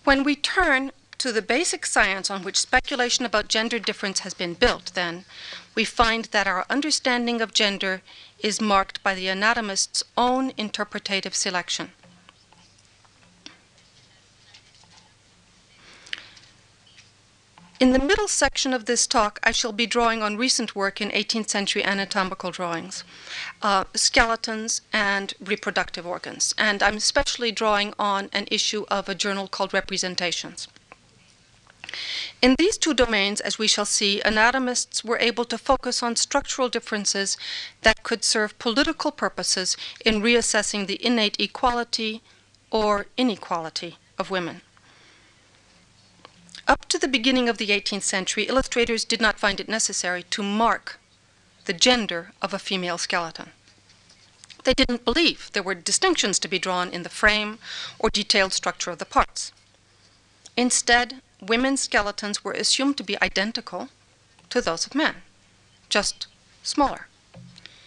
When 0.05 0.23
we 0.23 0.37
turn 0.37 0.93
to 1.19 1.33
the 1.33 1.43
basic 1.43 1.87
science 1.87 2.31
on 2.31 2.45
which 2.45 2.61
speculation 2.61 3.25
about 3.25 3.49
gender 3.49 3.79
difference 3.79 4.21
has 4.21 4.35
been 4.35 4.55
built, 4.55 4.93
then, 4.95 5.25
we 5.75 5.85
find 5.85 6.27
that 6.27 6.47
our 6.47 6.67
understanding 6.69 7.41
of 7.41 7.55
gender 7.55 8.03
is 8.41 8.61
marked 8.61 9.03
by 9.03 9.15
the 9.15 9.29
anatomist's 9.29 10.05
own 10.17 10.53
interpretative 10.57 11.35
selection. 11.35 11.93
In 17.79 17.93
the 17.93 17.99
middle 17.99 18.29
section 18.29 18.73
of 18.73 18.87
this 18.87 19.07
talk, 19.07 19.39
I 19.43 19.53
shall 19.53 19.73
be 19.73 19.87
drawing 19.87 20.23
on 20.23 20.39
recent 20.39 20.75
work 20.75 20.99
in 21.03 21.11
18th 21.11 21.51
century 21.51 21.85
anatomical 21.85 22.51
drawings, 22.51 23.05
uh, 23.61 23.85
skeletons 23.95 24.81
and 24.95 25.35
reproductive 25.41 26.07
organs. 26.07 26.55
And 26.57 26.83
I'm 26.83 26.97
especially 26.97 27.53
drawing 27.53 27.93
on 27.99 28.31
an 28.33 28.49
issue 28.51 28.87
of 28.89 29.11
a 29.11 29.15
journal 29.15 29.47
called 29.47 29.75
Representations. 29.75 30.69
In 32.41 32.55
these 32.59 32.79
two 32.79 32.95
domains, 32.95 33.43
as 33.43 33.59
we 33.59 33.69
shall 33.69 33.85
see, 33.85 34.23
anatomists 34.23 35.05
were 35.05 35.19
able 35.19 35.45
to 35.45 35.59
focus 35.59 36.03
on 36.03 36.17
structural 36.17 36.71
differences 36.71 37.37
that 37.83 38.03
could 38.03 38.25
serve 38.25 38.59
political 38.59 39.13
purposes 39.13 39.77
in 40.03 40.23
reassessing 40.23 40.87
the 40.87 41.05
innate 41.05 41.39
equality 41.39 42.23
or 42.71 43.07
inequality 43.19 43.99
of 44.19 44.31
women. 44.31 44.63
Up 46.69 46.85
to 46.87 46.99
the 46.99 47.07
beginning 47.07 47.49
of 47.49 47.59
the 47.59 47.69
18th 47.69 48.03
century, 48.03 48.45
illustrators 48.45 49.05
did 49.05 49.21
not 49.21 49.39
find 49.39 49.61
it 49.61 49.69
necessary 49.69 50.25
to 50.25 50.43
mark 50.43 50.99
the 51.67 51.73
gender 51.73 52.33
of 52.43 52.53
a 52.53 52.59
female 52.59 52.99
skeleton. 52.99 53.53
They 54.65 54.75
didn't 54.75 55.05
believe 55.05 55.51
there 55.53 55.63
were 55.63 55.77
distinctions 55.77 56.41
to 56.41 56.49
be 56.49 56.59
drawn 56.59 56.91
in 56.91 57.05
the 57.05 57.09
frame 57.09 57.61
or 58.01 58.11
detailed 58.11 58.53
structure 58.53 58.91
of 58.91 58.99
the 58.99 59.05
parts. 59.05 59.53
Instead, 60.57 61.23
women's 61.41 61.83
skeletons 61.83 62.43
were 62.43 62.53
assumed 62.53 62.97
to 62.97 63.05
be 63.05 63.21
identical 63.23 63.91
to 64.51 64.61
those 64.61 64.87
of 64.87 64.95
men, 64.95 65.17
just 65.89 66.27
smaller. 66.65 67.07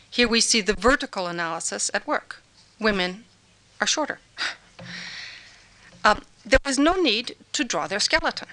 Here 0.09 0.27
we 0.27 0.39
see 0.39 0.61
the 0.61 0.73
vertical 0.73 1.27
analysis 1.27 1.91
at 1.93 2.07
work. 2.07 2.41
Women 2.79 3.25
are 3.81 3.87
shorter. 3.87 4.19
Um, 6.01 6.21
there 6.45 6.59
was 6.65 6.79
no 6.79 6.93
need 6.93 7.35
to 7.51 7.65
draw 7.65 7.85
their 7.85 7.99
skeleton. 7.99 8.47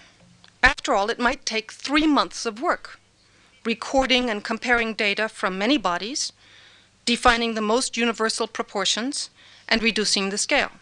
After 0.67 0.95
all, 0.95 1.11
it 1.11 1.21
might 1.21 1.47
take 1.47 1.71
three 1.71 2.09
months 2.09 2.45
of 2.45 2.61
work, 2.61 2.99
recording 3.65 4.29
and 4.29 4.43
comparing 4.43 4.95
data 4.95 5.29
from 5.29 5.57
many 5.57 5.79
bodies, 5.79 6.33
defining 7.05 7.55
the 7.55 7.61
most 7.61 7.97
universal 7.97 8.49
proportions, 8.49 9.31
and 9.69 9.81
reducing 9.81 10.31
the 10.31 10.39
scale. 10.39 10.73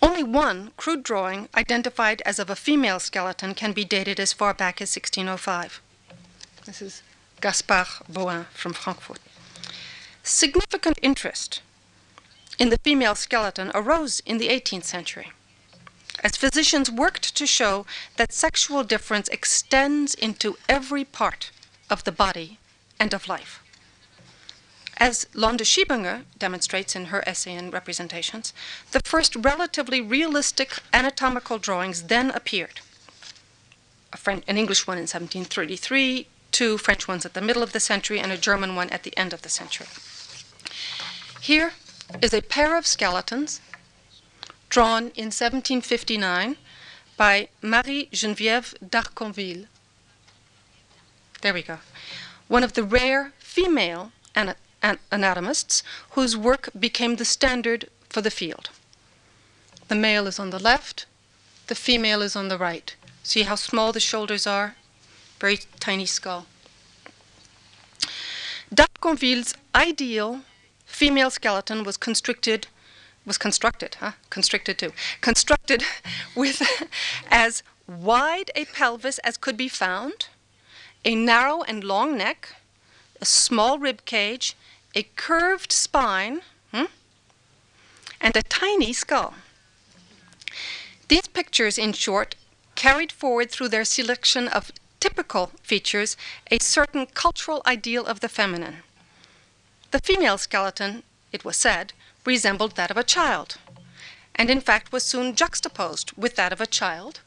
Only 0.00 0.22
one 0.22 0.72
crude 0.78 1.02
drawing 1.02 1.50
identified 1.54 2.22
as 2.24 2.38
of 2.38 2.48
a 2.48 2.56
female 2.56 2.98
skeleton 2.98 3.52
can 3.52 3.72
be 3.74 3.84
dated 3.84 4.18
as 4.18 4.32
far 4.32 4.54
back 4.54 4.80
as 4.80 4.88
1605. 4.96 5.82
This 6.64 6.80
is 6.80 7.02
Gaspard 7.42 7.88
Bauhin 8.10 8.46
from 8.54 8.72
Frankfurt. 8.72 9.20
Significant 10.22 10.98
interest 11.02 11.60
in 12.58 12.70
the 12.70 12.78
female 12.78 13.14
skeleton 13.14 13.70
arose 13.74 14.20
in 14.20 14.38
the 14.38 14.48
18th 14.48 14.84
century 14.84 15.32
as 16.22 16.36
physicians 16.36 16.90
worked 16.90 17.34
to 17.36 17.46
show 17.46 17.86
that 18.16 18.32
sexual 18.32 18.82
difference 18.84 19.28
extends 19.28 20.14
into 20.14 20.56
every 20.68 21.04
part 21.04 21.50
of 21.90 22.04
the 22.04 22.12
body 22.12 22.58
and 22.98 23.12
of 23.12 23.28
life. 23.28 23.62
As 24.98 25.26
Londa 25.34 25.64
Schiebinger 25.64 26.24
demonstrates 26.38 26.96
in 26.96 27.06
her 27.06 27.22
essay 27.28 27.54
in 27.54 27.70
Representations, 27.70 28.54
the 28.92 29.00
first 29.04 29.36
relatively 29.36 30.00
realistic 30.00 30.78
anatomical 30.92 31.58
drawings 31.58 32.04
then 32.04 32.30
appeared. 32.30 32.80
French, 34.16 34.42
an 34.48 34.56
English 34.56 34.86
one 34.86 34.96
in 34.96 35.02
1733, 35.02 36.28
two 36.50 36.78
French 36.78 37.06
ones 37.06 37.26
at 37.26 37.34
the 37.34 37.42
middle 37.42 37.62
of 37.62 37.72
the 37.72 37.80
century, 37.80 38.18
and 38.18 38.32
a 38.32 38.38
German 38.38 38.74
one 38.74 38.88
at 38.88 39.02
the 39.02 39.14
end 39.18 39.34
of 39.34 39.42
the 39.42 39.50
century. 39.50 39.86
Here 41.42 41.72
is 42.22 42.32
a 42.32 42.40
pair 42.40 42.76
of 42.76 42.86
skeletons 42.86 43.60
drawn 44.76 45.04
in 45.14 45.32
1759 45.32 46.54
by 47.16 47.48
Marie 47.62 48.10
Geneviève 48.12 48.74
d'Arconville. 48.86 49.64
There 51.40 51.54
we 51.54 51.62
go. 51.62 51.78
One 52.48 52.62
of 52.62 52.74
the 52.74 52.82
rare 52.82 53.32
female 53.38 54.12
anatomists 55.10 55.82
whose 56.10 56.36
work 56.36 56.68
became 56.78 57.16
the 57.16 57.24
standard 57.24 57.88
for 58.10 58.20
the 58.20 58.30
field. 58.30 58.68
The 59.88 59.94
male 59.94 60.26
is 60.26 60.38
on 60.38 60.50
the 60.50 60.62
left, 60.62 61.06
the 61.68 61.74
female 61.74 62.20
is 62.20 62.36
on 62.36 62.48
the 62.48 62.58
right. 62.58 62.94
See 63.22 63.44
how 63.44 63.54
small 63.54 63.92
the 63.94 64.06
shoulders 64.10 64.46
are? 64.46 64.76
Very 65.40 65.60
tiny 65.80 66.04
skull. 66.04 66.44
D'Arconville's 68.70 69.54
ideal 69.74 70.42
female 70.84 71.30
skeleton 71.30 71.82
was 71.82 71.96
constricted 71.96 72.66
was 73.26 73.38
constructed, 73.38 73.96
huh? 73.96 74.12
Constricted 74.30 74.78
too. 74.78 74.92
Constructed 75.20 75.82
with 76.36 76.62
as 77.30 77.62
wide 77.86 78.50
a 78.54 78.64
pelvis 78.66 79.18
as 79.18 79.36
could 79.36 79.56
be 79.56 79.68
found, 79.68 80.28
a 81.04 81.14
narrow 81.14 81.62
and 81.62 81.84
long 81.84 82.16
neck, 82.16 82.54
a 83.20 83.24
small 83.24 83.78
rib 83.78 84.04
cage, 84.04 84.54
a 84.94 85.02
curved 85.16 85.72
spine, 85.72 86.40
hmm? 86.72 86.84
and 88.20 88.36
a 88.36 88.42
tiny 88.42 88.92
skull. 88.92 89.34
These 91.08 91.28
pictures, 91.28 91.78
in 91.78 91.92
short, 91.92 92.34
carried 92.74 93.12
forward 93.12 93.50
through 93.50 93.68
their 93.68 93.84
selection 93.84 94.48
of 94.48 94.72
typical 95.00 95.52
features 95.62 96.16
a 96.50 96.58
certain 96.58 97.06
cultural 97.06 97.62
ideal 97.66 98.04
of 98.04 98.20
the 98.20 98.28
feminine. 98.28 98.78
The 99.92 100.00
female 100.00 100.38
skeleton, 100.38 101.04
it 101.32 101.44
was 101.44 101.56
said, 101.56 101.92
resembled 102.26 102.76
that 102.76 102.90
of 102.90 102.96
a 102.96 103.04
child, 103.04 103.56
and 104.34 104.50
in 104.50 104.60
fact 104.60 104.92
was 104.92 105.02
soon 105.02 105.34
juxtaposed 105.34 106.12
with 106.16 106.36
that 106.36 106.52
of 106.52 106.60
a 106.60 106.66
child 106.66 107.20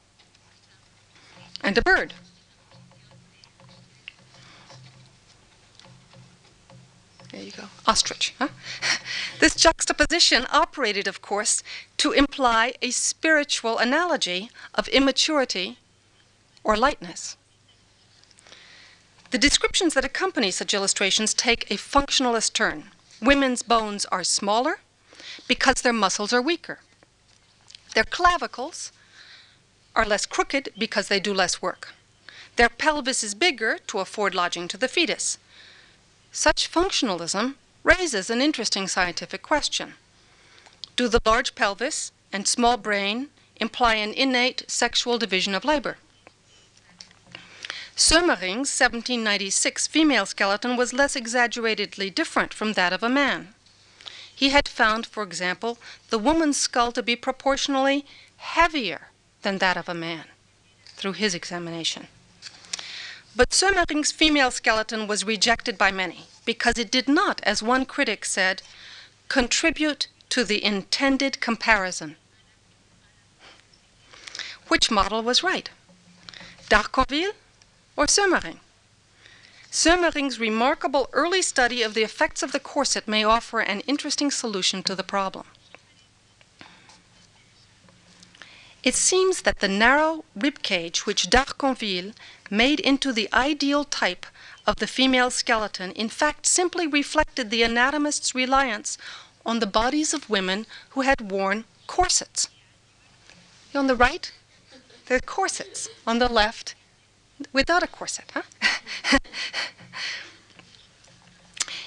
and 1.62 1.78
a 1.78 1.82
bird. 1.82 2.14
There 7.32 7.44
you 7.44 7.52
go. 7.52 7.66
Ostrich. 7.86 8.34
Huh? 8.40 8.48
this 9.40 9.56
juxtaposition 9.56 10.48
operated, 10.50 11.08
of 11.08 11.22
course, 11.22 11.62
to 11.98 12.12
imply 12.12 12.74
a 12.82 12.90
spiritual 12.90 13.78
analogy 13.78 14.50
of 14.74 14.88
immaturity 14.88 15.78
or 16.64 16.76
lightness. 16.76 17.38
The 19.32 19.38
descriptions 19.38 19.94
that 19.94 20.04
accompany 20.04 20.50
such 20.50 20.74
illustrations 20.74 21.36
take 21.36 21.70
a 21.70 21.76
functionalist 21.76 22.54
turn. 22.54 22.92
Women's 23.22 23.62
bones 23.62 24.06
are 24.06 24.24
smaller 24.24 24.80
because 25.48 25.82
their 25.82 25.94
muscles 25.94 26.34
are 26.34 26.42
weaker. 26.42 26.80
Their 27.96 28.04
clavicles 28.04 28.92
are 29.96 30.06
less 30.06 30.26
crooked 30.26 30.70
because 30.78 31.08
they 31.08 31.20
do 31.20 31.34
less 31.34 31.62
work. 31.62 31.94
Their 32.56 32.70
pelvis 32.70 33.24
is 33.24 33.36
bigger 33.36 33.78
to 33.88 34.00
afford 34.00 34.36
lodging 34.36 34.68
to 34.68 34.78
the 34.78 34.88
fetus. 34.88 35.38
Such 36.32 36.72
functionalism 36.72 37.56
raises 37.84 38.30
an 38.30 38.42
interesting 38.42 38.88
scientific 38.88 39.42
question. 39.42 39.94
Do 40.96 41.08
the 41.08 41.22
large 41.26 41.56
pelvis 41.56 42.12
and 42.32 42.48
small 42.48 42.78
brain 42.78 43.30
imply 43.56 43.96
an 43.96 44.14
innate 44.14 44.64
sexual 44.68 45.18
division 45.18 45.56
of 45.56 45.66
labor? 45.66 45.98
Sömmerring's 47.96 48.72
1796 48.72 49.88
female 49.88 50.26
skeleton 50.26 50.78
was 50.78 50.94
less 50.94 51.16
exaggeratedly 51.16 52.10
different 52.10 52.54
from 52.54 52.74
that 52.74 52.94
of 52.94 53.04
a 53.04 53.10
man. 53.10 53.54
He 54.40 54.52
had 54.52 54.70
found, 54.70 55.06
for 55.06 55.22
example, 55.22 55.78
the 56.12 56.18
woman's 56.18 56.56
skull 56.56 56.94
to 56.94 57.04
be 57.04 57.18
proportionally 57.18 58.06
heavier 58.38 59.10
than 59.42 59.58
that 59.58 59.76
of 59.76 59.90
a 59.90 59.94
man 59.94 60.28
through 60.96 61.12
his 61.12 61.36
examination. 61.36 62.08
But 63.36 63.50
Sömmerring's 63.50 64.14
female 64.14 64.50
skeleton 64.50 65.08
was 65.08 65.26
rejected 65.26 65.78
by 65.78 65.92
many 65.92 66.28
because 66.46 66.78
it 66.78 66.90
did 66.90 67.10
not, 67.10 67.42
as 67.44 67.62
one 67.62 67.86
critic 67.86 68.24
said, 68.24 68.62
contribute 69.28 70.08
to 70.30 70.46
the 70.46 70.64
intended 70.64 71.42
comparison. 71.42 72.16
Which 74.70 74.90
model 74.90 75.22
was 75.22 75.44
right? 75.44 75.70
D'Arconville 76.70 77.34
or 77.98 78.06
Sömmerring? 78.06 78.60
Sömmerring's 79.82 80.42
remarkable 80.42 81.08
early 81.14 81.42
study 81.42 81.84
of 81.84 81.94
the 81.94 82.04
effects 82.04 82.44
of 82.44 82.52
the 82.52 82.60
corset 82.60 83.08
may 83.08 83.24
offer 83.24 83.62
an 83.62 83.80
interesting 83.88 84.30
solution 84.30 84.84
to 84.84 84.94
the 84.94 85.06
problem. 85.06 85.46
It 88.84 88.94
seems 88.94 89.44
that 89.44 89.62
the 89.62 89.70
narrow 89.70 90.26
rib 90.36 90.64
cage 90.64 91.06
which 91.06 91.30
D'Arconville 91.30 92.12
made 92.50 92.82
into 92.82 93.14
the 93.14 93.30
ideal 93.32 93.86
type 93.86 94.26
of 94.68 94.76
the 94.82 94.88
female 94.98 95.32
skeleton 95.32 95.94
in 95.94 96.10
fact 96.10 96.46
simply 96.46 96.86
reflected 96.86 97.50
the 97.50 97.64
anatomist's 97.64 98.36
reliance 98.36 98.98
on 99.46 99.60
the 99.60 99.74
bodies 99.82 100.14
of 100.14 100.30
women 100.30 100.66
who 100.90 101.02
had 101.04 101.32
worn 101.32 101.64
corsets. 101.88 102.50
On 103.74 103.88
the 103.88 103.96
right, 103.96 104.30
they're 105.06 105.22
corsets. 105.22 105.88
On 106.06 106.20
the 106.20 106.28
left, 106.28 106.76
without 107.54 107.84
a 107.84 107.88
corset. 107.88 108.32
Huh? 108.34 109.18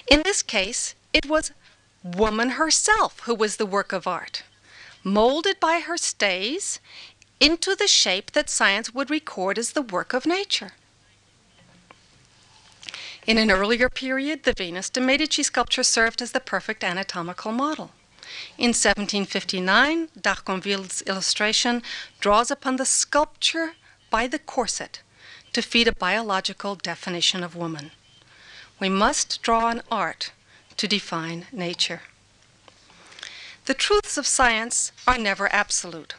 in 0.07 0.23
this 0.23 0.43
case, 0.43 0.95
it 1.13 1.27
was 1.27 1.53
woman 2.03 2.51
herself 2.51 3.21
who 3.21 3.35
was 3.35 3.57
the 3.57 3.67
work 3.67 3.93
of 3.93 4.07
art 4.07 4.43
molded 5.05 5.59
by 5.61 5.81
her 5.81 5.97
stays 5.97 6.81
into 7.41 7.75
the 7.75 7.89
shape 7.89 8.33
that 8.33 8.49
science 8.49 8.95
would 8.95 9.11
record 9.11 9.59
as 9.59 9.73
the 9.73 9.83
work 9.83 10.13
of 10.13 10.27
nature. 10.27 10.73
In 13.27 13.39
an 13.39 13.51
earlier 13.51 13.89
period, 13.89 14.43
the 14.43 14.53
Venus 14.53 14.91
de 14.91 15.01
Medici 15.01 15.43
sculpture 15.43 15.83
served 15.83 16.23
as 16.23 16.33
the 16.33 16.41
perfect 16.41 16.83
anatomical 16.83 17.53
model. 17.53 17.91
In 18.59 18.69
1759, 18.69 20.09
D'Arconville's 20.21 21.03
illustration 21.03 21.83
draws 22.21 22.51
upon 22.51 22.77
the 22.77 22.87
sculpture 22.87 23.75
by 24.11 24.27
the 24.27 24.39
corset 24.39 25.03
to 25.53 25.63
feed 25.63 25.89
a 25.89 25.93
biological 25.93 26.75
definition 26.75 27.43
of 27.43 27.57
woman. 27.57 27.91
We 28.81 28.89
must 28.89 29.43
draw 29.43 29.67
on 29.67 29.83
art 29.91 30.33
to 30.77 30.89
define 30.89 31.47
nature. 31.53 32.03
The 33.67 33.75
truths 33.75 34.17
of 34.17 34.27
science 34.27 34.93
are 35.07 35.19
never 35.19 35.53
absolute. 35.53 36.15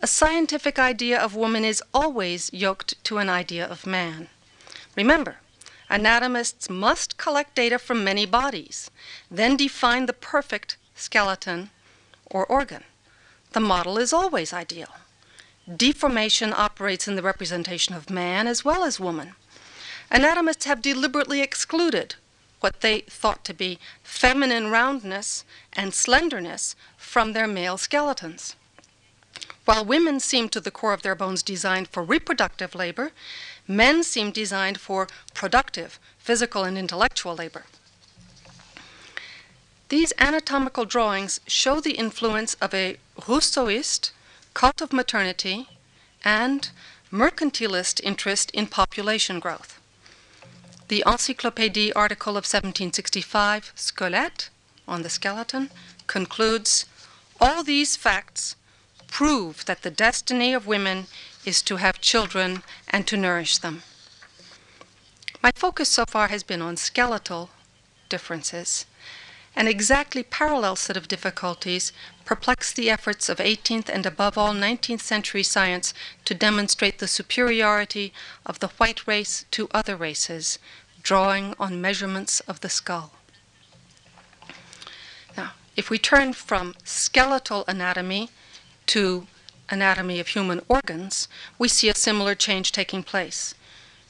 A 0.00 0.06
scientific 0.06 0.78
idea 0.78 1.18
of 1.18 1.34
woman 1.34 1.64
is 1.64 1.82
always 1.92 2.52
yoked 2.52 3.02
to 3.04 3.18
an 3.18 3.28
idea 3.28 3.66
of 3.66 3.86
man. 3.86 4.28
Remember, 4.96 5.38
anatomists 5.88 6.68
must 6.68 7.16
collect 7.16 7.54
data 7.54 7.78
from 7.78 8.04
many 8.04 8.26
bodies, 8.26 8.90
then 9.30 9.56
define 9.56 10.06
the 10.06 10.12
perfect 10.12 10.76
skeleton 10.94 11.70
or 12.26 12.46
organ. 12.46 12.84
The 13.52 13.60
model 13.60 13.98
is 13.98 14.12
always 14.12 14.52
ideal. 14.52 14.94
Deformation 15.72 16.52
operates 16.54 17.08
in 17.08 17.16
the 17.16 17.22
representation 17.22 17.94
of 17.94 18.10
man 18.10 18.46
as 18.46 18.64
well 18.64 18.84
as 18.84 19.00
woman. 19.00 19.34
Anatomists 20.10 20.66
have 20.66 20.82
deliberately 20.82 21.40
excluded 21.40 22.16
what 22.60 22.82
they 22.82 23.00
thought 23.00 23.44
to 23.44 23.54
be 23.54 23.78
feminine 24.02 24.70
roundness 24.70 25.44
and 25.72 25.94
slenderness 25.94 26.76
from 26.98 27.32
their 27.32 27.46
male 27.46 27.78
skeletons. 27.78 28.56
While 29.64 29.86
women 29.86 30.20
seem 30.20 30.50
to 30.50 30.60
the 30.60 30.70
core 30.70 30.92
of 30.92 31.02
their 31.02 31.14
bones 31.14 31.42
designed 31.42 31.88
for 31.88 32.02
reproductive 32.02 32.74
labor, 32.74 33.12
men 33.66 34.02
seem 34.02 34.30
designed 34.30 34.78
for 34.78 35.08
productive, 35.32 35.98
physical, 36.18 36.64
and 36.64 36.76
intellectual 36.76 37.34
labor. 37.34 37.64
These 39.88 40.12
anatomical 40.18 40.84
drawings 40.84 41.40
show 41.46 41.80
the 41.80 41.92
influence 41.92 42.54
of 42.54 42.74
a 42.74 42.98
Rousseauist 43.22 44.10
cult 44.54 44.80
of 44.80 44.92
maternity 44.92 45.68
and 46.24 46.70
mercantilist 47.12 48.00
interest 48.02 48.50
in 48.52 48.66
population 48.66 49.38
growth. 49.40 49.80
The 50.88 51.02
Encyclopédie 51.06 51.92
article 51.94 52.32
of 52.32 52.44
1765, 52.44 53.72
Squelette, 53.76 54.48
on 54.86 55.02
the 55.02 55.10
skeleton, 55.10 55.70
concludes 56.06 56.86
All 57.40 57.62
these 57.62 57.96
facts 57.96 58.56
prove 59.08 59.64
that 59.64 59.82
the 59.82 59.90
destiny 59.90 60.52
of 60.52 60.66
women 60.66 61.06
is 61.44 61.62
to 61.62 61.76
have 61.76 62.00
children 62.00 62.62
and 62.88 63.06
to 63.06 63.16
nourish 63.16 63.58
them. 63.58 63.82
My 65.42 65.52
focus 65.54 65.88
so 65.88 66.04
far 66.04 66.28
has 66.28 66.42
been 66.42 66.62
on 66.62 66.76
skeletal 66.76 67.50
differences. 68.08 68.86
An 69.56 69.68
exactly 69.68 70.24
parallel 70.24 70.74
set 70.74 70.96
of 70.96 71.06
difficulties 71.06 71.92
perplexed 72.24 72.74
the 72.74 72.90
efforts 72.90 73.28
of 73.28 73.38
18th 73.38 73.88
and 73.88 74.04
above 74.04 74.36
all 74.36 74.52
19th 74.52 75.00
century 75.00 75.44
science 75.44 75.94
to 76.24 76.34
demonstrate 76.34 76.98
the 76.98 77.06
superiority 77.06 78.12
of 78.44 78.58
the 78.58 78.68
white 78.78 79.06
race 79.06 79.44
to 79.52 79.68
other 79.72 79.94
races, 79.94 80.58
drawing 81.02 81.54
on 81.60 81.80
measurements 81.80 82.40
of 82.40 82.60
the 82.62 82.68
skull. 82.68 83.12
Now, 85.36 85.52
if 85.76 85.88
we 85.88 85.98
turn 85.98 86.32
from 86.32 86.74
skeletal 86.82 87.64
anatomy 87.68 88.30
to 88.86 89.28
anatomy 89.68 90.18
of 90.18 90.28
human 90.28 90.62
organs, 90.68 91.28
we 91.58 91.68
see 91.68 91.88
a 91.88 91.94
similar 91.94 92.34
change 92.34 92.72
taking 92.72 93.04
place. 93.04 93.54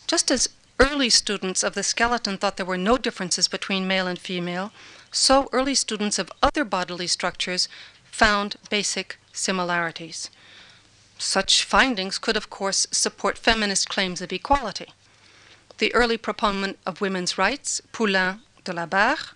Just 0.06 0.30
as 0.30 0.48
early 0.80 1.10
students 1.10 1.62
of 1.62 1.74
the 1.74 1.82
skeleton 1.82 2.38
thought 2.38 2.56
there 2.56 2.66
were 2.66 2.78
no 2.78 2.96
differences 2.96 3.46
between 3.46 3.86
male 3.86 4.06
and 4.06 4.18
female, 4.18 4.72
so 5.14 5.48
early 5.52 5.74
students 5.74 6.18
of 6.18 6.32
other 6.42 6.64
bodily 6.64 7.06
structures 7.06 7.68
found 8.04 8.56
basic 8.68 9.18
similarities. 9.32 10.28
Such 11.18 11.64
findings 11.64 12.18
could, 12.18 12.36
of 12.36 12.50
course, 12.50 12.86
support 12.90 13.38
feminist 13.38 13.88
claims 13.88 14.20
of 14.20 14.32
equality. 14.32 14.92
The 15.78 15.94
early 15.94 16.18
proponent 16.18 16.78
of 16.84 17.00
women's 17.00 17.38
rights, 17.38 17.80
Poulain 17.92 18.40
de 18.64 18.72
la 18.72 18.86
Barre, 18.86 19.30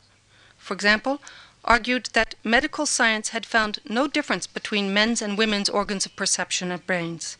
for 0.58 0.74
example, 0.74 1.22
argued 1.64 2.10
that 2.12 2.34
medical 2.42 2.86
science 2.86 3.30
had 3.30 3.46
found 3.46 3.78
no 3.88 4.06
difference 4.06 4.46
between 4.46 4.94
men's 4.94 5.22
and 5.22 5.38
women's 5.38 5.68
organs 5.68 6.06
of 6.06 6.16
perception 6.16 6.72
and 6.72 6.86
brains. 6.86 7.36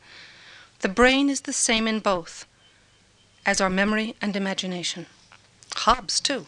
The 0.81 0.89
brain 0.89 1.29
is 1.29 1.43
the 1.43 1.53
same 1.53 1.89
in 1.89 2.01
both, 2.01 2.47
as 3.45 3.61
are 3.61 3.71
memory 3.71 4.15
and 4.21 4.37
imagination. 4.37 5.07
Hobbes, 5.75 6.21
too, 6.21 6.47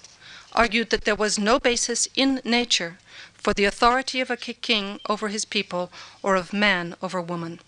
argued 0.52 0.90
that 0.90 1.04
there 1.04 1.14
was 1.14 1.38
no 1.38 1.58
basis 1.58 2.08
in 2.14 2.40
nature 2.44 2.98
for 3.34 3.54
the 3.54 3.64
authority 3.64 4.20
of 4.20 4.30
a 4.30 4.36
king 4.36 5.00
over 5.08 5.28
his 5.28 5.44
people 5.44 5.90
or 6.22 6.36
of 6.36 6.52
man 6.52 6.94
over 7.02 7.20
woman. 7.20 7.60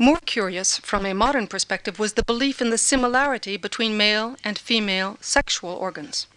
More 0.00 0.20
curious 0.24 0.78
from 0.78 1.04
a 1.04 1.12
modern 1.12 1.48
perspective 1.48 1.98
was 1.98 2.12
the 2.12 2.22
belief 2.22 2.60
in 2.62 2.70
the 2.70 2.78
similarity 2.78 3.56
between 3.56 3.96
male 3.96 4.36
and 4.44 4.56
female 4.56 5.18
sexual 5.20 5.72
organs. 5.72 6.28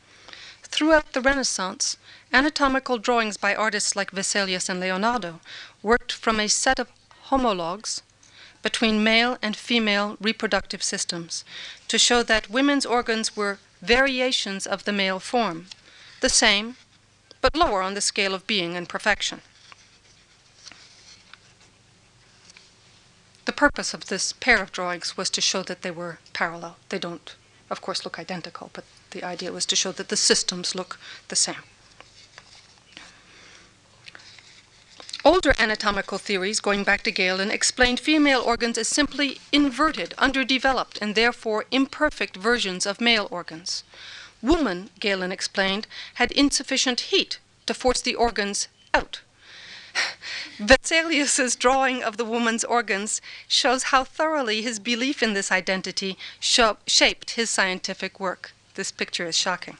Throughout 0.63 1.13
the 1.13 1.21
Renaissance, 1.21 1.97
anatomical 2.33 2.97
drawings 2.97 3.37
by 3.37 3.53
artists 3.53 3.95
like 3.95 4.09
Vesalius 4.09 4.67
and 4.67 4.79
Leonardo 4.79 5.41
worked 5.83 6.11
from 6.11 6.39
a 6.39 6.47
set 6.47 6.79
of 6.79 6.87
homologues 7.25 8.01
between 8.61 9.03
male 9.03 9.37
and 9.41 9.55
female 9.55 10.17
reproductive 10.19 10.83
systems 10.83 11.43
to 11.87 11.97
show 11.97 12.23
that 12.23 12.49
women's 12.49 12.85
organs 12.85 13.35
were 13.35 13.59
variations 13.81 14.67
of 14.67 14.83
the 14.83 14.93
male 14.93 15.19
form, 15.19 15.67
the 16.21 16.29
same, 16.29 16.75
but 17.41 17.55
lower 17.55 17.81
on 17.81 17.95
the 17.95 18.01
scale 18.01 18.33
of 18.33 18.45
being 18.45 18.75
and 18.75 18.87
perfection. 18.87 19.41
The 23.45 23.51
purpose 23.51 23.93
of 23.93 24.05
this 24.05 24.33
pair 24.33 24.61
of 24.61 24.71
drawings 24.71 25.17
was 25.17 25.29
to 25.31 25.41
show 25.41 25.63
that 25.63 25.81
they 25.81 25.91
were 25.91 26.19
parallel. 26.31 26.77
They 26.89 26.99
don't, 26.99 27.35
of 27.69 27.81
course, 27.81 28.05
look 28.05 28.19
identical, 28.19 28.69
but 28.73 28.85
the 29.09 29.23
idea 29.23 29.51
was 29.51 29.65
to 29.67 29.75
show 29.75 29.91
that 29.93 30.09
the 30.09 30.17
systems 30.17 30.75
look 30.75 30.99
the 31.27 31.35
same. 31.35 31.63
Older 35.23 35.53
anatomical 35.59 36.17
theories, 36.17 36.59
going 36.59 36.83
back 36.83 37.03
to 37.03 37.11
Galen, 37.11 37.51
explained 37.51 37.99
female 37.99 38.41
organs 38.41 38.75
as 38.79 38.87
simply 38.87 39.39
inverted, 39.51 40.15
underdeveloped, 40.17 40.97
and 40.99 41.13
therefore 41.13 41.65
imperfect 41.69 42.35
versions 42.35 42.87
of 42.87 42.99
male 42.99 43.27
organs. 43.29 43.83
Woman, 44.41 44.89
Galen 44.99 45.31
explained, 45.31 45.85
had 46.15 46.31
insufficient 46.31 47.01
heat 47.11 47.37
to 47.67 47.75
force 47.75 48.01
the 48.01 48.15
organs 48.15 48.67
out. 48.95 49.21
Vesalius's 50.57 51.55
drawing 51.55 52.01
of 52.01 52.17
the 52.17 52.25
woman's 52.25 52.63
organs 52.63 53.21
shows 53.47 53.83
how 53.83 54.03
thoroughly 54.03 54.63
his 54.63 54.79
belief 54.79 55.21
in 55.21 55.33
this 55.33 55.51
identity 55.51 56.17
shaped 56.39 57.31
his 57.31 57.49
scientific 57.51 58.19
work. 58.19 58.53
This 58.73 58.91
picture 58.91 59.27
is 59.27 59.37
shocking. 59.37 59.77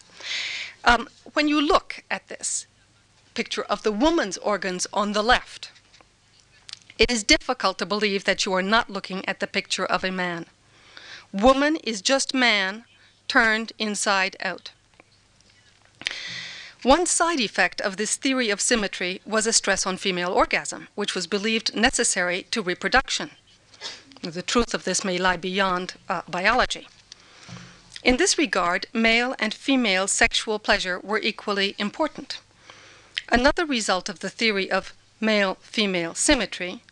Um, 0.83 1.09
when 1.33 1.47
you 1.47 1.59
look 1.59 2.03
at 2.11 2.27
this, 2.27 2.67
picture 3.41 3.63
of 3.63 3.81
the 3.81 3.91
woman's 4.05 4.37
organs 4.53 4.85
on 4.93 5.13
the 5.13 5.23
left. 5.23 5.71
It 6.99 7.09
is 7.09 7.23
difficult 7.23 7.79
to 7.79 7.87
believe 7.87 8.23
that 8.25 8.45
you 8.45 8.53
are 8.53 8.61
not 8.75 8.91
looking 8.95 9.27
at 9.27 9.39
the 9.39 9.47
picture 9.57 9.87
of 9.95 10.03
a 10.03 10.11
man. 10.11 10.45
Woman 11.33 11.77
is 11.77 12.03
just 12.03 12.35
man 12.35 12.83
turned 13.27 13.73
inside 13.79 14.35
out. 14.41 14.69
One 16.83 17.07
side 17.07 17.39
effect 17.39 17.81
of 17.81 17.97
this 17.97 18.15
theory 18.15 18.51
of 18.51 18.61
symmetry 18.61 19.21
was 19.25 19.47
a 19.47 19.53
stress 19.53 19.87
on 19.87 19.97
female 19.97 20.33
orgasm, 20.33 20.87
which 20.93 21.15
was 21.15 21.25
believed 21.25 21.75
necessary 21.75 22.45
to 22.51 22.61
reproduction. 22.61 23.31
The 24.21 24.43
truth 24.43 24.75
of 24.75 24.83
this 24.83 25.03
may 25.03 25.17
lie 25.17 25.37
beyond 25.37 25.95
uh, 26.07 26.21
biology. 26.29 26.87
In 28.03 28.17
this 28.17 28.37
regard, 28.37 28.85
male 28.93 29.33
and 29.39 29.51
female 29.51 30.07
sexual 30.07 30.59
pleasure 30.59 30.99
were 30.99 31.27
equally 31.31 31.73
important. 31.79 32.39
Another 33.31 33.65
result 33.65 34.09
of 34.09 34.19
the 34.19 34.29
theory 34.29 34.69
of 34.69 34.93
male 35.21 35.55
female 35.61 36.13
symmetry 36.13 36.83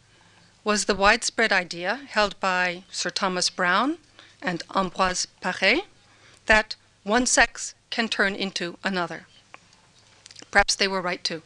was 0.64 0.86
the 0.86 0.96
widespread 0.96 1.52
idea 1.52 2.08
held 2.08 2.40
by 2.40 2.84
Sir 2.90 3.10
Thomas 3.10 3.50
Browne 3.50 3.98
and 4.42 4.64
Ambroise 4.70 5.28
Paré 5.42 5.82
that 6.46 6.78
one 7.04 7.26
sex 7.26 7.76
can 7.90 8.08
turn 8.08 8.36
into 8.36 8.78
another. 8.86 9.28
Perhaps 10.50 10.76
they 10.76 10.88
were 10.88 11.02
right 11.02 11.22
too. 11.26 11.42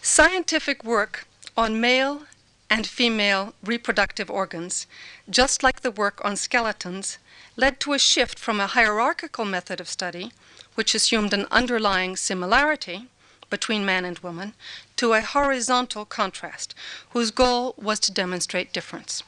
Scientific 0.00 0.84
work 0.84 1.26
on 1.56 1.80
male 1.80 2.22
and 2.70 2.86
female 2.86 3.52
reproductive 3.64 4.30
organs, 4.30 4.86
just 5.28 5.64
like 5.64 5.80
the 5.80 5.90
work 5.90 6.24
on 6.24 6.36
skeletons, 6.36 7.18
led 7.56 7.80
to 7.80 7.94
a 7.94 7.98
shift 7.98 8.38
from 8.38 8.60
a 8.60 8.68
hierarchical 8.68 9.44
method 9.44 9.80
of 9.80 9.88
study, 9.88 10.30
which 10.76 10.94
assumed 10.94 11.32
an 11.32 11.46
underlying 11.50 12.14
similarity, 12.16 13.08
between 13.50 13.84
man 13.84 14.04
and 14.04 14.18
woman 14.20 14.54
to 14.96 15.12
a 15.12 15.20
horizontal 15.20 16.04
contrast 16.04 16.74
whose 17.10 17.30
goal 17.30 17.74
was 17.76 18.00
to 18.00 18.12
demonstrate 18.12 18.72
difference. 18.72 19.22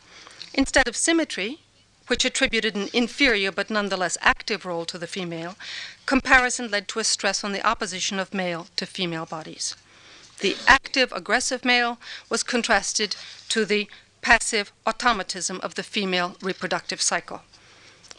Instead 0.55 0.89
of 0.89 0.97
symmetry, 0.97 1.61
which 2.09 2.25
attributed 2.25 2.75
an 2.75 2.89
inferior 2.93 3.53
but 3.53 3.71
nonetheless 3.71 4.19
active 4.21 4.65
role 4.65 4.85
to 4.87 4.99
the 4.99 5.07
female, 5.07 5.57
comparison 6.07 6.71
led 6.71 6.89
to 6.89 6.99
a 6.99 7.05
stress 7.05 7.45
on 7.45 7.53
the 7.53 7.67
opposition 7.67 8.19
of 8.19 8.35
male 8.35 8.67
to 8.77 8.87
female 8.87 9.27
bodies. 9.27 9.77
The 10.41 10.57
active, 10.67 11.13
aggressive 11.13 11.65
male 11.65 11.99
was 12.29 12.43
contrasted 12.43 13.17
to 13.51 13.65
the 13.65 13.89
passive 14.23 14.73
automatism 14.87 15.61
of 15.63 15.75
the 15.75 15.83
female 15.83 16.37
reproductive 16.43 17.03
cycle. 17.03 17.43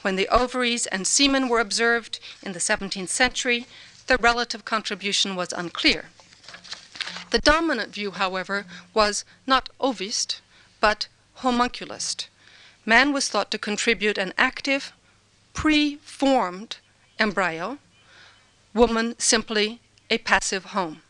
When 0.02 0.16
the 0.16 0.30
ovaries 0.30 0.86
and 0.88 1.06
semen 1.06 1.50
were 1.50 1.60
observed 1.60 2.20
in 2.41 2.54
the 2.54 2.60
17th 2.60 3.10
century, 3.10 3.68
their 4.10 4.18
relative 4.18 4.66
contribution 4.66 5.36
was 5.36 5.53
unclear. 5.53 6.05
The 7.30 7.38
dominant 7.38 7.93
view, 7.93 8.10
however, 8.10 8.66
was 8.91 9.24
not 9.45 9.70
ovist, 9.80 10.41
but 10.82 11.07
homunculist. 11.36 12.28
Man 12.88 13.14
was 13.14 13.30
thought 13.30 13.51
to 13.51 13.60
contribute 13.60 14.18
an 14.18 14.34
active, 14.36 14.93
pre-formed 15.53 16.78
embryo, 17.20 17.78
woman 18.74 19.14
simply 19.20 19.80
a 20.10 20.18
passive 20.18 20.66
home. 20.66 21.03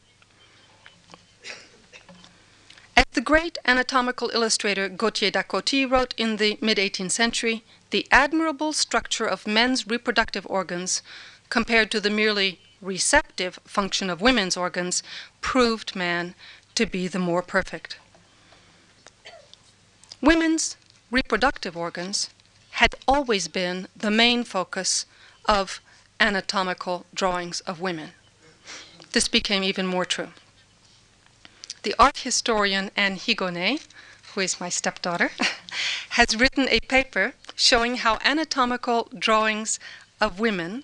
As 2.97 3.05
the 3.13 3.21
great 3.21 3.57
anatomical 3.63 4.29
illustrator 4.31 4.89
Gautier 4.89 5.31
d'Agoty 5.31 5.89
wrote 5.89 6.13
in 6.17 6.35
the 6.35 6.57
mid 6.59 6.77
18th 6.77 7.11
century, 7.11 7.63
the 7.91 8.05
admirable 8.11 8.73
structure 8.73 9.25
of 9.25 9.47
men's 9.47 9.87
reproductive 9.87 10.45
organs 10.49 11.01
compared 11.47 11.89
to 11.91 12.01
the 12.01 12.09
merely 12.09 12.59
receptive 12.81 13.59
function 13.65 14.09
of 14.09 14.21
women's 14.21 14.57
organs 14.57 15.03
proved 15.41 15.95
man 15.95 16.35
to 16.75 16.85
be 16.85 17.07
the 17.07 17.19
more 17.19 17.41
perfect. 17.41 17.97
Women's 20.21 20.77
reproductive 21.11 21.75
organs 21.75 22.29
had 22.71 22.95
always 23.07 23.47
been 23.47 23.87
the 23.95 24.11
main 24.11 24.43
focus 24.43 25.05
of 25.45 25.81
anatomical 26.19 27.05
drawings 27.13 27.61
of 27.61 27.79
women. 27.79 28.11
This 29.11 29.27
became 29.27 29.63
even 29.63 29.87
more 29.87 30.05
true. 30.05 30.29
The 31.83 31.95
art 31.97 32.19
historian 32.19 32.91
Anne 32.95 33.17
Higonnet, 33.17 33.87
who 34.33 34.41
is 34.41 34.59
my 34.59 34.69
stepdaughter, 34.69 35.31
has 36.09 36.35
written 36.35 36.67
a 36.69 36.79
paper 36.81 37.33
showing 37.55 37.97
how 37.97 38.19
anatomical 38.23 39.09
drawings 39.17 39.79
of 40.21 40.39
women 40.39 40.83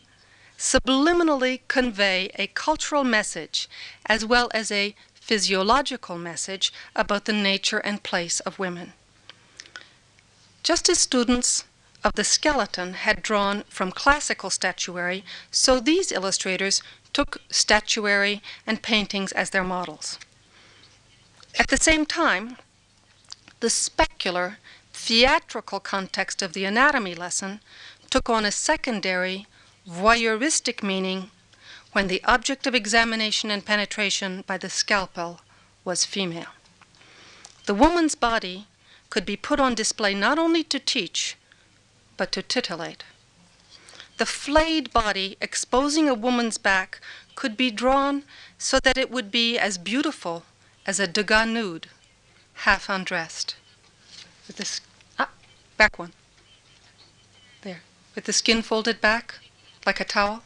subliminally 0.57 1.61
convey 1.67 2.29
a 2.35 2.47
cultural 2.47 3.03
message 3.03 3.69
as 4.05 4.25
well 4.25 4.49
as 4.53 4.71
a 4.71 4.95
physiological 5.13 6.17
message 6.17 6.71
about 6.95 7.25
the 7.25 7.33
nature 7.33 7.79
and 7.79 8.03
place 8.03 8.39
of 8.41 8.59
women. 8.59 8.93
Just 10.63 10.87
as 10.89 10.99
students 10.99 11.63
of 12.03 12.13
the 12.13 12.23
skeleton 12.23 12.93
had 12.93 13.23
drawn 13.23 13.63
from 13.67 13.91
classical 13.91 14.49
statuary, 14.49 15.23
so 15.49 15.79
these 15.79 16.11
illustrators 16.11 16.83
took 17.13 17.41
statuary 17.49 18.41
and 18.67 18.83
paintings 18.83 19.31
as 19.31 19.49
their 19.49 19.63
models. 19.63 20.19
At 21.57 21.69
the 21.69 21.77
same 21.77 22.05
time, 22.05 22.57
the 23.61 23.67
specular, 23.67 24.57
theatrical 24.93 25.79
context 25.79 26.41
of 26.41 26.53
the 26.53 26.65
anatomy 26.65 27.15
lesson 27.15 27.61
took 28.09 28.29
on 28.29 28.45
a 28.45 28.51
secondary 28.51 29.47
voyeuristic 29.89 30.81
meaning 30.81 31.29
when 31.91 32.07
the 32.07 32.23
object 32.25 32.67
of 32.67 32.75
examination 32.75 33.49
and 33.51 33.65
penetration 33.65 34.43
by 34.47 34.57
the 34.57 34.69
scalpel 34.69 35.41
was 35.83 36.05
female. 36.05 36.53
The 37.65 37.73
woman's 37.73 38.15
body 38.15 38.67
could 39.09 39.25
be 39.25 39.37
put 39.37 39.59
on 39.59 39.75
display 39.75 40.13
not 40.13 40.37
only 40.37 40.63
to 40.65 40.79
teach, 40.79 41.37
but 42.17 42.31
to 42.33 42.41
titillate. 42.41 43.03
The 44.17 44.25
flayed 44.25 44.91
body 44.91 45.37
exposing 45.39 46.09
a 46.09 46.13
woman's 46.13 46.57
back 46.57 46.99
could 47.35 47.55
be 47.57 47.71
drawn 47.71 48.23
so 48.57 48.79
that 48.79 48.97
it 48.97 49.11
would 49.11 49.29
be 49.29 49.57
as 49.57 49.77
beautiful 49.77 50.43
as 50.85 50.99
a 50.99 51.07
Degas 51.07 51.47
nude, 51.47 51.87
half 52.65 52.89
undressed. 52.89 53.55
With 54.47 54.57
this, 54.57 54.81
ah, 55.19 55.29
back 55.77 55.99
one. 55.99 56.13
There. 57.61 57.81
With 58.15 58.25
the 58.25 58.33
skin 58.33 58.61
folded 58.61 59.01
back, 59.01 59.35
like 59.85 59.99
a 59.99 60.05
towel? 60.05 60.43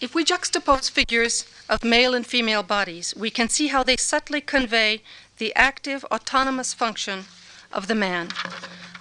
If 0.00 0.14
we 0.14 0.24
juxtapose 0.24 0.90
figures 0.90 1.44
of 1.68 1.84
male 1.84 2.14
and 2.14 2.26
female 2.26 2.62
bodies, 2.62 3.14
we 3.14 3.30
can 3.30 3.48
see 3.48 3.68
how 3.68 3.82
they 3.82 3.96
subtly 3.96 4.40
convey 4.40 5.02
the 5.36 5.54
active, 5.54 6.04
autonomous 6.06 6.72
function 6.72 7.24
of 7.72 7.86
the 7.86 7.94
man, 7.94 8.28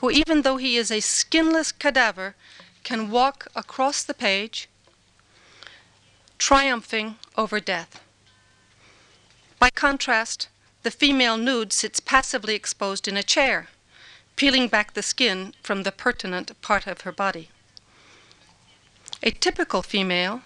who, 0.02 0.12
even 0.12 0.42
though 0.42 0.58
he 0.58 0.76
is 0.76 0.92
a 0.92 1.00
skinless 1.00 1.72
cadaver, 1.72 2.36
can 2.84 3.10
walk 3.10 3.48
across 3.56 4.04
the 4.04 4.14
page, 4.14 4.68
triumphing 6.38 7.16
over 7.38 7.60
death. 7.60 8.02
By 9.58 9.70
contrast, 9.70 10.50
the 10.84 10.92
female 10.92 11.38
nude 11.38 11.74
sits 11.74 12.00
passively 12.00 12.56
exposed 12.56 13.08
in 13.08 13.18
a 13.18 13.24
chair, 13.24 13.68
peeling 14.40 14.70
back 14.70 14.94
the 14.94 15.04
skin 15.04 15.54
from 15.62 15.84
the 15.84 15.92
pertinent 15.92 16.50
part 16.62 16.88
of 16.88 17.02
her 17.02 17.12
body. 17.12 17.50
A 19.22 19.32
typical 19.32 19.82
female 19.82 20.44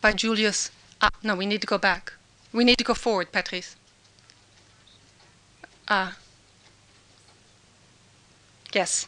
by 0.00 0.12
Julius. 0.12 0.72
Ah, 1.00 1.10
no, 1.22 1.36
we 1.36 1.46
need 1.46 1.60
to 1.60 1.66
go 1.68 1.78
back. 1.78 2.14
We 2.52 2.64
need 2.64 2.78
to 2.78 2.82
go 2.84 2.92
forward, 2.92 3.30
Patrice. 3.30 3.76
Ah. 5.86 6.16
Yes. 8.72 9.06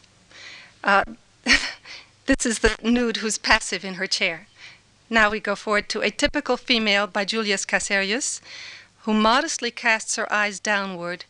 Uh, 0.85 1.03
this 2.27 2.47
is 2.47 2.61
the 2.61 2.77
nude 2.81 3.16
who's 3.16 3.39
passive 3.39 3.85
in 3.85 3.95
her 3.95 4.07
chair. 4.07 4.47
Now 5.11 5.31
we 5.31 5.41
go 5.41 5.57
forward 5.57 5.89
to 5.89 6.01
a 6.01 6.12
typical 6.12 6.57
female 6.57 7.09
by 7.09 7.25
Julius 7.25 7.66
Casserius, 7.66 8.41
who 9.01 9.14
modestly 9.14 9.73
casts 9.73 10.14
her 10.14 10.33
eyes 10.33 10.61
downward, 10.61 11.25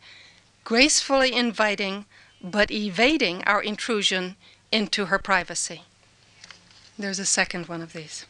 gracefully 0.63 1.33
inviting 1.33 2.05
but 2.43 2.69
evading 2.69 3.43
our 3.45 3.61
intrusion 3.61 4.35
into 4.71 5.05
her 5.05 5.17
privacy. 5.17 5.83
There's 6.99 7.19
a 7.19 7.25
second 7.25 7.67
one 7.67 7.81
of 7.81 7.93
these. 7.93 8.25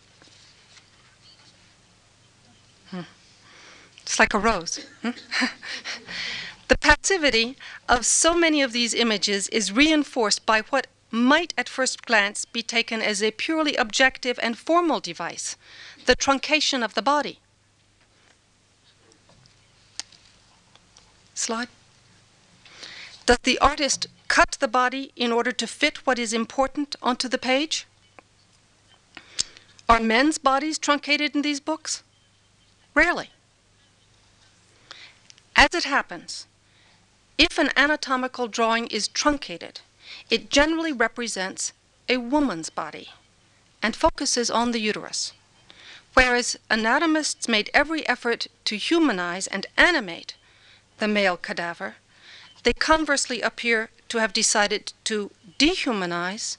Hmm. 2.92 3.02
It's 4.02 4.20
like 4.20 4.34
a 4.34 4.40
rose. 4.40 4.86
Hmm? 5.02 5.12
the 6.68 6.78
passivity 6.78 7.58
of 7.90 8.06
so 8.06 8.34
many 8.34 8.62
of 8.62 8.72
these 8.72 8.94
images 8.94 9.48
is 9.50 9.72
reinforced 9.72 10.46
by 10.46 10.62
what 10.70 10.88
might 11.10 11.54
at 11.58 11.70
first 11.70 12.06
glance 12.06 12.46
be 12.46 12.64
taken 12.64 13.02
as 13.02 13.22
a 13.22 13.32
purely 13.32 13.76
objective 13.76 14.40
and 14.42 14.58
formal 14.58 15.00
device 15.00 15.56
the 16.06 16.16
truncation 16.16 16.84
of 16.84 16.96
the 16.96 17.02
body. 17.02 17.40
Slide. 21.34 21.70
Does 23.26 23.38
the 23.44 23.60
artist 23.60 24.08
cut 24.28 24.58
the 24.60 24.68
body 24.68 25.12
in 25.16 25.32
order 25.32 25.52
to 25.52 25.68
fit 25.68 26.06
what 26.06 26.20
is 26.20 26.34
important 26.34 26.96
onto 27.02 27.30
the 27.30 27.38
page? 27.38 27.88
Are 29.88 30.00
men's 30.00 30.38
bodies 30.38 30.78
truncated 30.78 31.36
in 31.36 31.42
these 31.42 31.60
books? 31.60 32.04
Rarely. 32.94 33.30
As 35.56 35.70
it 35.74 35.86
happens, 35.86 36.48
if 37.38 37.58
an 37.58 37.70
anatomical 37.78 38.48
drawing 38.48 38.88
is 38.88 39.08
truncated, 39.08 39.82
it 40.30 40.50
generally 40.50 40.92
represents 40.92 41.74
a 42.10 42.18
woman's 42.18 42.70
body 42.70 43.10
and 43.82 43.96
focuses 43.96 44.52
on 44.52 44.72
the 44.72 44.80
uterus, 44.80 45.34
whereas 46.14 46.58
anatomists 46.70 47.48
made 47.48 47.70
every 47.74 48.08
effort 48.08 48.48
to 48.66 48.78
humanize 48.78 49.48
and 49.48 49.66
animate 49.78 50.36
the 51.00 51.08
male 51.08 51.38
cadaver, 51.38 51.96
they 52.64 52.74
conversely 52.74 53.42
appear 53.42 53.90
to 54.10 54.18
have 54.20 54.34
decided 54.34 54.94
to 55.04 55.32
dehumanize 55.60 56.58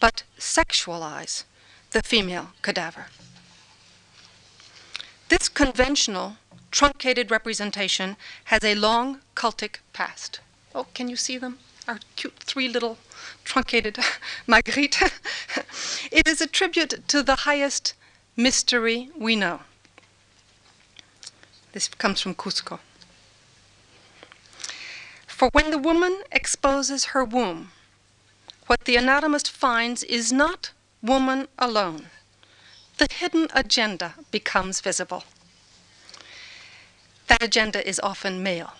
but 0.00 0.24
sexualize 0.38 1.44
the 1.92 2.02
female 2.02 2.48
cadaver. 2.62 3.06
This 5.28 5.48
conventional 5.48 6.36
truncated 6.70 7.30
representation 7.30 8.16
has 8.44 8.62
a 8.64 8.74
long 8.74 9.20
cultic 9.34 9.76
past. 9.92 10.40
Oh, 10.74 10.86
can 10.92 11.08
you 11.08 11.16
see 11.16 11.38
them? 11.38 11.58
Our 11.86 12.00
cute 12.16 12.40
three 12.40 12.68
little 12.68 12.98
truncated 13.44 13.98
Marguerite. 14.46 15.00
it 16.10 16.26
is 16.26 16.40
a 16.40 16.46
tribute 16.46 17.06
to 17.08 17.22
the 17.22 17.36
highest 17.36 17.94
mystery 18.36 19.10
we 19.16 19.36
know. 19.36 19.60
This 21.72 21.88
comes 21.88 22.20
from 22.20 22.34
Cusco. 22.34 22.80
For 25.34 25.48
when 25.48 25.72
the 25.72 25.78
woman 25.78 26.22
exposes 26.30 27.06
her 27.06 27.24
womb, 27.24 27.72
what 28.68 28.84
the 28.84 28.94
anatomist 28.94 29.50
finds 29.50 30.04
is 30.04 30.32
not 30.32 30.70
woman 31.02 31.48
alone. 31.58 32.10
The 32.98 33.08
hidden 33.10 33.48
agenda 33.52 34.14
becomes 34.30 34.80
visible. 34.80 35.24
That 37.26 37.42
agenda 37.42 37.86
is 37.86 37.98
often 37.98 38.44
male. 38.44 38.74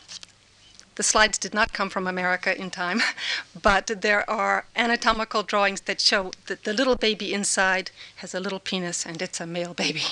The 0.94 1.02
slides 1.02 1.38
did 1.38 1.54
not 1.54 1.72
come 1.72 1.90
from 1.90 2.06
America 2.06 2.56
in 2.56 2.70
time, 2.70 3.02
but 3.60 3.88
there 3.88 4.30
are 4.30 4.66
anatomical 4.76 5.42
drawings 5.42 5.80
that 5.82 6.00
show 6.00 6.30
that 6.46 6.62
the 6.62 6.72
little 6.72 6.94
baby 6.94 7.34
inside 7.34 7.90
has 8.16 8.32
a 8.32 8.38
little 8.38 8.60
penis 8.60 9.04
and 9.04 9.20
it's 9.20 9.40
a 9.40 9.46
male 9.46 9.74
baby. 9.74 10.04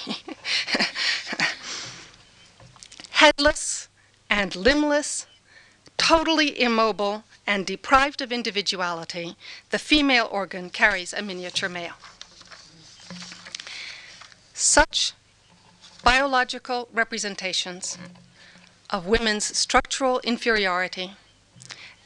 Headless 3.11 3.87
and 4.29 4.57
limbless 4.57 5.27
totally 6.03 6.61
immobile 6.61 7.23
and 7.47 7.65
deprived 7.65 8.21
of 8.21 8.33
individuality, 8.33 9.37
the 9.71 9.79
female 9.79 10.29
organ 10.33 10.69
carries 10.69 11.13
a 11.13 11.23
miniature 11.23 11.69
male. 11.69 11.95
Such 14.53 15.13
biological 16.03 16.89
representations 16.93 17.97
of 18.91 19.07
women's 19.07 19.57
structural 19.57 20.19
inferiority 20.25 21.13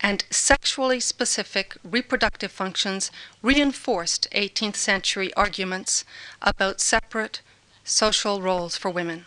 and 0.00 0.24
sexually 0.30 1.00
specific 1.00 1.74
reproductive 1.82 2.52
functions 2.52 3.10
reinforced 3.40 4.28
18th 4.32 4.76
century 4.76 5.32
arguments 5.34 6.04
about 6.42 6.82
separate 6.82 7.40
social 7.82 8.42
roles 8.42 8.76
for 8.76 8.90
women. 8.90 9.24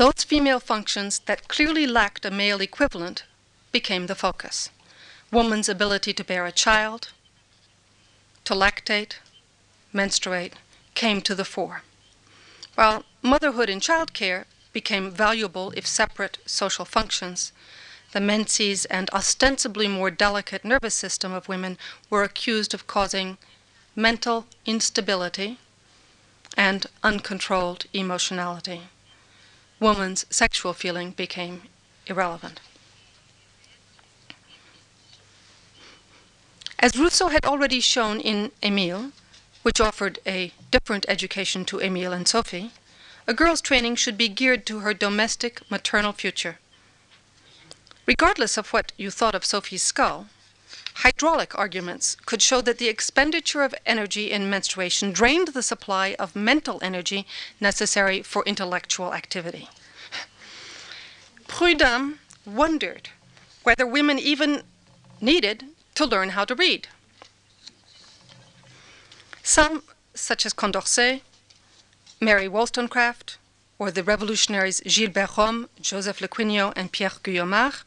Those 0.00 0.24
female 0.24 0.60
functions 0.60 1.18
that 1.26 1.46
clearly 1.46 1.86
lacked 1.86 2.24
a 2.24 2.30
male 2.30 2.62
equivalent 2.62 3.24
became 3.70 4.06
the 4.06 4.14
focus. 4.14 4.70
Woman's 5.30 5.68
ability 5.68 6.14
to 6.14 6.24
bear 6.24 6.46
a 6.46 6.52
child, 6.52 7.12
to 8.44 8.54
lactate, 8.54 9.16
menstruate, 9.92 10.54
came 10.94 11.20
to 11.20 11.34
the 11.34 11.44
fore. 11.44 11.82
While 12.76 13.04
motherhood 13.20 13.68
and 13.68 13.82
childcare 13.82 14.46
became 14.72 15.10
valuable 15.10 15.70
if 15.76 15.86
separate 15.86 16.38
social 16.46 16.86
functions, 16.86 17.52
the 18.12 18.22
menses 18.22 18.86
and 18.86 19.10
ostensibly 19.10 19.86
more 19.86 20.10
delicate 20.10 20.64
nervous 20.64 20.94
system 20.94 21.34
of 21.34 21.46
women 21.46 21.76
were 22.08 22.22
accused 22.22 22.72
of 22.72 22.86
causing 22.86 23.36
mental 23.94 24.46
instability 24.64 25.58
and 26.56 26.86
uncontrolled 27.02 27.84
emotionality 27.92 28.84
woman's 29.80 30.26
sexual 30.30 30.72
feeling 30.72 31.10
became 31.10 31.62
irrelevant. 32.06 32.60
As 36.78 36.96
Rousseau 36.96 37.28
had 37.28 37.44
already 37.44 37.80
shown 37.80 38.20
in 38.20 38.52
Emile, 38.62 39.12
which 39.62 39.80
offered 39.80 40.18
a 40.26 40.52
different 40.70 41.04
education 41.08 41.64
to 41.66 41.80
Emile 41.80 42.12
and 42.12 42.26
Sophie, 42.28 42.70
a 43.26 43.34
girl's 43.34 43.60
training 43.60 43.96
should 43.96 44.16
be 44.16 44.28
geared 44.28 44.64
to 44.66 44.80
her 44.80 44.94
domestic 44.94 45.60
maternal 45.70 46.12
future. 46.12 46.58
Regardless 48.06 48.56
of 48.56 48.72
what 48.72 48.92
you 48.96 49.10
thought 49.10 49.34
of 49.34 49.44
Sophie's 49.44 49.82
skull, 49.82 50.28
hydraulic 50.94 51.56
arguments 51.58 52.16
could 52.26 52.42
show 52.42 52.60
that 52.60 52.78
the 52.78 52.88
expenditure 52.88 53.62
of 53.62 53.74
energy 53.86 54.30
in 54.30 54.50
menstruation 54.50 55.12
drained 55.12 55.48
the 55.48 55.62
supply 55.62 56.14
of 56.18 56.36
mental 56.36 56.78
energy 56.82 57.26
necessary 57.60 58.22
for 58.22 58.42
intellectual 58.44 59.14
activity. 59.14 59.68
Prudhomme 61.46 62.18
wondered 62.44 63.10
whether 63.62 63.86
women 63.86 64.18
even 64.18 64.62
needed 65.20 65.64
to 65.94 66.06
learn 66.06 66.30
how 66.30 66.44
to 66.44 66.54
read. 66.54 66.88
Some, 69.42 69.82
such 70.14 70.46
as 70.46 70.52
Condorcet, 70.52 71.22
Mary 72.20 72.48
Wollstonecraft, 72.48 73.38
or 73.78 73.90
the 73.90 74.04
revolutionaries 74.04 74.80
Gilbert 74.80 75.36
Romme, 75.36 75.68
Joseph 75.80 76.20
Lequinio, 76.20 76.72
and 76.76 76.92
Pierre 76.92 77.10
Guyomar, 77.10 77.82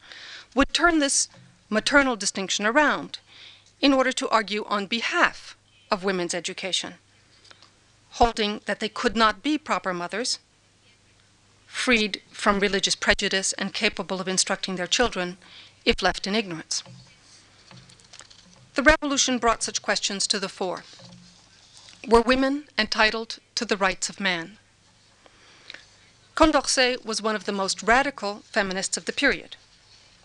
would 0.54 0.74
turn 0.74 0.98
this 0.98 1.28
maternal 1.74 2.16
distinction 2.16 2.64
around 2.64 3.18
in 3.80 3.92
order 3.92 4.12
to 4.12 4.28
argue 4.28 4.64
on 4.66 4.86
behalf 4.86 5.56
of 5.90 6.04
women's 6.04 6.32
education, 6.32 6.94
holding 8.12 8.60
that 8.64 8.80
they 8.80 8.88
could 8.88 9.16
not 9.16 9.42
be 9.42 9.58
proper 9.58 9.92
mothers, 9.92 10.38
freed 11.66 12.22
from 12.30 12.60
religious 12.60 12.94
prejudice 12.94 13.52
and 13.54 13.74
capable 13.74 14.20
of 14.20 14.28
instructing 14.28 14.76
their 14.76 14.86
children 14.86 15.36
if 15.84 16.00
left 16.00 16.26
in 16.26 16.34
ignorance. 16.34 16.82
The 18.74 18.82
revolution 18.82 19.38
brought 19.38 19.62
such 19.62 19.82
questions 19.82 20.26
to 20.28 20.40
the 20.40 20.48
fore. 20.48 20.84
Were 22.08 22.22
women 22.22 22.64
entitled 22.78 23.38
to 23.56 23.64
the 23.64 23.76
rights 23.76 24.08
of 24.08 24.20
man? 24.20 24.58
Condorcet 26.34 27.04
was 27.04 27.22
one 27.22 27.36
of 27.36 27.44
the 27.44 27.52
most 27.52 27.82
radical 27.82 28.42
feminists 28.50 28.96
of 28.96 29.04
the 29.04 29.12
period. 29.12 29.56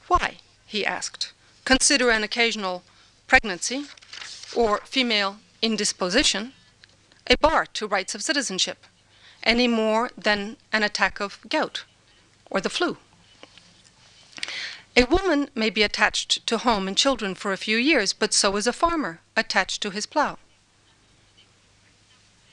Why? 0.08 0.38
he 0.66 0.86
asked, 0.86 1.32
consider 1.70 2.10
an 2.10 2.24
occasional 2.24 2.82
pregnancy 3.28 3.86
or 4.56 4.80
female 4.86 5.38
indisposition 5.62 6.52
a 7.28 7.38
bar 7.38 7.64
to 7.64 7.86
rights 7.86 8.16
of 8.16 8.24
citizenship, 8.24 8.88
any 9.44 9.68
more 9.68 10.10
than 10.18 10.58
an 10.74 10.82
attack 10.82 11.20
of 11.20 11.40
gout 11.48 11.84
or 12.50 12.60
the 12.60 12.72
flu. 12.72 12.98
A 14.98 15.04
woman 15.04 15.48
may 15.54 15.70
be 15.70 15.84
attached 15.84 16.44
to 16.48 16.58
home 16.58 16.88
and 16.88 16.98
children 16.98 17.36
for 17.36 17.54
a 17.54 17.64
few 17.66 17.78
years, 17.78 18.14
but 18.14 18.34
so 18.34 18.56
is 18.56 18.66
a 18.66 18.74
farmer 18.74 19.20
attached 19.38 19.80
to 19.84 19.92
his 19.92 20.08
plow. 20.08 20.40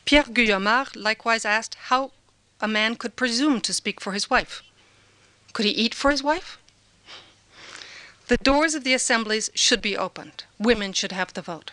Pierre 0.05 0.25
Guyomar 0.25 0.95
likewise 0.95 1.47
asked 1.47 1.77
how 1.89 2.11
a 2.61 2.69
man 2.69 2.97
could 2.97 3.17
presume 3.17 3.63
to 3.63 3.73
speak 3.73 3.99
for 3.99 4.13
his 4.13 4.29
wife. 4.29 4.63
Could 5.55 5.65
he 5.65 5.73
eat 5.73 5.95
for 5.95 6.11
his 6.11 6.23
wife? 6.23 6.59
The 8.29 8.37
doors 8.39 8.75
of 8.75 8.83
the 8.83 8.95
assemblies 8.95 9.51
should 9.55 9.81
be 9.81 9.97
opened. 9.97 10.45
Women 10.59 10.93
should 10.93 11.13
have 11.13 11.33
the 11.33 11.43
vote. 11.43 11.71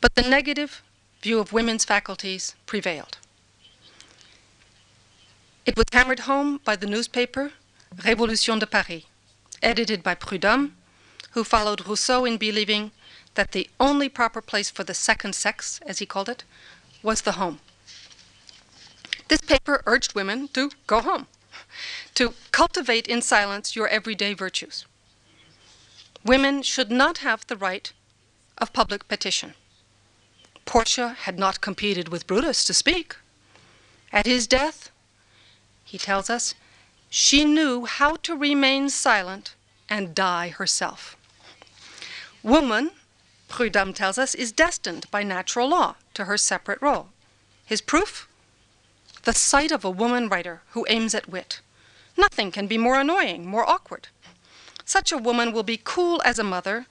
But 0.00 0.16
the 0.16 0.22
negative 0.22 0.82
view 1.22 1.38
of 1.38 1.52
women's 1.52 1.84
faculties 1.84 2.56
prevailed. 2.66 3.18
It 5.64 5.76
was 5.76 5.84
hammered 5.92 6.20
home 6.20 6.60
by 6.64 6.74
the 6.74 6.86
newspaper 6.86 7.52
Révolution 7.94 8.58
de 8.58 8.66
Paris, 8.66 9.04
edited 9.62 10.02
by 10.02 10.14
Prudhomme, 10.14 10.74
who 11.32 11.44
followed 11.44 11.86
Rousseau 11.86 12.24
in 12.24 12.36
believing 12.36 12.90
that 13.34 13.52
the 13.52 13.68
only 13.78 14.08
proper 14.08 14.40
place 14.40 14.70
for 14.70 14.82
the 14.82 14.94
second 14.94 15.34
sex, 15.34 15.80
as 15.86 15.98
he 15.98 16.06
called 16.06 16.28
it, 16.28 16.42
was 17.02 17.20
the 17.20 17.32
home. 17.32 17.60
This 19.28 19.40
paper 19.40 19.82
urged 19.86 20.14
women 20.14 20.48
to 20.48 20.70
go 20.86 21.00
home, 21.00 21.26
to 22.14 22.34
cultivate 22.52 23.06
in 23.06 23.22
silence 23.22 23.76
your 23.76 23.88
everyday 23.88 24.34
virtues. 24.34 24.86
Women 26.24 26.62
should 26.62 26.90
not 26.90 27.18
have 27.18 27.46
the 27.46 27.56
right 27.56 27.92
of 28.58 28.72
public 28.72 29.08
petition. 29.08 29.54
Portia 30.64 31.16
had 31.20 31.38
not 31.38 31.60
competed 31.60 32.08
with 32.08 32.26
Brutus 32.26 32.64
to 32.64 32.74
speak. 32.74 33.16
At 34.12 34.26
his 34.26 34.46
death, 34.46 34.90
he 35.84 35.96
tells 35.96 36.28
us, 36.28 36.54
she 37.08 37.44
knew 37.44 37.86
how 37.86 38.16
to 38.16 38.36
remain 38.36 38.90
silent 38.90 39.54
and 39.88 40.14
die 40.14 40.48
herself. 40.48 41.16
Woman, 42.42 42.90
Prudhomme 43.48 43.94
tells 43.94 44.18
us, 44.18 44.34
is 44.34 44.52
destined 44.52 45.10
by 45.10 45.22
natural 45.22 45.68
law 45.68 45.94
to 46.14 46.26
her 46.26 46.36
separate 46.36 46.82
role. 46.82 47.08
His 47.64 47.80
proof? 47.80 48.28
The 49.22 49.32
sight 49.32 49.72
of 49.72 49.84
a 49.84 49.90
woman 49.90 50.28
writer 50.28 50.60
who 50.70 50.86
aims 50.88 51.14
at 51.14 51.28
wit. 51.28 51.60
Nothing 52.18 52.50
can 52.50 52.66
be 52.66 52.76
more 52.76 53.00
annoying, 53.00 53.46
more 53.46 53.66
awkward. 53.66 54.08
Such 54.84 55.12
a 55.12 55.18
woman 55.18 55.52
will 55.52 55.62
be 55.62 55.80
cool 55.82 56.20
as 56.24 56.38
a 56.38 56.44
mother 56.44 56.86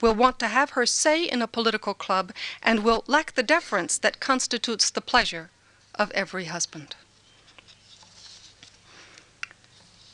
will 0.00 0.14
want 0.14 0.38
to 0.40 0.48
have 0.48 0.70
her 0.70 0.84
say 0.84 1.24
in 1.24 1.40
a 1.40 1.46
political 1.46 1.94
club 1.94 2.32
and 2.62 2.82
will 2.82 3.04
lack 3.06 3.32
the 3.32 3.42
deference 3.42 3.96
that 3.98 4.18
constitutes 4.18 4.90
the 4.90 5.00
pleasure 5.00 5.50
of 5.94 6.10
every 6.10 6.46
husband. 6.46 6.96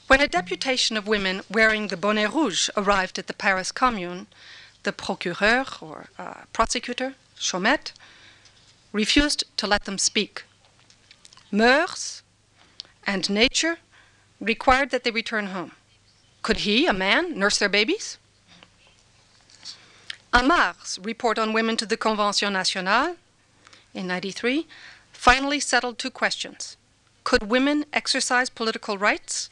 When 0.08 0.20
a 0.20 0.28
deputation 0.28 0.96
of 0.96 1.06
women 1.06 1.42
wearing 1.50 1.88
the 1.88 1.96
bonnet 1.96 2.32
rouge 2.32 2.68
arrived 2.76 3.18
at 3.18 3.26
the 3.26 3.34
Paris 3.34 3.72
Commune, 3.72 4.26
the 4.82 4.92
procureur 4.92 5.64
or 5.80 6.06
uh, 6.18 6.42
prosecutor, 6.52 7.14
Chaumette, 7.38 7.92
refused 8.92 9.44
to 9.58 9.66
let 9.66 9.84
them 9.84 9.98
speak. 9.98 10.44
Mœurs 11.52 12.22
and 13.06 13.28
nature 13.30 13.78
required 14.40 14.90
that 14.90 15.04
they 15.04 15.10
return 15.10 15.46
home. 15.46 15.72
Could 16.42 16.58
he, 16.58 16.86
a 16.86 16.92
man, 16.92 17.38
nurse 17.38 17.58
their 17.58 17.68
babies? 17.68 18.18
Amar's 20.32 20.98
report 21.02 21.38
on 21.38 21.52
women 21.52 21.76
to 21.78 21.86
the 21.86 21.96
Convention 21.96 22.52
Nationale 22.52 23.16
in 23.94 24.06
93 24.06 24.66
finally 25.12 25.58
settled 25.58 25.98
two 25.98 26.10
questions. 26.10 26.76
Could 27.24 27.50
women 27.50 27.84
exercise 27.92 28.50
political 28.50 28.98
rights? 28.98 29.50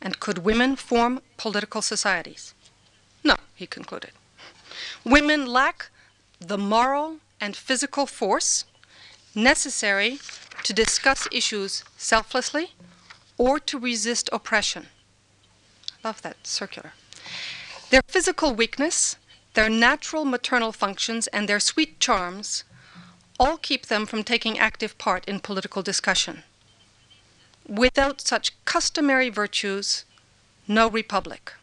And 0.00 0.20
could 0.20 0.38
women 0.38 0.76
form 0.76 1.20
political 1.36 1.82
societies? 1.82 2.54
No, 3.24 3.36
he 3.54 3.66
concluded. 3.66 4.12
Women 5.04 5.46
lack 5.46 5.90
the 6.40 6.58
moral 6.58 7.16
and 7.40 7.56
physical 7.56 8.06
force 8.06 8.64
necessary 9.34 10.20
to 10.62 10.72
discuss 10.72 11.26
issues 11.32 11.84
selflessly 11.96 12.72
or 13.38 13.58
to 13.60 13.78
resist 13.78 14.28
oppression. 14.32 14.88
Love 16.04 16.20
that 16.22 16.46
circular. 16.46 16.92
Their 17.90 18.02
physical 18.06 18.54
weakness 18.54 19.16
their 19.58 19.68
natural 19.68 20.24
maternal 20.24 20.70
functions 20.70 21.26
and 21.28 21.48
their 21.48 21.58
sweet 21.58 21.98
charms 21.98 22.62
all 23.40 23.56
keep 23.56 23.86
them 23.86 24.06
from 24.06 24.22
taking 24.22 24.56
active 24.56 24.96
part 24.98 25.24
in 25.24 25.40
political 25.40 25.82
discussion. 25.82 26.44
Without 27.66 28.20
such 28.20 28.52
customary 28.64 29.30
virtues, 29.30 30.04
no 30.68 30.88
republic. 30.88 31.54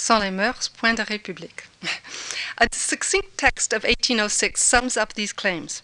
Sans 0.00 0.20
les 0.20 0.30
mœurs, 0.30 0.70
point 0.76 0.94
de 0.94 1.02
république. 1.02 1.64
A 2.58 2.68
succinct 2.70 3.36
text 3.36 3.72
of 3.72 3.82
1806 3.82 4.62
sums 4.62 4.96
up 4.96 5.14
these 5.14 5.32
claims. 5.32 5.82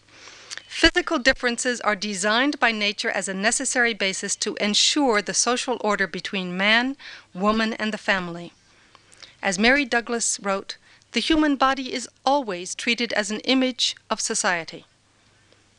Physical 0.68 1.18
differences 1.18 1.80
are 1.80 1.96
designed 1.96 2.60
by 2.60 2.70
nature 2.70 3.10
as 3.10 3.26
a 3.26 3.34
necessary 3.34 3.92
basis 3.92 4.36
to 4.36 4.54
ensure 4.60 5.20
the 5.20 5.34
social 5.34 5.78
order 5.80 6.06
between 6.06 6.56
man, 6.56 6.96
woman, 7.34 7.72
and 7.72 7.92
the 7.92 7.98
family. 7.98 8.52
As 9.42 9.58
Mary 9.58 9.84
Douglas 9.84 10.38
wrote, 10.40 10.76
the 11.10 11.18
human 11.20 11.56
body 11.56 11.92
is 11.92 12.08
always 12.24 12.76
treated 12.76 13.12
as 13.14 13.32
an 13.32 13.40
image 13.40 13.96
of 14.08 14.20
society. 14.20 14.86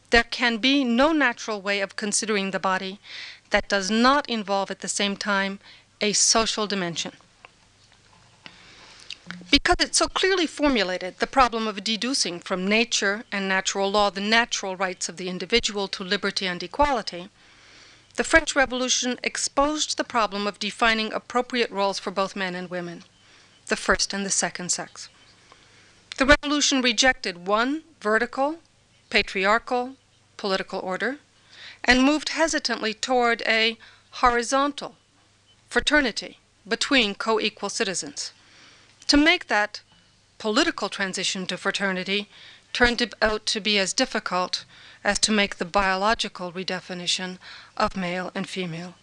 There 0.09 0.23
can 0.23 0.57
be 0.57 0.83
no 0.83 1.13
natural 1.13 1.61
way 1.61 1.79
of 1.79 1.95
considering 1.95 2.51
the 2.51 2.59
body 2.59 2.99
that 3.51 3.69
does 3.69 3.89
not 3.89 4.29
involve 4.29 4.69
at 4.69 4.81
the 4.81 4.89
same 4.89 5.15
time 5.15 5.59
a 6.01 6.11
social 6.11 6.67
dimension. 6.67 7.13
Because 9.49 9.77
it 9.79 9.95
so 9.95 10.07
clearly 10.07 10.45
formulated 10.45 11.19
the 11.19 11.27
problem 11.27 11.67
of 11.67 11.83
deducing 11.83 12.39
from 12.39 12.67
nature 12.67 13.23
and 13.31 13.47
natural 13.47 13.89
law 13.89 14.09
the 14.09 14.21
natural 14.21 14.75
rights 14.75 15.09
of 15.09 15.17
the 15.17 15.29
individual 15.29 15.87
to 15.87 16.03
liberty 16.03 16.45
and 16.45 16.61
equality, 16.61 17.29
the 18.15 18.23
French 18.23 18.55
Revolution 18.55 19.19
exposed 19.23 19.97
the 19.97 20.03
problem 20.03 20.47
of 20.47 20.59
defining 20.59 21.11
appropriate 21.11 21.71
roles 21.71 21.99
for 21.99 22.11
both 22.11 22.35
men 22.35 22.55
and 22.55 22.69
women, 22.69 23.03
the 23.67 23.75
first 23.75 24.13
and 24.13 24.25
the 24.25 24.29
second 24.29 24.71
sex. 24.71 25.09
The 26.17 26.25
revolution 26.25 26.81
rejected 26.81 27.47
one 27.47 27.83
vertical, 27.99 28.59
patriarchal 29.09 29.95
political 30.37 30.79
order 30.79 31.17
and 31.83 32.03
moved 32.03 32.29
hesitantly 32.29 32.93
toward 32.93 33.41
a 33.45 33.77
horizontal 34.21 34.95
fraternity 35.67 36.39
between 36.67 37.15
co 37.15 37.39
equal 37.39 37.69
citizens. 37.69 38.31
To 39.07 39.17
make 39.17 39.47
that 39.47 39.81
political 40.37 40.89
transition 40.89 41.45
to 41.47 41.57
fraternity 41.57 42.27
turned 42.73 43.13
out 43.21 43.45
to 43.45 43.59
be 43.61 43.77
as 43.77 43.93
difficult 43.93 44.65
as 45.03 45.19
to 45.19 45.31
make 45.31 45.55
the 45.55 45.65
biological 45.65 46.51
redefinition 46.51 47.37
of 47.77 47.95
male 47.95 48.31
and 48.33 48.49
female. 48.49 48.95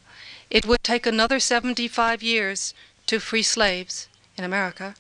It 0.51 0.67
would 0.67 0.83
take 0.83 1.07
another 1.07 1.39
75 1.39 2.23
years 2.23 2.75
to 3.07 3.21
free 3.21 3.43
slaves 3.43 4.09
in 4.37 4.45
America 4.45 4.95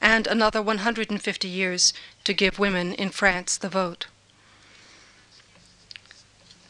and 0.00 0.26
another 0.26 0.60
150 0.60 1.48
years 1.48 1.92
to 2.24 2.34
give 2.34 2.58
women 2.58 2.92
in 2.94 3.10
France 3.10 3.56
the 3.56 3.68
vote. 3.68 4.06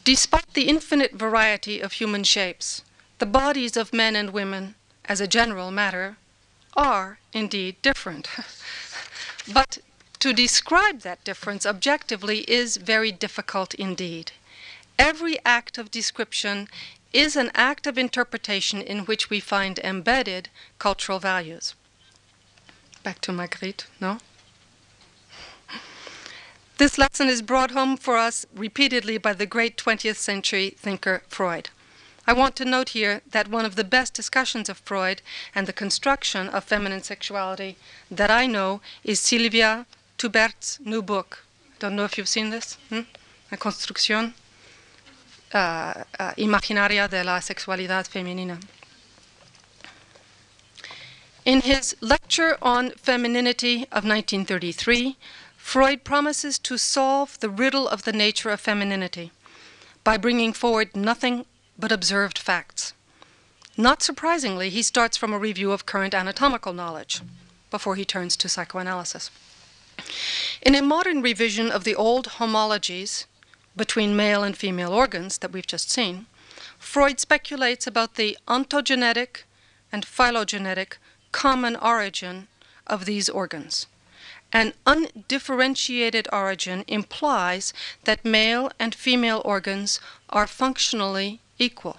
Despite 0.03 0.53
the 0.53 0.69
infinite 0.69 1.13
variety 1.13 1.79
of 1.79 1.93
human 1.93 2.23
shapes, 2.23 2.83
the 3.19 3.25
bodies 3.25 3.75
of 3.75 3.93
men 3.93 4.15
and 4.15 4.31
women, 4.31 4.75
as 5.05 5.21
a 5.21 5.27
general 5.27 5.71
matter, 5.71 6.17
are 6.75 7.19
indeed 7.33 7.81
different. 7.81 8.27
but 9.53 9.79
to 10.19 10.33
describe 10.33 11.01
that 11.01 11.23
difference 11.23 11.65
objectively 11.65 12.39
is 12.41 12.77
very 12.77 13.11
difficult 13.11 13.73
indeed. 13.73 14.31
Every 14.97 15.37
act 15.45 15.77
of 15.77 15.91
description 15.91 16.67
is 17.11 17.35
an 17.35 17.51
act 17.53 17.85
of 17.85 17.97
interpretation 17.97 18.81
in 18.81 18.99
which 18.99 19.29
we 19.29 19.39
find 19.39 19.79
embedded 19.79 20.49
cultural 20.79 21.19
values. 21.19 21.75
Back 23.03 23.19
to 23.21 23.31
Magritte, 23.31 23.85
no? 23.99 24.19
This 26.77 26.97
lesson 26.97 27.27
is 27.27 27.41
brought 27.41 27.71
home 27.71 27.97
for 27.97 28.17
us 28.17 28.45
repeatedly 28.55 29.17
by 29.17 29.33
the 29.33 29.45
great 29.45 29.77
20th 29.77 30.15
century 30.15 30.71
thinker 30.71 31.21
Freud. 31.27 31.69
I 32.25 32.33
want 32.33 32.55
to 32.55 32.65
note 32.65 32.89
here 32.89 33.21
that 33.31 33.49
one 33.49 33.65
of 33.65 33.75
the 33.75 33.83
best 33.83 34.13
discussions 34.13 34.69
of 34.69 34.77
Freud 34.77 35.21
and 35.53 35.67
the 35.67 35.73
construction 35.73 36.47
of 36.49 36.63
feminine 36.63 37.03
sexuality 37.03 37.77
that 38.09 38.31
I 38.31 38.47
know 38.47 38.81
is 39.03 39.19
Silvia 39.19 39.85
Tubert's 40.17 40.79
new 40.79 41.01
book. 41.01 41.43
I 41.71 41.75
Don't 41.79 41.95
know 41.95 42.05
if 42.05 42.17
you've 42.17 42.29
seen 42.29 42.49
this. 42.49 42.77
Hmm? 42.89 43.01
la 43.53 43.57
construcción 43.57 44.33
uh, 45.53 46.03
uh, 46.19 46.33
imaginaria 46.37 47.07
de 47.07 47.23
la 47.23 47.39
sexualidad 47.39 48.07
femenina. 48.07 48.59
In 51.45 51.61
his 51.61 51.95
lecture 52.01 52.57
on 52.63 52.91
femininity 52.91 53.83
of 53.91 54.03
1933, 54.05 55.17
Freud 55.55 56.03
promises 56.03 56.57
to 56.59 56.77
solve 56.77 57.39
the 57.41 57.49
riddle 57.49 57.87
of 57.87 58.03
the 58.03 58.13
nature 58.13 58.49
of 58.49 58.59
femininity 58.59 59.31
by 60.03 60.17
bringing 60.17 60.51
forward 60.51 60.95
nothing 60.95 61.45
but 61.77 61.91
observed 61.91 62.37
facts. 62.37 62.93
Not 63.75 64.03
surprisingly, 64.03 64.69
he 64.69 64.83
starts 64.83 65.17
from 65.17 65.33
a 65.33 65.39
review 65.39 65.71
of 65.71 65.85
current 65.85 66.13
anatomical 66.13 66.73
knowledge 66.73 67.21
before 67.71 67.95
he 67.95 68.05
turns 68.05 68.37
to 68.37 68.49
psychoanalysis. 68.49 69.31
In 70.61 70.75
a 70.75 70.81
modern 70.81 71.21
revision 71.21 71.71
of 71.71 71.83
the 71.83 71.95
old 71.95 72.27
homologies 72.37 73.25
between 73.75 74.15
male 74.15 74.43
and 74.43 74.55
female 74.55 74.93
organs 74.93 75.39
that 75.39 75.51
we've 75.51 75.67
just 75.67 75.89
seen, 75.89 76.27
Freud 76.77 77.19
speculates 77.19 77.87
about 77.87 78.15
the 78.15 78.37
ontogenetic 78.47 79.43
and 79.91 80.05
phylogenetic 80.05 80.97
common 81.31 81.75
origin 81.75 82.47
of 82.85 83.05
these 83.05 83.29
organs. 83.29 83.87
An 84.51 84.73
undifferentiated 84.85 86.27
origin 86.31 86.85
implies 86.87 87.73
that 88.03 88.23
male 88.23 88.71
and 88.79 88.93
female 88.93 89.41
organs 89.43 89.99
are 90.29 90.45
functionally 90.45 91.41
equal. 91.59 91.97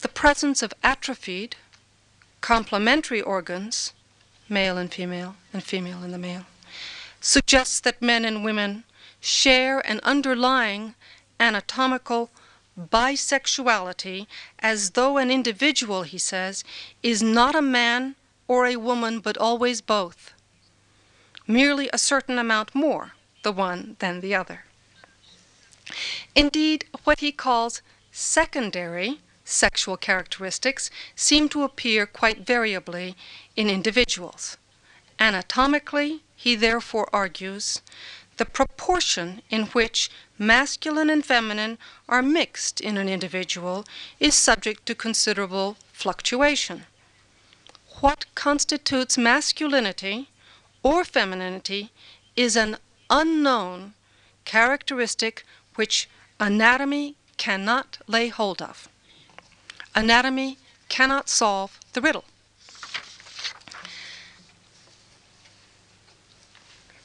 The 0.00 0.08
presence 0.08 0.62
of 0.62 0.72
atrophied, 0.82 1.56
complementary 2.40 3.20
organs, 3.20 3.92
male 4.48 4.78
and 4.78 4.92
female, 4.92 5.36
and 5.52 5.62
female 5.62 6.02
in 6.02 6.12
the 6.12 6.18
male, 6.18 6.46
suggests 7.20 7.80
that 7.80 8.00
men 8.00 8.24
and 8.24 8.44
women 8.44 8.84
share 9.20 9.80
an 9.80 10.00
underlying 10.02 10.94
anatomical 11.40 12.30
bisexuality 12.78 14.26
as 14.60 14.90
though 14.90 15.18
an 15.18 15.30
individual, 15.30 16.02
he 16.02 16.18
says, 16.18 16.62
is 17.02 17.22
not 17.22 17.54
a 17.54 17.62
man 17.62 18.14
or 18.46 18.66
a 18.66 18.76
woman 18.76 19.20
but 19.20 19.36
always 19.36 19.80
both, 19.80 20.32
merely 21.46 21.90
a 21.92 21.98
certain 21.98 22.38
amount 22.38 22.74
more 22.74 23.12
the 23.42 23.52
one 23.52 23.96
than 23.98 24.20
the 24.20 24.34
other. 24.34 24.64
Indeed, 26.34 26.86
what 27.04 27.20
he 27.20 27.32
calls 27.32 27.82
secondary 28.18 29.20
sexual 29.44 29.96
characteristics 29.96 30.90
seem 31.14 31.48
to 31.48 31.62
appear 31.62 32.04
quite 32.04 32.44
variably 32.44 33.14
in 33.54 33.70
individuals. 33.70 34.56
Anatomically, 35.20 36.22
he 36.34 36.56
therefore 36.56 37.08
argues, 37.12 37.80
the 38.36 38.44
proportion 38.44 39.40
in 39.50 39.66
which 39.66 40.10
masculine 40.36 41.10
and 41.10 41.24
feminine 41.24 41.78
are 42.08 42.22
mixed 42.22 42.80
in 42.80 42.96
an 42.96 43.08
individual 43.08 43.84
is 44.18 44.34
subject 44.34 44.84
to 44.86 44.94
considerable 44.94 45.76
fluctuation. 45.92 46.86
What 48.00 48.26
constitutes 48.34 49.16
masculinity 49.16 50.28
or 50.82 51.04
femininity 51.04 51.90
is 52.34 52.56
an 52.56 52.78
unknown 53.10 53.94
characteristic 54.44 55.44
which 55.76 56.08
anatomy 56.40 57.14
cannot 57.38 57.98
lay 58.06 58.28
hold 58.28 58.60
of. 58.60 58.88
Anatomy 59.94 60.58
cannot 60.88 61.28
solve 61.28 61.80
the 61.92 62.00
riddle. 62.00 62.24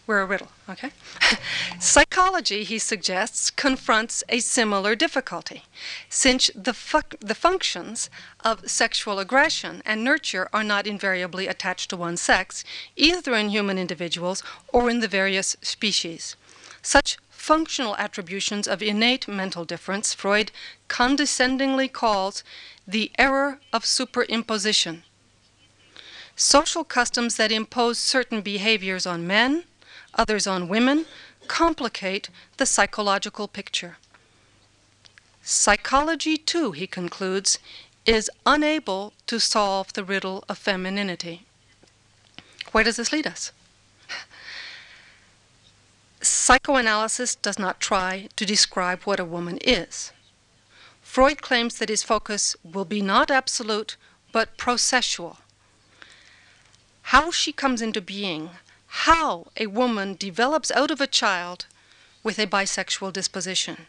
We're 0.06 0.20
a 0.20 0.26
riddle, 0.26 0.50
okay? 0.70 0.92
Psychology, 1.80 2.66
he 2.66 2.78
suggests, 2.78 3.50
confronts 3.50 4.22
a 4.28 4.40
similar 4.42 4.96
difficulty, 4.96 5.64
since 6.10 6.52
the, 6.54 6.74
fu- 6.74 7.18
the 7.22 7.36
functions 7.36 8.10
of 8.42 8.70
sexual 8.70 9.18
aggression 9.18 9.82
and 9.86 10.04
nurture 10.04 10.50
are 10.52 10.64
not 10.64 10.88
invariably 10.88 11.48
attached 11.48 11.90
to 11.90 11.98
one 11.98 12.18
sex, 12.18 12.66
either 12.98 13.34
in 13.34 13.48
human 13.48 13.78
individuals 13.78 14.44
or 14.74 14.90
in 14.90 15.00
the 15.00 15.08
various 15.08 15.56
species. 15.62 16.36
Such 16.82 17.18
functional 17.44 17.94
attributions 17.98 18.70
of 18.70 18.82
innate 18.82 19.28
mental 19.28 19.66
difference, 19.66 20.14
Freud 20.14 20.50
condescendingly 20.88 21.89
calls 21.89 22.41
the 22.88 23.12
error 23.20 23.60
of 23.74 23.84
superimposition. 23.84 25.02
Social 26.38 26.86
customs 26.86 27.36
that 27.36 27.52
impose 27.52 28.00
certain 28.00 28.39
behaviors 28.41 29.06
on 29.06 29.28
men, 29.28 29.66
others 30.14 30.48
on 30.48 30.70
women, 30.70 31.06
complicate 31.50 32.30
the 32.56 32.66
psychological 32.66 33.50
picture. 33.50 33.98
Psychology, 35.41 36.38
too, 36.38 36.72
he 36.72 36.88
concludes, 36.88 37.60
is 38.06 38.32
unable 38.46 39.12
to 39.28 39.38
solve 39.38 39.91
the 39.91 40.06
riddle 40.06 40.46
of 40.48 40.58
femininity. 40.58 41.46
Where 42.72 42.86
does 42.86 42.96
this 42.96 43.12
lead 43.12 43.28
us? 43.28 43.52
Psychoanalysis 46.24 47.36
does 47.36 47.60
not 47.60 47.82
try 47.82 48.30
to 48.38 48.46
describe 48.46 49.04
what 49.04 49.20
a 49.20 49.26
woman 49.26 49.58
is. 49.58 50.14
Freud 51.02 51.42
claims 51.42 51.78
that 51.78 51.90
his 51.90 52.02
focus 52.02 52.56
will 52.64 52.86
be 52.86 53.02
not 53.02 53.30
absolute, 53.30 53.98
but 54.32 54.58
processual. 54.58 55.38
How 57.04 57.30
she 57.30 57.52
comes 57.52 57.82
into 57.82 58.00
being, 58.00 58.52
how 58.88 59.48
a 59.58 59.68
woman 59.68 60.16
develops 60.16 60.72
out 60.72 60.92
of 60.92 61.02
a 61.02 61.08
child 61.08 61.66
with 62.24 62.40
a 62.40 62.48
bisexual 62.48 63.12
disposition. 63.12 63.88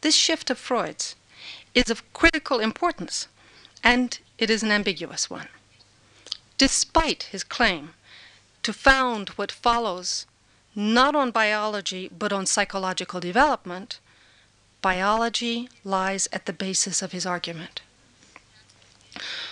This 0.00 0.14
shift 0.14 0.48
of 0.48 0.58
Freud's 0.58 1.16
is 1.74 1.90
of 1.90 2.12
critical 2.14 2.60
importance, 2.60 3.28
and 3.84 4.18
it 4.38 4.48
is 4.48 4.62
an 4.62 4.70
ambiguous 4.70 5.28
one. 5.28 5.48
Despite 6.56 7.24
his 7.24 7.44
claim 7.44 7.92
to 8.62 8.72
found 8.72 9.28
what 9.30 9.52
follows 9.52 10.24
not 10.78 11.16
on 11.16 11.32
biology 11.32 12.08
but 12.16 12.32
on 12.32 12.46
psychological 12.46 13.18
development, 13.18 13.98
biology 14.80 15.68
lies 15.82 16.28
at 16.32 16.46
the 16.46 16.52
basis 16.52 17.02
of 17.02 17.10
his 17.10 17.26
argument. 17.26 17.80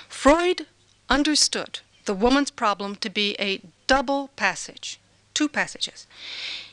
Freud 0.08 0.66
understood 1.10 1.80
the 2.04 2.14
woman's 2.14 2.52
problem 2.52 2.94
to 2.94 3.10
be 3.10 3.34
a 3.40 3.60
double 3.88 4.28
passage, 4.36 5.00
two 5.34 5.48
passages. 5.48 6.06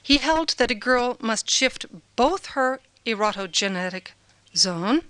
He 0.01 0.18
held 0.18 0.49
that 0.60 0.70
a 0.70 0.76
girl 0.76 1.18
must 1.20 1.49
shift 1.49 1.88
both 2.16 2.47
her 2.47 2.80
erotogenetic 3.08 4.10
zone, 4.56 5.01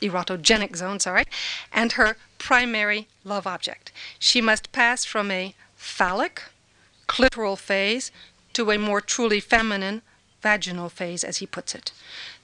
erotogenic 0.00 0.74
zone, 0.74 1.00
sorry, 1.00 1.24
and 1.70 1.92
her 1.92 2.16
primary 2.38 3.08
love 3.24 3.46
object. 3.46 3.92
She 4.18 4.40
must 4.40 4.72
pass 4.72 5.04
from 5.04 5.30
a 5.30 5.54
phallic, 5.76 6.44
clitoral 7.06 7.58
phase 7.58 8.10
to 8.56 8.70
a 8.70 8.78
more 8.78 9.02
truly 9.02 9.38
feminine 9.38 10.00
vaginal 10.40 10.88
phase, 10.88 11.22
as 11.22 11.38
he 11.38 11.46
puts 11.46 11.74
it. 11.74 11.92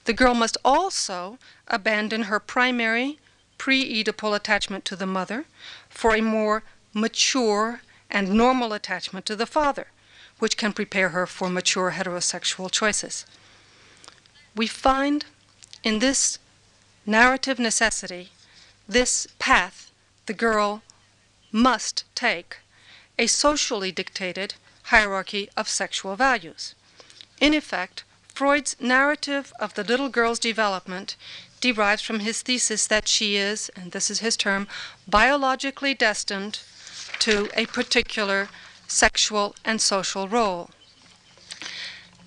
The 0.03 0.13
girl 0.13 0.35
must 0.35 0.57
also 0.63 1.39
abandon 1.67 2.23
her 2.23 2.39
primary 2.39 3.17
pre 3.57 3.83
Oedipal 3.83 4.35
attachment 4.35 4.85
to 4.85 4.95
the 4.95 5.07
mother 5.07 5.45
for 5.89 6.15
a 6.15 6.21
more 6.21 6.61
mature 6.93 7.81
and 8.11 8.29
normal 8.29 8.73
attachment 8.73 9.25
to 9.25 9.35
the 9.35 9.47
father, 9.47 9.87
which 10.37 10.55
can 10.55 10.71
prepare 10.71 11.09
her 11.09 11.25
for 11.25 11.49
mature 11.49 11.93
heterosexual 11.97 12.69
choices. 12.69 13.25
We 14.55 14.67
find 14.67 15.25
in 15.83 15.97
this 15.97 16.37
narrative 17.07 17.57
necessity, 17.57 18.29
this 18.87 19.25
path 19.39 19.89
the 20.27 20.35
girl 20.35 20.83
must 21.51 22.03
take, 22.13 22.57
a 23.17 23.25
socially 23.25 23.91
dictated 23.91 24.53
hierarchy 24.83 25.49
of 25.55 25.67
sexual 25.69 26.15
values. 26.15 26.75
In 27.39 27.53
effect, 27.53 28.03
Freud's 28.33 28.75
narrative 28.79 29.53
of 29.59 29.75
the 29.75 29.83
little 29.83 30.09
girl's 30.09 30.39
development 30.39 31.15
derives 31.61 32.01
from 32.01 32.19
his 32.19 32.41
thesis 32.41 32.87
that 32.87 33.07
she 33.07 33.35
is, 33.35 33.69
and 33.75 33.91
this 33.91 34.09
is 34.09 34.19
his 34.19 34.35
term, 34.35 34.67
biologically 35.07 35.93
destined 35.93 36.59
to 37.19 37.49
a 37.55 37.65
particular 37.67 38.49
sexual 38.87 39.55
and 39.63 39.79
social 39.79 40.27
role. 40.27 40.69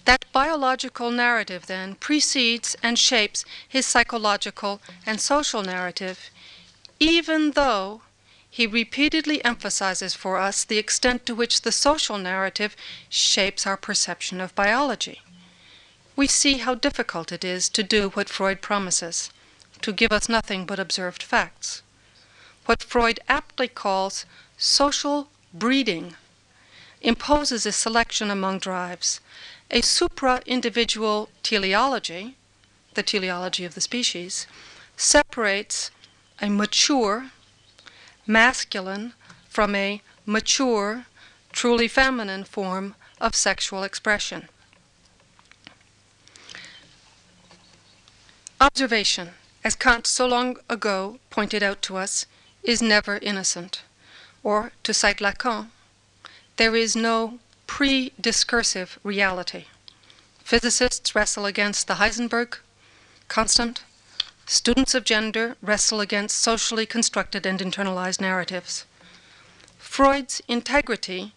That 0.07 0.25
biological 0.33 1.11
narrative 1.11 1.67
then 1.67 1.97
precedes 1.97 2.77
and 2.83 2.99
shapes 2.99 3.45
his 3.69 3.85
psychological 3.85 4.81
and 5.05 5.21
social 5.21 5.63
narrative, 5.63 6.31
even 7.01 7.51
though 7.51 8.03
he 8.57 8.67
repeatedly 8.67 9.45
emphasizes 9.45 10.15
for 10.15 10.39
us 10.39 10.65
the 10.65 10.79
extent 10.79 11.27
to 11.27 11.35
which 11.35 11.61
the 11.61 11.71
social 11.71 12.17
narrative 12.17 12.75
shapes 13.11 13.67
our 13.67 13.77
perception 13.77 14.41
of 14.41 14.55
biology. 14.55 15.21
We 16.17 16.27
see 16.27 16.55
how 16.55 16.75
difficult 16.75 17.33
it 17.33 17.45
is 17.45 17.69
to 17.69 17.83
do 17.83 18.09
what 18.15 18.31
Freud 18.31 18.63
promises 18.63 19.29
to 19.83 19.93
give 19.93 20.11
us 20.11 20.31
nothing 20.31 20.65
but 20.65 20.79
observed 20.79 21.23
facts. 21.23 21.83
What 22.65 22.83
Freud 22.83 23.21
aptly 23.29 23.69
calls 23.69 24.25
social 24.57 25.29
breeding 25.53 26.17
imposes 27.03 27.67
a 27.67 27.73
selection 27.73 28.31
among 28.31 28.61
drives. 28.61 29.21
A 29.71 29.83
supra 29.83 30.41
individual 30.47 31.29
teleology, 31.43 32.37
the 32.95 33.03
teleology 33.03 33.67
of 33.67 33.75
the 33.75 33.83
species, 33.83 34.47
separates 34.97 35.91
a 36.41 36.49
mature 36.49 37.33
masculine 38.27 39.13
from 39.49 39.75
a 39.75 40.03
mature, 40.25 41.07
truly 41.53 41.89
feminine 41.89 42.45
form 42.45 42.95
of 43.21 43.35
sexual 43.35 43.83
expression. 43.83 44.49
Observation, 48.61 49.31
as 49.63 49.75
Kant 49.77 50.07
so 50.07 50.27
long 50.27 50.57
ago 50.69 51.19
pointed 51.31 51.63
out 51.63 51.83
to 51.83 51.97
us, 51.97 52.27
is 52.63 52.81
never 52.83 53.19
innocent. 53.19 53.83
Or, 54.43 54.73
to 54.83 54.95
cite 54.95 55.19
Lacan, 55.19 55.71
there 56.57 56.75
is 56.75 56.97
no 56.97 57.39
pre 57.67 58.13
discursive 58.21 58.99
reality. 59.03 59.65
Physicists 60.43 61.15
wrestle 61.15 61.45
against 61.45 61.87
the 61.87 61.95
Heisenberg 61.95 62.59
constant. 63.29 63.83
Students 64.49 64.95
of 64.95 65.03
gender 65.03 65.57
wrestle 65.61 66.01
against 66.01 66.39
socially 66.39 66.87
constructed 66.87 67.45
and 67.45 67.59
internalized 67.59 68.21
narratives. 68.21 68.87
Freud's 69.77 70.41
integrity 70.47 71.33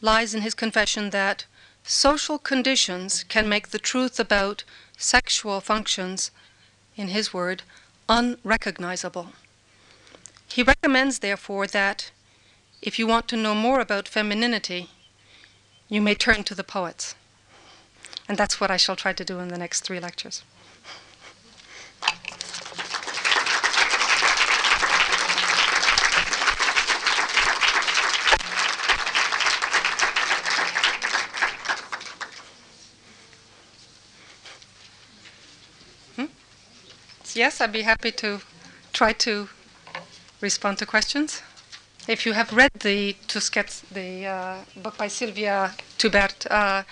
lies 0.00 0.34
in 0.36 0.42
his 0.42 0.54
confession 0.54 1.10
that 1.10 1.46
social 1.82 2.38
conditions 2.38 3.24
can 3.24 3.48
make 3.48 3.68
the 3.68 3.78
truth 3.80 4.20
about 4.20 4.62
sexual 4.96 5.60
functions, 5.60 6.30
in 6.96 7.08
his 7.08 7.34
word, 7.34 7.62
unrecognizable. 8.08 9.30
He 10.46 10.62
recommends, 10.62 11.18
therefore, 11.18 11.66
that 11.66 12.12
if 12.80 13.00
you 13.00 13.08
want 13.08 13.26
to 13.28 13.36
know 13.36 13.54
more 13.54 13.80
about 13.80 14.06
femininity, 14.06 14.90
you 15.88 16.00
may 16.00 16.14
turn 16.14 16.44
to 16.44 16.54
the 16.54 16.62
poets. 16.62 17.16
And 18.28 18.38
that's 18.38 18.60
what 18.60 18.70
I 18.70 18.76
shall 18.76 18.96
try 18.96 19.12
to 19.12 19.24
do 19.24 19.40
in 19.40 19.48
the 19.48 19.58
next 19.58 19.80
three 19.80 19.98
lectures. 19.98 20.44
Yes, 37.38 37.60
I'd 37.60 37.70
be 37.70 37.82
happy 37.82 38.10
to 38.10 38.40
try 38.92 39.12
to 39.12 39.48
respond 40.40 40.78
to 40.78 40.86
questions. 40.86 41.40
If 42.08 42.26
you 42.26 42.32
have 42.32 42.52
read 42.52 42.72
the 42.80 43.14
Tusquets, 43.28 43.82
the 43.92 44.26
uh, 44.26 44.56
book 44.74 44.98
by 44.98 45.06
Silvia 45.06 45.72
Tubert, 45.98 46.48
uh, 46.50 46.82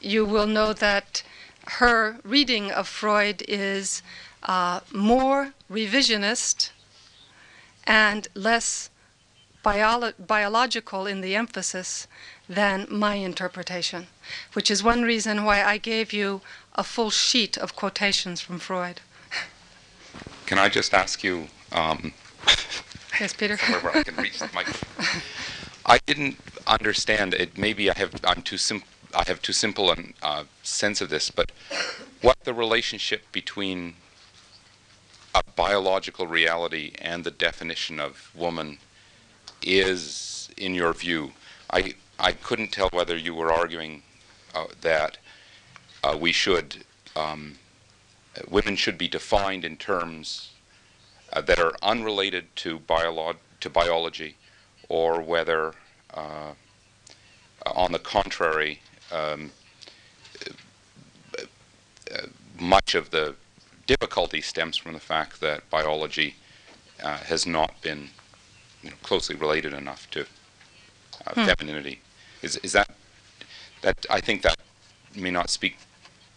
you 0.00 0.24
will 0.24 0.46
know 0.46 0.72
that 0.72 1.24
her 1.80 2.18
reading 2.22 2.70
of 2.70 2.86
Freud 2.86 3.42
is 3.48 4.02
uh, 4.44 4.82
more 4.92 5.54
revisionist 5.68 6.70
and 7.82 8.28
less 8.36 8.90
biolo- 9.64 10.14
biological 10.24 11.08
in 11.08 11.22
the 11.22 11.34
emphasis 11.34 12.06
than 12.48 12.86
my 12.88 13.14
interpretation, 13.14 14.06
which 14.52 14.70
is 14.70 14.80
one 14.80 15.02
reason 15.02 15.44
why 15.44 15.64
I 15.64 15.76
gave 15.76 16.12
you 16.12 16.40
a 16.76 16.84
full 16.84 17.10
sheet 17.10 17.58
of 17.58 17.74
quotations 17.74 18.40
from 18.40 18.60
Freud. 18.60 19.00
Can 20.46 20.58
I 20.58 20.68
just 20.68 20.94
ask 20.94 21.22
you? 21.22 21.48
Um, 21.72 22.12
yes, 23.20 23.32
Peter. 23.34 23.56
where 23.82 23.96
I 23.96 24.02
can 24.02 24.16
reach 24.16 24.38
the 24.38 24.48
microphone. 24.54 25.22
I 25.84 25.98
didn't 26.06 26.38
understand 26.66 27.34
it. 27.34 27.58
Maybe 27.58 27.90
I 27.90 27.98
have. 27.98 28.14
I'm 28.24 28.42
too 28.42 28.58
sim- 28.58 28.82
I 29.14 29.24
have 29.26 29.40
too 29.42 29.52
simple 29.52 29.90
a 29.90 29.96
uh, 30.22 30.44
sense 30.62 31.00
of 31.00 31.08
this. 31.08 31.30
But 31.30 31.52
what 32.20 32.36
the 32.44 32.54
relationship 32.54 33.30
between 33.32 33.94
a 35.34 35.42
biological 35.56 36.26
reality 36.26 36.92
and 36.98 37.24
the 37.24 37.30
definition 37.30 38.00
of 38.00 38.30
woman 38.34 38.78
is, 39.62 40.50
in 40.56 40.74
your 40.74 40.92
view? 40.92 41.32
I 41.70 41.94
I 42.18 42.32
couldn't 42.32 42.72
tell 42.72 42.88
whether 42.92 43.16
you 43.16 43.34
were 43.34 43.52
arguing 43.52 44.02
uh, 44.54 44.66
that 44.80 45.18
uh, 46.02 46.16
we 46.20 46.32
should. 46.32 46.84
Um, 47.16 47.58
women 48.48 48.76
should 48.76 48.98
be 48.98 49.08
defined 49.08 49.64
in 49.64 49.76
terms 49.76 50.50
uh, 51.32 51.40
that 51.40 51.58
are 51.58 51.74
unrelated 51.82 52.54
to, 52.56 52.78
biolo- 52.78 53.36
to 53.60 53.70
biology, 53.70 54.36
or 54.88 55.20
whether, 55.20 55.74
uh, 56.14 56.52
on 57.66 57.92
the 57.92 57.98
contrary, 57.98 58.80
um, 59.12 59.50
uh, 61.38 62.26
much 62.58 62.94
of 62.94 63.10
the 63.10 63.34
difficulty 63.86 64.40
stems 64.40 64.76
from 64.76 64.92
the 64.92 65.00
fact 65.00 65.40
that 65.40 65.68
biology 65.70 66.36
uh, 67.02 67.18
has 67.18 67.46
not 67.46 67.80
been 67.82 68.08
you 68.82 68.90
know, 68.90 68.96
closely 69.02 69.36
related 69.36 69.72
enough 69.72 70.08
to 70.10 70.22
uh, 71.26 71.34
hmm. 71.34 71.44
femininity. 71.44 72.00
Is, 72.42 72.56
is 72.58 72.72
that 72.72 72.90
that 73.82 74.06
I 74.10 74.20
think 74.20 74.42
that 74.42 74.56
may 75.14 75.30
not 75.30 75.50
speak 75.50 75.78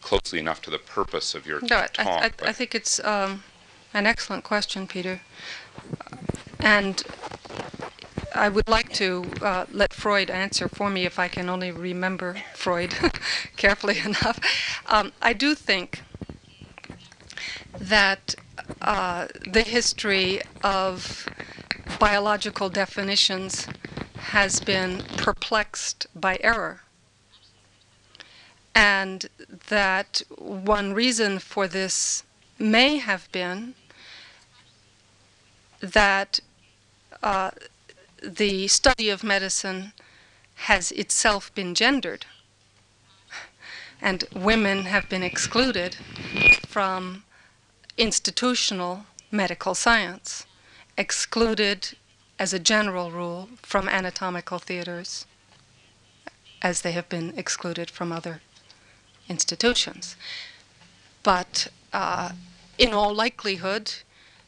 closely 0.02 0.40
enough 0.40 0.62
to 0.64 0.70
the 0.70 0.80
purpose 0.80 1.36
of 1.36 1.46
your 1.46 1.62
no, 1.62 1.68
talk. 1.68 1.96
I, 2.00 2.26
I, 2.26 2.32
I 2.50 2.52
think 2.52 2.76
it's 2.76 3.00
um, 3.04 3.44
an 3.94 4.06
excellent 4.06 4.44
question, 4.44 4.88
Peter. 4.88 5.22
And 6.60 7.04
I 8.34 8.50
would 8.50 8.70
like 8.70 8.94
to 8.94 9.26
uh, 9.42 9.66
let 9.72 9.94
Freud 9.94 10.30
answer 10.30 10.70
for 10.70 10.90
me 10.90 11.06
if 11.06 11.20
I 11.20 11.28
can 11.28 11.50
only 11.50 11.72
remember 11.72 12.42
Freud 12.54 12.96
carefully 13.58 14.00
enough. 14.06 14.40
Um, 14.88 15.12
I 15.22 15.34
do 15.34 15.56
think 15.56 16.02
that 17.78 18.36
uh, 18.82 19.28
the 19.48 19.62
history 19.64 20.42
of 20.64 21.28
biological 22.00 22.70
definitions 22.70 23.68
has 24.16 24.60
been 24.60 25.00
perplexed 25.18 26.08
by 26.16 26.38
error 26.42 26.82
and 28.74 29.28
that 29.70 30.22
one 30.38 30.94
reason 30.94 31.40
for 31.40 31.68
this 31.68 32.24
may 32.58 32.98
have 32.98 33.32
been 33.32 33.76
that 35.82 36.40
uh, 37.24 37.52
the 38.22 38.68
study 38.68 39.10
of 39.10 39.24
medicine 39.24 39.94
has 40.56 40.92
itself 40.92 41.54
been 41.56 41.74
gendered, 41.74 42.26
and 44.00 44.24
women 44.34 44.84
have 44.84 45.10
been 45.10 45.24
excluded 45.24 45.96
from 46.68 47.24
institutional 47.98 49.06
medical 49.32 49.74
science, 49.74 50.46
excluded 50.98 51.98
as 52.38 52.54
a 52.54 52.60
general 52.60 53.12
rule 53.12 53.50
from 53.62 53.90
anatomical 53.90 54.60
theaters, 54.60 55.26
as 56.62 56.82
they 56.82 56.92
have 56.92 57.10
been 57.10 57.34
excluded 57.38 57.90
from 57.90 58.12
other 58.12 58.42
institutions. 59.36 60.16
But 61.24 61.68
uh, 61.94 62.30
in 62.78 62.94
all 62.94 63.14
likelihood, 63.26 63.86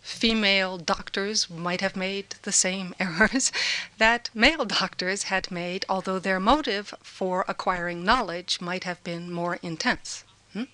female 0.01 0.77
doctors 0.77 1.49
might 1.49 1.81
have 1.81 1.95
made 1.95 2.35
the 2.43 2.51
same 2.51 2.93
errors 2.99 3.51
that 3.97 4.29
male 4.33 4.65
doctors 4.65 5.23
had 5.23 5.49
made, 5.49 5.85
although 5.87 6.19
their 6.19 6.39
motive 6.39 6.93
for 7.01 7.45
acquiring 7.47 8.03
knowledge 8.03 8.59
might 8.59 8.83
have 8.83 9.01
been 9.03 9.31
more 9.31 9.57
intense. 9.61 10.25
Hmm? 10.53 10.69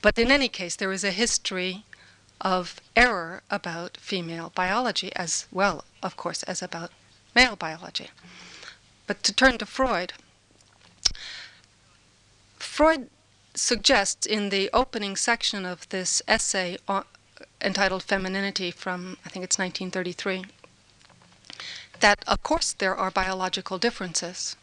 But 0.00 0.18
in 0.18 0.30
any 0.30 0.48
case, 0.48 0.76
there 0.76 0.92
is 0.92 1.04
a 1.04 1.10
history 1.24 1.84
of 2.40 2.80
error 2.94 3.42
about 3.50 3.96
female 3.96 4.52
biology 4.54 5.10
as 5.16 5.46
well, 5.50 5.84
of 6.02 6.16
course, 6.16 6.44
as 6.44 6.62
about 6.62 6.92
male 7.34 7.56
biology. 7.56 8.10
But 9.08 9.22
to 9.24 9.32
turn 9.32 9.58
to 9.58 9.66
Freud, 9.66 10.12
Freud 12.78 13.10
suggests 13.56 14.24
in 14.24 14.50
the 14.50 14.70
opening 14.72 15.16
section 15.16 15.66
of 15.66 15.88
this 15.88 16.22
essay 16.28 16.78
on, 16.86 17.04
entitled 17.60 18.04
Femininity 18.04 18.70
from, 18.70 19.18
I 19.26 19.30
think 19.30 19.44
it's 19.44 19.58
1933, 19.58 20.44
that 21.98 22.22
of 22.28 22.40
course 22.44 22.72
there 22.72 22.94
are 22.94 23.10
biological 23.10 23.78
differences 23.78 24.54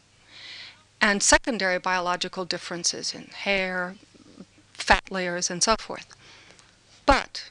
and 1.01 1.21
secondary 1.21 1.77
biological 1.77 2.45
differences 2.45 3.13
in 3.13 3.25
hair, 3.33 3.97
fat 4.71 5.11
layers, 5.11 5.49
and 5.49 5.61
so 5.61 5.75
forth. 5.75 6.07
But 7.05 7.49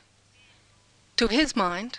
to 1.18 1.28
his 1.28 1.54
mind, 1.54 1.98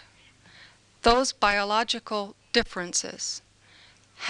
those 1.04 1.34
biological 1.34 2.36
differences 2.52 3.44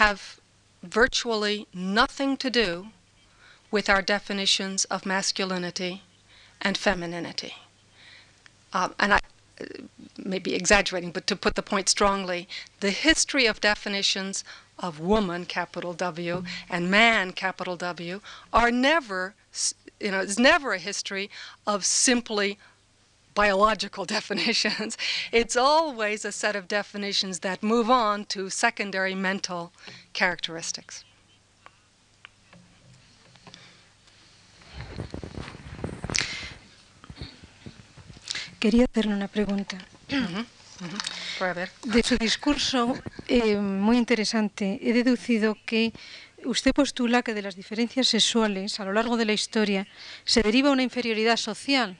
have 0.01 0.41
virtually 0.83 1.67
nothing 1.73 2.35
to 2.35 2.49
do 2.49 2.87
with 3.75 3.89
our 3.89 4.01
definitions 4.01 4.85
of 4.85 5.05
masculinity 5.05 6.01
and 6.61 6.77
femininity. 6.77 7.55
Um, 8.71 8.95
and 8.97 9.15
I, 9.15 9.19
may 10.17 10.39
be 10.39 10.55
exaggerating, 10.55 11.11
but 11.11 11.27
to 11.27 11.35
put 11.35 11.55
the 11.55 11.61
point 11.61 11.89
strongly, 11.89 12.47
the 12.79 12.91
history 12.91 13.45
of 13.45 13.59
definitions 13.59 14.45
of 14.79 15.01
woman, 15.01 15.45
capital 15.45 15.91
W, 15.91 16.45
and 16.69 16.89
man, 16.89 17.33
capital 17.33 17.75
W, 17.75 18.21
are 18.53 18.71
never, 18.71 19.35
you 19.99 20.11
know, 20.11 20.21
it's 20.21 20.39
never 20.39 20.71
a 20.71 20.79
history 20.79 21.29
of 21.67 21.83
simply 21.83 22.57
biological 23.33 24.05
definitions. 24.17 24.97
It's 25.33 25.57
always 25.57 26.23
a 26.23 26.31
set 26.31 26.55
of 26.55 26.69
definitions 26.69 27.39
that 27.39 27.61
move 27.61 27.89
on 27.89 28.23
to 28.27 28.49
secondary 28.49 29.15
mental 29.15 29.73
characteristics. 30.13 31.03
Quería 38.59 38.85
hacerle 38.85 39.13
una 39.13 39.27
pregunta. 39.27 39.77
De 41.83 42.03
su 42.03 42.17
discurso, 42.17 42.95
eh, 43.27 43.57
muy 43.57 43.97
interesante, 43.97 44.79
he 44.81 44.93
deducido 44.93 45.57
que 45.65 45.93
usted 46.45 46.73
postula 46.73 47.21
que 47.21 47.33
de 47.33 47.41
las 47.41 47.55
diferencias 47.55 48.07
sexuales 48.07 48.79
a 48.79 48.85
lo 48.85 48.93
largo 48.93 49.17
de 49.17 49.25
la 49.25 49.33
historia 49.33 49.87
se 50.23 50.41
deriva 50.41 50.71
una 50.71 50.83
inferioridad 50.83 51.37
social. 51.37 51.97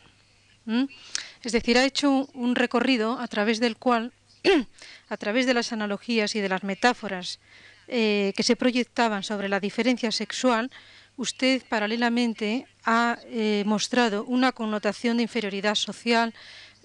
Es 1.43 1.51
decir, 1.51 1.77
ha 1.77 1.85
hecho 1.85 2.27
un 2.33 2.55
recorrido 2.55 3.19
a 3.19 3.27
través 3.27 3.59
del 3.59 3.77
cual, 3.77 4.11
a 5.09 5.17
través 5.17 5.45
de 5.45 5.53
las 5.53 5.71
analogías 5.71 6.35
y 6.35 6.41
de 6.41 6.49
las 6.49 6.63
metáforas 6.63 7.39
eh, 7.87 8.33
que 8.35 8.43
se 8.43 8.55
proyectaban 8.55 9.21
sobre 9.21 9.49
la 9.49 9.59
diferencia 9.59 10.11
sexual, 10.11 10.71
usted 11.17 11.63
paralelamente 11.67 12.67
ha 12.83 13.17
eh, 13.25 13.63
mostrado 13.65 14.25
una 14.25 14.51
connotación 14.51 15.17
de 15.17 15.23
inferioridad 15.23 15.75
social, 15.75 16.33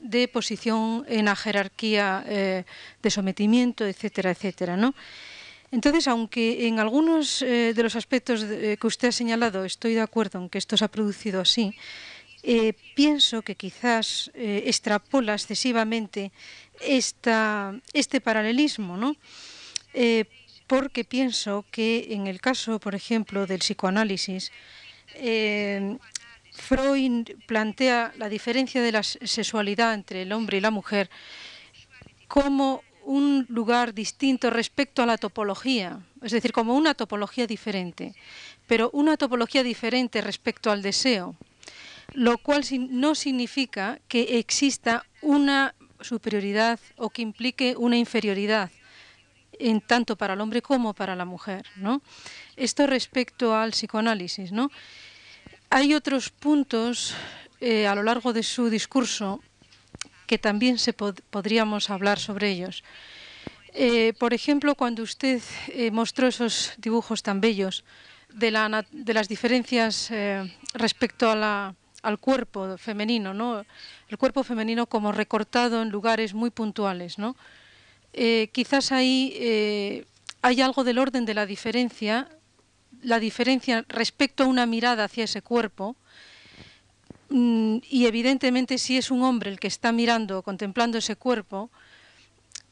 de 0.01 0.29
posición 0.29 1.05
en 1.09 1.27
la 1.27 1.37
jerarquía 1.37 2.25
eh, 2.27 2.65
de 3.03 3.11
sometimiento, 3.11 3.87
etcétera, 3.87 4.31
etcétera, 4.31 4.77
¿no? 4.77 4.95
Entonces, 5.73 6.09
aunque 6.09 6.67
en 6.67 6.81
algunos 6.81 7.43
eh, 7.43 7.75
de 7.75 7.83
los 7.83 7.95
aspectos 7.95 8.45
que 8.45 8.87
usted 8.87 9.09
ha 9.09 9.13
señalado 9.13 9.65
estoy 9.65 9.95
de 9.95 10.01
acuerdo 10.01 10.41
en 10.41 10.49
que 10.49 10.59
esto 10.59 10.77
se 10.77 10.85
ha 10.85 10.89
producido 10.89 11.41
así, 11.41 11.75
pienso 12.95 13.43
que 13.43 13.55
quizás 13.55 14.31
extrapola 14.35 15.35
excesivamente 15.35 16.33
esta, 16.81 17.75
este 17.93 18.23
paralelismo, 18.23 18.97
¿no? 18.97 19.15
Porque 20.71 21.03
pienso 21.03 21.65
que 21.73 22.07
en 22.11 22.29
el 22.29 22.41
caso, 22.41 22.79
por 22.79 22.95
ejemplo, 22.95 23.45
del 23.45 23.59
psicoanálisis, 23.59 24.53
eh, 25.17 25.99
Freud 26.53 27.29
plantea 27.49 28.13
la 28.19 28.29
diferencia 28.29 28.81
de 28.81 28.93
la 28.93 29.03
sexualidad 29.03 29.95
entre 29.95 30.23
el 30.23 30.33
hombre 30.33 30.59
y 30.59 30.61
la 30.61 30.71
mujer 30.71 31.11
como 32.29 32.85
un 33.05 33.47
lugar 33.49 33.95
distinto 33.95 34.49
respecto 34.49 35.03
a 35.03 35.07
la 35.07 35.19
topología, 35.19 35.99
es 36.23 36.31
decir, 36.31 36.53
como 36.53 36.77
una 36.77 36.95
topología 36.95 37.49
diferente, 37.49 38.15
pero 38.69 38.91
una 38.93 39.17
topología 39.17 39.65
diferente 39.65 40.21
respecto 40.21 40.71
al 40.71 40.83
deseo, 40.83 41.35
lo 42.15 42.39
cual 42.39 42.63
no 42.91 43.17
significa 43.17 43.99
que 44.07 44.39
exista 44.39 45.05
una 45.21 45.75
superioridad 46.01 46.79
o 46.97 47.11
que 47.11 47.23
implique 47.23 47.75
una 47.77 47.97
inferioridad 47.97 48.71
en 49.61 49.81
tanto 49.81 50.17
para 50.17 50.35
el 50.35 50.41
hombre 50.41 50.63
como 50.63 50.95
para 50.95 51.15
la 51.15 51.25
mujer. 51.25 51.67
¿no? 51.77 52.03
Esto 52.57 52.87
respecto 52.87 53.55
al 53.55 53.71
psicoanálisis. 53.71 54.53
¿no? 54.53 54.71
Hay 55.69 55.95
otros 55.95 56.31
puntos 56.31 57.15
eh, 57.61 57.87
a 57.87 57.95
lo 57.95 58.03
largo 58.03 58.33
de 58.33 58.43
su 58.43 58.71
discurso 58.71 59.41
que 60.27 60.39
también 60.39 60.79
se 60.79 60.93
podríamos 60.93 61.91
hablar 61.91 62.19
sobre 62.19 62.51
ellos. 62.51 62.83
Eh, 63.73 64.15
por 64.19 64.33
ejemplo, 64.33 64.75
cuando 64.75 65.03
usted 65.03 65.43
eh, 65.69 65.91
mostró 65.91 66.27
esos 66.27 66.73
dibujos 66.79 67.23
tan 67.23 67.41
bellos 67.41 67.85
de, 68.33 68.51
la, 68.51 68.85
de 68.91 69.15
las 69.15 69.29
diferencias 69.29 70.11
respecto 70.73 71.31
a 71.31 71.35
la, 71.35 71.75
al 72.03 72.19
cuerpo 72.19 72.79
femenino, 72.79 73.35
¿no? 73.35 73.65
el 74.09 74.19
cuerpo 74.19 74.43
femenino 74.43 74.87
como 74.87 75.13
recortado 75.13 75.83
en 75.83 75.91
lugares 75.91 76.33
muy 76.35 76.51
puntuales, 76.51 77.19
¿no? 77.19 77.37
Eh, 78.13 78.49
quizás 78.53 78.93
ahí 78.93 79.33
eh, 79.37 80.05
hay 80.43 80.61
algo 80.61 80.85
del 80.85 80.99
orden 80.99 81.25
de 81.25 81.35
la 81.35 81.47
diferencia, 81.47 82.29
la 83.03 83.19
diferencia 83.19 83.85
respecto 83.89 84.45
a 84.45 84.47
una 84.47 84.67
mirada 84.67 85.05
hacia 85.05 85.25
ese 85.25 85.43
cuerpo, 85.43 85.97
mm, 87.29 87.79
y 87.89 88.07
evidentemente 88.07 88.79
si 88.79 88.97
es 88.97 89.11
un 89.11 89.23
hombre 89.23 89.51
el 89.51 89.61
que 89.61 89.69
está 89.69 89.93
mirando, 89.93 90.43
contemplando 90.43 90.99
ese 90.99 91.17
cuerpo, 91.17 91.71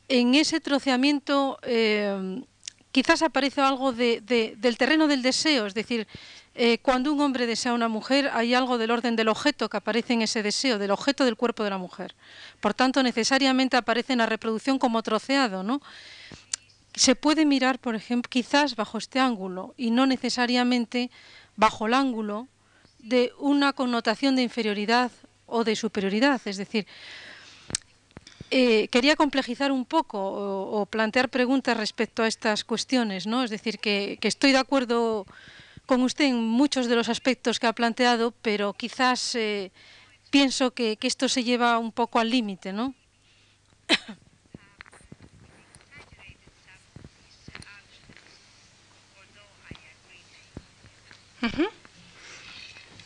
en 0.09 0.35
ese 0.35 0.61
troceamiento 0.61 1.59
eh, 1.63 2.43
quizás 2.91 3.23
aparece 3.23 3.61
algo 3.61 3.93
del 3.93 4.77
terreno 4.79 5.07
del 5.07 5.23
deseo, 5.23 5.67
es 5.67 5.75
decir, 5.75 6.09
eh, 6.61 6.79
cuando 6.83 7.13
un 7.13 7.21
hombre 7.21 7.47
desea 7.47 7.71
a 7.71 7.75
una 7.77 7.87
mujer, 7.87 8.31
hay 8.35 8.53
algo 8.53 8.79
del 8.79 8.91
orden 8.91 9.15
del 9.15 9.29
objeto 9.29 9.69
que 9.69 9.77
aparece 9.77 10.15
en 10.15 10.23
ese 10.23 10.43
deseo, 10.43 10.81
del 10.81 10.91
objeto 10.91 11.25
del 11.25 11.37
cuerpo 11.37 11.63
de 11.63 11.71
la 11.71 11.79
mujer. 11.79 12.17
Por 12.59 12.75
tanto, 12.75 13.01
necesariamente 13.05 13.77
aparece 13.77 14.15
en 14.15 14.19
la 14.19 14.27
reproducción 14.27 14.77
como 14.77 15.01
troceado, 15.05 15.63
¿no? 15.63 15.81
Se 16.95 17.15
puede 17.15 17.45
mirar, 17.45 17.79
por 17.79 17.95
ejemplo, 17.95 18.29
quizás 18.29 18.75
bajo 18.75 18.99
este 18.99 19.21
ángulo 19.21 19.73
y 19.77 19.93
no 19.93 20.07
necesariamente 20.07 21.13
bajo 21.55 21.87
el 21.87 21.95
ángulo 21.95 22.49
de 22.99 23.33
una 23.39 23.73
connotación 23.73 24.35
de 24.35 24.43
inferioridad 24.43 25.13
o 25.47 25.63
de 25.63 25.77
superioridad. 25.77 26.41
Es 26.45 26.57
decir, 26.57 26.89
eh, 28.51 28.89
quería 28.89 29.15
complejizar 29.15 29.71
un 29.71 29.85
poco 29.85 30.19
o, 30.21 30.87
plantear 30.87 31.29
preguntas 31.29 31.77
respecto 31.77 32.25
a 32.25 32.27
estas 32.27 32.65
cuestiones, 32.65 33.29
¿no? 33.29 33.45
Es 33.45 33.51
decir, 33.51 33.79
que 33.79 34.19
estoy 34.23 34.51
de 34.51 34.59
acuerdo 34.59 35.25
con 35.89 36.03
usted 36.03 36.27
en 36.27 36.37
muchos 36.37 36.87
de 36.87 36.95
los 36.95 37.09
aspectos 37.09 37.59
que 37.59 37.67
ha 37.67 37.73
planteado, 37.73 38.31
pero 38.43 38.75
quizás 38.75 39.35
eh, 39.35 39.73
pienso 40.29 40.75
que, 40.75 40.99
esto 41.01 41.31
se 41.31 41.43
lleva 41.43 41.79
un 41.79 41.93
poco 41.93 42.19
al 42.21 42.29
límite, 42.29 42.75
¿no? 42.75 42.95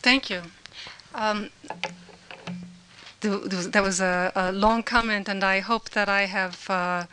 Thank 0.01 0.29
you. 0.29 0.41
Um, 1.15 1.49
that 3.21 3.81
was 3.81 4.01
a, 4.01 4.33
a, 4.35 4.51
long 4.51 4.83
comment, 4.83 5.29
and 5.29 5.41
I 5.41 5.61
hope 5.61 5.91
that 5.91 6.09
I 6.09 6.25
have 6.25 6.57
uh, 6.69 7.05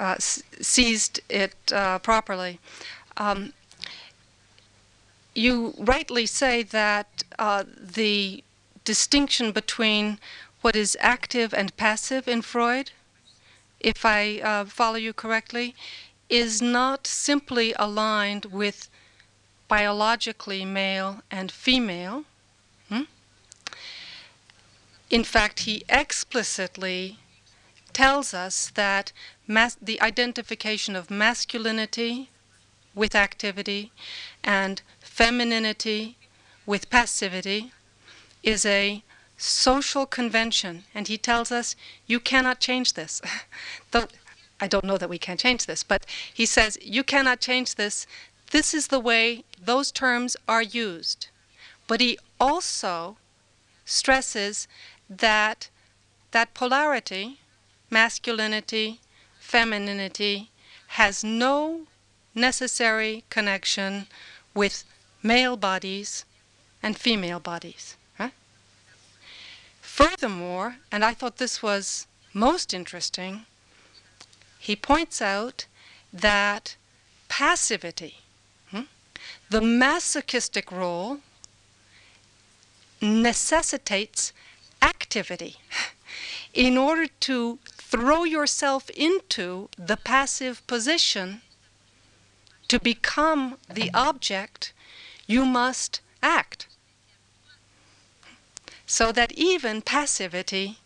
uh, 0.00 0.16
seized 0.18 1.20
it 1.28 1.54
uh, 1.72 2.00
properly. 2.00 2.58
Um, 3.16 3.52
you 5.34 5.74
rightly 5.78 6.26
say 6.26 6.62
that 6.62 7.24
uh, 7.38 7.64
the 7.78 8.44
distinction 8.84 9.52
between 9.52 10.18
what 10.60 10.76
is 10.76 10.96
active 11.00 11.52
and 11.52 11.76
passive 11.76 12.28
in 12.28 12.42
Freud, 12.42 12.90
if 13.80 14.04
I 14.04 14.40
uh, 14.40 14.64
follow 14.64 14.96
you 14.96 15.12
correctly, 15.12 15.74
is 16.28 16.62
not 16.62 17.06
simply 17.06 17.74
aligned 17.78 18.46
with 18.46 18.88
biologically 19.68 20.64
male 20.64 21.22
and 21.30 21.50
female. 21.50 22.24
Hmm? 22.88 23.02
In 25.10 25.24
fact, 25.24 25.60
he 25.60 25.84
explicitly 25.88 27.18
tells 27.92 28.34
us 28.34 28.70
that 28.74 29.12
the 29.46 30.00
identification 30.00 30.96
of 30.96 31.10
masculinity 31.10 32.30
with 32.94 33.14
activity 33.14 33.92
and 34.42 34.82
femininity 35.14 36.16
with 36.66 36.90
passivity 36.90 37.70
is 38.42 38.66
a 38.66 39.00
social 39.36 40.06
convention, 40.06 40.82
and 40.92 41.06
he 41.06 41.16
tells 41.16 41.52
us 41.52 41.76
you 42.08 42.18
cannot 42.18 42.58
change 42.58 42.94
this. 42.94 43.22
I 44.60 44.66
don't 44.66 44.84
know 44.84 44.98
that 44.98 45.08
we 45.08 45.18
can 45.18 45.36
change 45.36 45.66
this, 45.66 45.84
but 45.84 46.04
he 46.32 46.44
says 46.44 46.76
you 46.82 47.04
cannot 47.04 47.38
change 47.40 47.76
this. 47.76 48.08
This 48.50 48.74
is 48.74 48.88
the 48.88 48.98
way 48.98 49.44
those 49.62 49.92
terms 49.92 50.36
are 50.48 50.62
used. 50.62 51.28
But 51.86 52.00
he 52.00 52.18
also 52.40 53.16
stresses 53.84 54.66
that 55.08 55.68
that 56.32 56.54
polarity, 56.54 57.38
masculinity, 57.88 58.98
femininity, 59.38 60.50
has 60.98 61.22
no 61.22 61.86
necessary 62.34 63.22
connection 63.30 64.08
with 64.54 64.84
male 65.24 65.56
bodies 65.56 66.24
and 66.82 66.96
female 66.96 67.40
bodies. 67.40 67.96
Furthermore, 69.80 70.78
and 70.90 71.04
I 71.04 71.14
thought 71.14 71.36
this 71.36 71.62
was 71.62 72.08
most 72.32 72.74
interesting, 72.74 73.46
he 74.58 74.74
points 74.74 75.22
out 75.22 75.66
that 76.12 76.74
passivity, 77.28 78.16
hmm, 78.72 78.88
the 79.50 79.60
masochistic 79.60 80.72
role, 80.72 81.20
necessitates 83.00 84.32
activity. 84.82 85.58
in 86.54 86.76
order 86.76 87.06
to 87.20 87.58
throw 87.66 88.24
yourself 88.24 88.90
into 88.90 89.68
the 89.76 89.96
passive 89.96 90.66
position, 90.66 91.42
to 92.66 92.80
become 92.80 93.58
the 93.72 93.90
object, 93.94 94.72
you 95.26 95.44
must 95.44 96.00
act. 96.22 96.66
So 98.86 99.12
that 99.12 99.32
even 99.32 99.82
passivity 99.82 100.78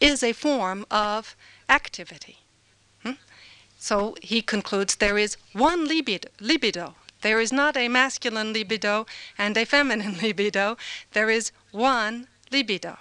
is 0.00 0.22
a 0.22 0.32
form 0.32 0.86
of 0.90 1.36
activity. 1.68 2.38
Hmm? 3.02 3.12
So 3.78 4.16
he 4.22 4.42
concludes 4.42 4.96
there 4.96 5.18
is 5.18 5.36
one 5.52 5.86
libido, 5.86 6.28
libido. 6.40 6.94
There 7.20 7.40
is 7.40 7.52
not 7.52 7.76
a 7.76 7.88
masculine 7.88 8.52
libido 8.52 9.06
and 9.38 9.56
a 9.56 9.64
feminine 9.64 10.18
libido. 10.22 10.76
There 11.12 11.30
is 11.30 11.52
one 11.70 12.26
libido. 12.50 12.98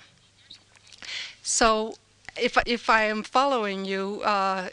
So 1.41 1.95
if, 2.37 2.57
if 2.65 2.89
I 2.89 3.03
am 3.03 3.23
following 3.23 3.85
you 3.85 4.21
uh, 4.23 4.69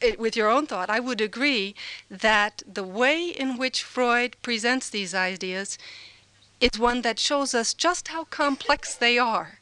it, 0.00 0.18
with 0.18 0.36
your 0.36 0.50
own 0.50 0.66
thought, 0.66 0.90
I 0.90 1.00
would 1.00 1.20
agree 1.20 1.74
that 2.10 2.62
the 2.66 2.84
way 2.84 3.28
in 3.28 3.56
which 3.56 3.82
Freud 3.82 4.36
presents 4.42 4.90
these 4.90 5.14
ideas 5.14 5.78
is 6.60 6.78
one 6.78 7.02
that 7.02 7.18
shows 7.18 7.54
us 7.54 7.74
just 7.74 8.08
how 8.08 8.24
complex 8.24 8.94
they 8.94 9.18
are, 9.18 9.58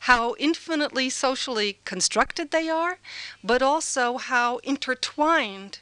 how 0.00 0.34
infinitely 0.38 1.10
socially 1.10 1.78
constructed 1.84 2.50
they 2.50 2.68
are, 2.68 2.98
but 3.42 3.62
also 3.62 4.16
how 4.18 4.58
intertwined 4.58 5.80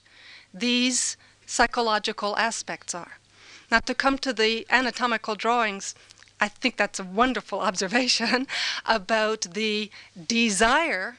these 0.53 1.17
psychological 1.47 2.37
aspects 2.37 2.95
are. 2.95 3.19
Now, 3.71 3.81
to 3.81 3.95
come 3.95 4.19
to 4.19 4.33
the 4.33 4.67
anatomical 4.71 5.35
drawings, 5.35 5.95
I 6.41 6.49
think 6.49 6.77
that's 6.77 6.99
a 6.99 7.05
wonderful 7.05 7.61
observation 7.61 8.47
about 8.87 9.43
the 9.53 9.91
desire 10.27 11.19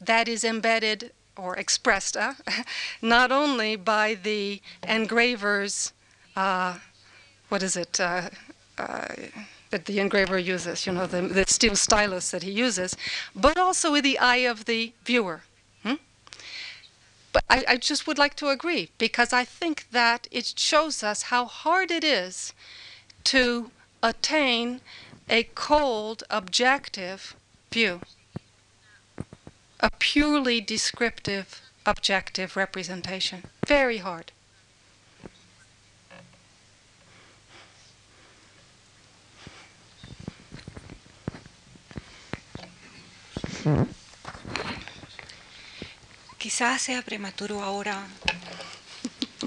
that 0.00 0.28
is 0.28 0.44
embedded 0.44 1.12
or 1.36 1.56
expressed 1.56 2.16
uh, 2.16 2.34
not 3.02 3.32
only 3.32 3.76
by 3.76 4.14
the 4.14 4.60
engraver's, 4.82 5.92
uh, 6.36 6.78
what 7.48 7.62
is 7.62 7.76
it, 7.76 8.00
uh, 8.00 8.28
uh, 8.78 9.08
that 9.70 9.86
the 9.86 9.98
engraver 9.98 10.38
uses, 10.38 10.86
you 10.86 10.92
know, 10.92 11.06
the, 11.06 11.22
the 11.22 11.44
steel 11.46 11.74
stylus 11.74 12.30
that 12.30 12.42
he 12.42 12.50
uses, 12.50 12.96
but 13.34 13.58
also 13.58 13.92
with 13.92 14.04
the 14.04 14.18
eye 14.18 14.44
of 14.48 14.66
the 14.66 14.92
viewer. 15.04 15.42
Hmm? 15.82 15.94
But 17.32 17.44
I, 17.48 17.64
I 17.68 17.76
just 17.78 18.06
would 18.06 18.18
like 18.18 18.36
to 18.36 18.48
agree 18.48 18.90
because 18.98 19.32
I 19.32 19.44
think 19.44 19.86
that 19.90 20.28
it 20.30 20.54
shows 20.58 21.02
us 21.02 21.24
how 21.24 21.46
hard 21.46 21.90
it 21.90 22.04
is 22.04 22.52
to 23.24 23.70
attain 24.02 24.80
a 25.28 25.44
cold, 25.54 26.24
objective 26.30 27.36
view, 27.70 28.00
a 29.80 29.90
purely 29.98 30.60
descriptive, 30.60 31.60
objective 31.86 32.56
representation. 32.56 33.44
Very 33.66 33.98
hard. 33.98 34.32
Quizás 46.38 46.82
sea 46.82 47.00
prematuro 47.02 47.62
ahora. 47.62 48.08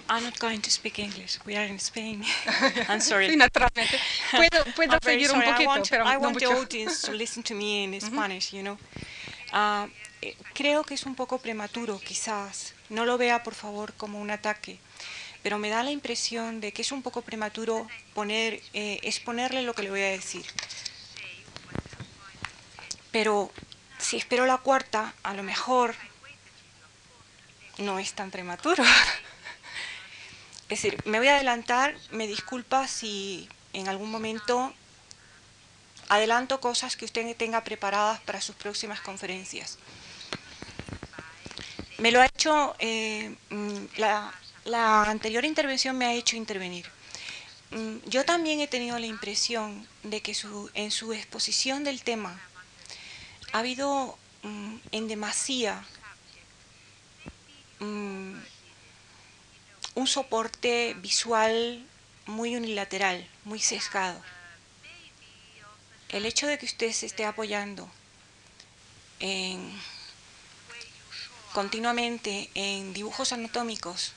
I'm 0.10 0.24
not 0.24 0.40
going 0.40 0.62
to 0.62 0.70
speak 0.70 1.00
English. 1.00 1.40
We 1.46 1.56
are 1.56 1.66
in 1.66 1.80
Spain. 1.80 2.24
I'm 2.90 3.02
sorry. 3.02 3.30
Sí, 3.30 3.36
naturalmente. 3.36 4.00
Puedo, 4.32 5.00
seguir 5.04 5.32
un 5.32 5.42
sorry. 5.42 5.48
I 5.48 5.52
poquito, 5.52 5.70
want, 5.70 5.90
pero 5.90 6.06
I 6.06 6.18
no 6.18 6.32
the 6.34 6.46
audience 6.46 7.08
to 7.08 7.14
listen 7.14 7.44
to 7.44 7.54
me 7.54 7.84
in 7.84 8.02
Spanish, 8.02 8.54
you 8.54 8.62
know. 8.62 8.78
Eh, 10.22 10.36
creo 10.54 10.84
que 10.84 10.96
es 10.96 11.06
un 11.06 11.16
poco 11.16 11.38
prematuro, 11.38 12.00
quizás. 12.00 12.74
No 12.90 13.06
lo 13.06 13.18
vea, 13.18 13.44
por 13.44 13.54
favor, 13.54 13.94
como 13.94 14.20
un 14.20 14.32
ataque. 14.32 14.80
Pero 15.44 15.60
me 15.60 15.70
da 15.70 15.84
la 15.84 15.92
impresión 15.92 16.62
de 16.62 16.72
que 16.72 16.82
es 16.82 16.92
un 16.92 17.04
poco 17.04 17.22
prematuro 17.22 17.88
poner, 18.14 18.62
eh, 18.74 19.00
exponerle 19.04 19.62
lo 19.62 19.74
que 19.74 19.84
le 19.84 19.92
voy 19.92 20.02
a 20.02 20.10
decir. 20.10 20.46
Pero 23.12 23.52
si 24.00 24.18
espero 24.18 24.46
la 24.46 24.58
cuarta, 24.58 25.14
a 25.24 25.34
lo 25.34 25.44
mejor 25.44 25.96
no 27.78 28.00
es 28.00 28.14
tan 28.14 28.32
prematuro. 28.32 28.84
Es 30.68 30.82
decir, 30.82 31.00
me 31.06 31.20
voy 31.20 31.28
a 31.28 31.36
adelantar, 31.36 31.96
me 32.12 32.28
disculpa 32.28 32.88
si 32.88 33.48
en 33.74 33.88
algún 33.88 34.10
momento 34.10 34.74
adelanto 36.10 36.60
cosas 36.60 36.96
que 36.96 37.06
usted 37.06 37.36
tenga 37.36 37.64
preparadas 37.64 38.20
para 38.22 38.42
sus 38.42 38.56
próximas 38.56 39.00
conferencias. 39.02 39.78
Me 42.00 42.12
lo 42.12 42.20
ha 42.20 42.26
hecho, 42.26 42.76
eh, 42.80 43.36
mm, 43.50 43.86
la, 43.98 45.04
anterior 45.04 45.46
intervención 45.46 45.98
me 45.98 46.06
ha 46.06 46.14
hecho 46.14 46.36
intervenir. 46.36 46.86
Mm, 47.72 47.98
Yo 48.08 48.26
también 48.26 48.60
he 48.60 48.68
tenido 48.68 48.98
la 48.98 49.06
impresión 49.06 49.88
de 50.04 50.22
que 50.22 50.36
en 50.74 50.92
su 50.92 51.14
exposición 51.14 51.84
del 51.84 52.02
tema 52.02 52.40
ha 53.54 53.60
habido 53.60 54.18
mm, 54.42 54.76
en 54.92 55.08
demasía 55.08 55.86
un 59.96 60.08
soporte 60.08 60.94
visual 60.96 61.86
muy 62.26 62.56
unilateral, 62.56 63.28
muy 63.46 63.60
sesgado. 63.60 64.22
El 66.10 66.26
hecho 66.26 66.48
de 66.48 66.58
que 66.58 66.66
usted 66.66 66.92
se 66.92 67.06
esté 67.06 67.26
apoyando 67.26 67.90
en, 69.20 69.72
continuamente 71.54 72.50
en 72.54 72.94
dibujos 72.94 73.32
anatómicos 73.32 74.14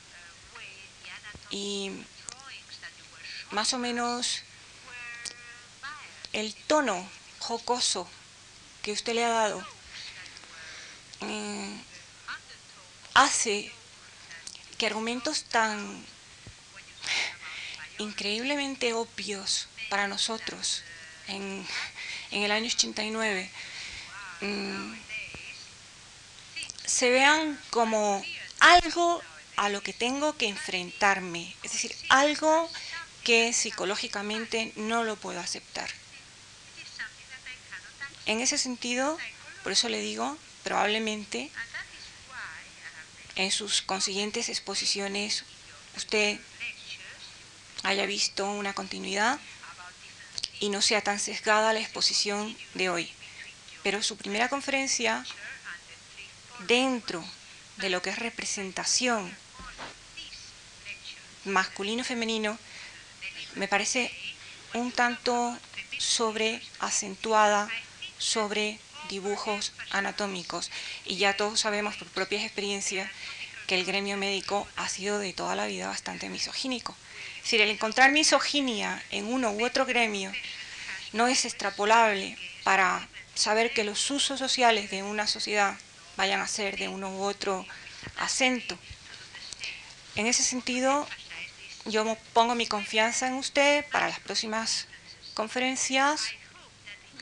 y 1.51 1.93
más 3.53 3.73
o 3.73 3.79
menos 3.79 4.43
el 6.33 6.55
tono 6.67 7.09
jocoso 7.39 8.09
que 8.83 8.93
usted 8.93 9.15
le 9.15 9.25
ha 9.25 9.31
dado 9.31 9.67
mm, 11.21 11.77
hace 13.15 13.73
que 14.79 14.87
argumentos 14.87 15.45
tan 15.45 16.05
increíblemente 17.99 18.95
obvios 18.95 19.69
para 19.91 20.07
nosotros 20.07 20.85
en, 21.27 21.67
en 22.31 22.43
el 22.43 22.53
año 22.53 22.67
89 22.67 23.51
mm, 24.41 24.95
se 26.87 27.11
vean 27.11 27.61
como 27.71 28.25
algo 28.61 29.21
a 29.57 29.69
lo 29.69 29.83
que 29.83 29.93
tengo 29.93 30.37
que 30.37 30.47
enfrentarme, 30.47 31.55
es 31.65 31.73
decir, 31.73 31.95
algo 32.09 32.71
que 33.25 33.53
psicológicamente 33.53 34.73
no 34.77 35.03
lo 35.03 35.17
puedo 35.17 35.41
aceptar. 35.41 35.91
En 38.27 38.41
ese 38.41 38.57
sentido, 38.57 39.19
por 39.63 39.73
eso 39.73 39.89
le 39.89 40.01
digo, 40.01 40.39
probablemente 40.63 41.51
en 43.39 43.53
sus 43.53 43.83
consiguientes 43.83 44.49
exposiciones 44.49 45.45
usted 45.97 46.39
haya 47.85 48.05
visto 48.05 48.51
una 48.51 48.75
continuidad 48.75 49.39
y 50.59 50.69
no 50.71 50.83
sea 50.83 51.03
tan 51.03 51.21
sesgada 51.21 51.73
la 51.73 51.79
exposición 51.79 52.57
de 52.75 52.91
hoy. 52.91 53.11
Pero 53.85 54.03
su 54.03 54.17
primera 54.17 54.49
conferencia, 54.49 55.25
dentro 56.67 57.25
de 57.77 57.91
lo 57.91 58.03
que 58.03 58.11
es 58.11 58.19
representación 58.19 59.33
masculino-femenino, 61.45 62.59
me 63.55 63.69
parece 63.69 64.13
un 64.75 64.91
tanto 64.91 65.57
sobre 65.97 66.61
acentuada 66.81 67.71
sobre 68.19 68.81
dibujos 69.09 69.73
anatómicos. 69.91 70.71
Y 71.05 71.17
ya 71.17 71.37
todos 71.37 71.61
sabemos 71.61 71.97
por 71.97 72.09
propias 72.09 72.45
experiencias 72.45 73.11
que 73.67 73.75
el 73.75 73.85
gremio 73.85 74.17
médico 74.17 74.67
ha 74.77 74.89
sido 74.89 75.19
de 75.19 75.33
toda 75.33 75.55
la 75.55 75.67
vida 75.67 75.89
bastante 75.89 76.29
misogínico. 76.29 76.97
Es 77.37 77.43
decir, 77.45 77.61
el 77.61 77.71
encontrar 77.71 78.13
misoginia 78.13 79.03
en 79.11 79.27
uno 79.27 79.53
u 79.53 79.65
otro 79.65 79.85
gremio 79.85 80.33
no 81.13 81.29
es 81.29 81.45
extrapolable 81.45 82.37
para 82.65 83.09
saber 83.35 83.73
que 83.73 83.85
los 83.85 84.11
usos 84.11 84.39
sociales 84.39 84.91
de 84.91 85.03
una 85.03 85.27
sociedad 85.27 85.77
vayan 86.17 86.41
a 86.41 86.49
ser 86.49 86.77
de 86.79 86.89
uno 86.89 87.11
u 87.11 87.23
otro 87.23 87.67
acento. 88.19 88.79
En 90.17 90.27
ese 90.27 90.43
sentido, 90.43 91.07
yo 91.85 92.17
pongo 92.33 92.55
mi 92.55 92.67
confianza 92.67 93.29
en 93.29 93.35
usted 93.35 93.85
para 93.91 94.09
las 94.09 94.21
próximas 94.21 94.87
conferencias 95.35 96.33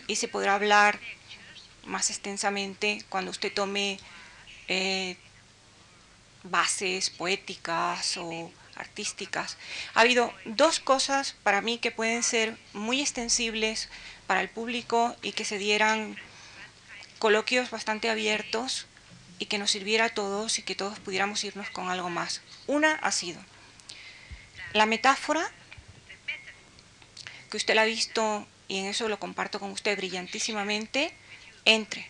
y 0.07 0.17
se 0.17 0.29
podrá 0.29 0.55
hablar 0.55 0.99
más 1.87 2.11
extensamente 2.11 3.05
cuando 3.09 3.31
usted 3.31 3.53
tome 3.53 3.99
eh, 4.69 5.17
bases 6.43 7.11
poéticas 7.11 8.17
o 8.17 8.51
artísticas. 8.77 9.57
Ha 9.95 10.03
habido 10.03 10.33
dos 10.45 10.81
cosas 10.81 11.35
para 11.43 11.61
mí 11.61 11.79
que 11.79 11.91
pueden 11.91 12.23
ser 12.23 12.57
muy 12.73 13.01
extensibles 13.01 13.89
para 14.27 14.41
el 14.41 14.49
público 14.49 15.17
y 15.23 15.33
que 15.33 15.45
se 15.45 15.59
dieran 15.59 16.17
coloquios 17.19 17.71
bastante 17.71 18.11
abiertos 18.11 18.87
y 19.39 19.47
que 19.47 19.59
nos 19.59 19.71
sirviera 19.71 20.07
a 20.07 20.09
todos 20.11 20.59
y 20.59 20.63
que 20.63 20.75
todos 20.75 20.99
pudiéramos 20.99 21.43
irnos 21.45 21.71
con 21.71 21.89
algo 21.89 22.11
más. 22.11 22.43
Una 22.67 22.95
ha 22.95 23.13
sido 23.13 23.41
la 24.73 24.87
metáfora, 24.87 25.51
que 27.51 27.57
usted 27.57 27.75
la 27.75 27.83
ha 27.83 27.87
visto 27.87 28.47
y 28.69 28.79
en 28.79 28.87
eso 28.87 29.09
lo 29.09 29.19
comparto 29.19 29.61
con 29.61 29.71
usted 29.71 29.97
brillantísimamente, 29.97 31.15
entre 31.67 32.09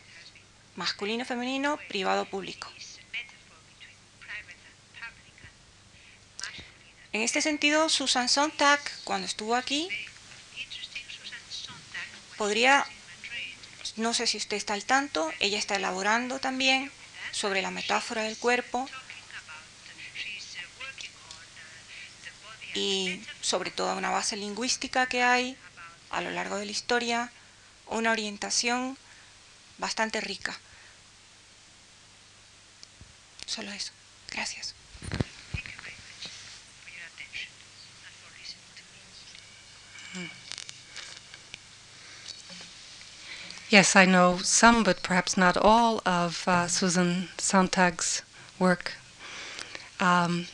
masculino, 0.77 1.25
femenino, 1.25 1.79
privado, 1.89 2.27
público. 2.27 2.71
En 7.13 7.23
este 7.23 7.41
sentido, 7.41 7.89
Susan 7.89 8.29
Sontag, 8.29 8.79
cuando 9.05 9.27
estuvo 9.27 9.57
aquí, 9.57 9.89
podría, 12.37 12.87
no 13.97 14.13
sé 14.13 14.27
si 14.27 14.37
usted 14.37 14.59
está 14.59 14.75
al 14.75 14.85
tanto, 14.85 15.33
ella 15.41 15.59
está 15.59 15.77
elaborando 15.77 16.39
también 16.39 16.93
sobre 17.33 17.63
la 17.63 17.71
metáfora 17.71 18.23
del 18.23 18.37
cuerpo 18.37 18.89
y 22.75 23.23
sobre 23.41 23.71
todo 23.71 23.97
una 23.97 24.11
base 24.11 24.37
lingüística 24.37 25.07
que 25.07 25.23
hay 25.23 25.57
a 26.11 26.21
lo 26.21 26.31
largo 26.31 26.59
de 26.59 26.67
la 26.67 26.73
historia, 26.73 27.33
una 27.87 28.13
orientación 28.13 28.99
bastante 29.79 30.21
rica. 30.21 30.59
Solo 33.47 33.71
eso. 33.73 33.93
Gracias. 34.31 34.75
Yes, 43.69 43.97
I 43.97 44.05
know 44.05 44.39
some, 44.39 44.85
but 44.85 45.03
perhaps 45.03 45.37
not 45.37 45.57
all, 45.57 46.01
of 46.07 46.47
uh, 46.47 46.69
Susan 46.69 47.29
Sontag's 47.37 48.23
work. 48.61 48.95
Um, 49.99 50.47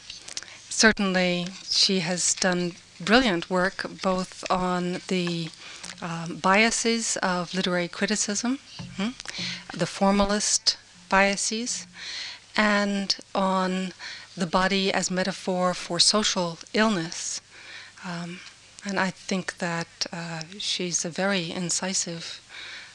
certainly, 0.70 1.48
she 1.68 2.00
has 2.00 2.32
done 2.34 2.72
brilliant 2.98 3.50
work 3.50 3.84
both 4.02 4.44
on 4.50 5.02
the 5.08 5.50
um, 6.00 6.36
biases 6.36 7.18
of 7.18 7.52
literary 7.52 7.88
criticism, 7.88 8.58
hmm, 8.96 9.10
the 9.76 9.86
formalist 9.86 10.76
biases, 11.08 11.86
and 12.56 13.16
on 13.34 13.92
the 14.36 14.46
body 14.46 14.92
as 14.92 15.10
metaphor 15.10 15.74
for 15.74 15.98
social 16.00 16.58
illness. 16.72 17.40
Um, 18.04 18.40
and 18.84 18.98
I 18.98 19.10
think 19.10 19.58
that 19.58 20.06
uh, 20.12 20.42
she's 20.58 21.04
a 21.04 21.10
very 21.10 21.52
incisive 21.52 22.40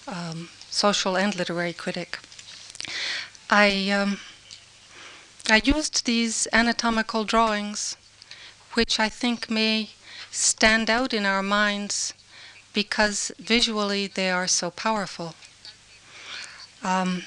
um, 0.08 0.50
social 0.70 1.18
and 1.18 1.36
literary 1.36 1.74
critic. 1.74 2.20
I 3.50 3.90
um, 3.92 4.20
I 5.50 5.62
used 5.64 6.06
these 6.06 6.48
anatomical 6.52 7.24
drawings, 7.24 7.96
which 8.74 9.00
I 9.00 9.08
think 9.08 9.50
may 9.50 9.90
stand 10.30 10.90
out 10.90 11.14
in 11.14 11.26
our 11.26 11.42
minds 11.42 12.14
because 12.74 13.32
visually 13.40 14.08
they 14.08 14.30
are 14.30 14.48
so 14.48 14.70
powerful. 14.70 15.36
Um, 16.88 17.24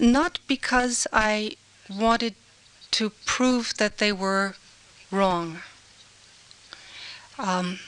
not 0.00 0.38
because 0.46 1.06
I 1.12 1.56
wanted 1.88 2.34
to 2.92 3.10
prove 3.24 3.74
that 3.78 3.98
they 3.98 4.12
were 4.12 4.54
wrong. 5.10 5.62
Um, 7.38 7.78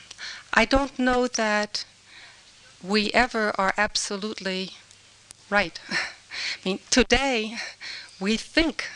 I 0.54 0.64
don't 0.64 0.98
know 0.98 1.26
that 1.26 1.84
we 2.82 3.12
ever 3.12 3.52
are 3.58 3.74
absolutely 3.76 4.72
right. 5.50 5.80
I 5.90 5.98
mean, 6.64 6.80
today 6.90 7.58
we 8.20 8.36
think 8.36 8.88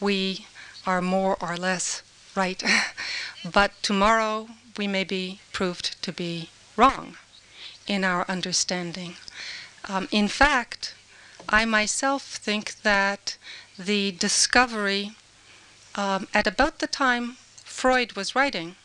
we 0.00 0.46
are 0.86 1.02
more 1.02 1.36
or 1.40 1.56
less 1.56 2.02
right, 2.36 2.62
but 3.52 3.72
tomorrow 3.82 4.48
we 4.76 4.86
may 4.88 5.04
be 5.04 5.40
proved 5.52 6.00
to 6.02 6.12
be 6.12 6.50
wrong 6.76 7.16
in 7.86 8.04
our 8.04 8.24
understanding. 8.28 9.16
Um, 9.88 10.08
in 10.10 10.28
fact, 10.28 10.94
I 11.48 11.64
myself 11.64 12.22
think 12.22 12.82
that 12.82 13.36
the 13.78 14.12
discovery 14.12 15.12
um, 15.96 16.28
at 16.34 16.46
about 16.46 16.80
the 16.80 16.86
time 16.86 17.36
Freud 17.64 18.14
was 18.14 18.34
writing 18.34 18.76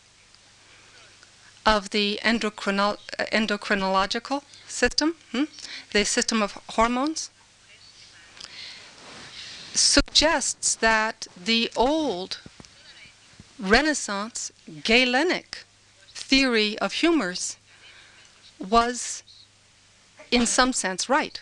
of 1.65 1.89
the 1.89 2.19
endocrino- 2.23 2.97
endocrinological 3.31 4.43
system, 4.67 5.15
hmm, 5.31 5.43
the 5.91 6.05
system 6.05 6.41
of 6.41 6.57
hormones, 6.69 7.30
suggests 9.73 10.76
that 10.76 11.27
the 11.38 11.72
old 11.76 12.39
Renaissance 13.59 14.51
Galenic 14.84 15.65
theory 16.13 16.77
of 16.80 16.93
humors 16.93 17.57
was, 18.59 19.23
in 20.36 20.45
some 20.45 20.74
sense, 20.74 21.07
right. 21.07 21.40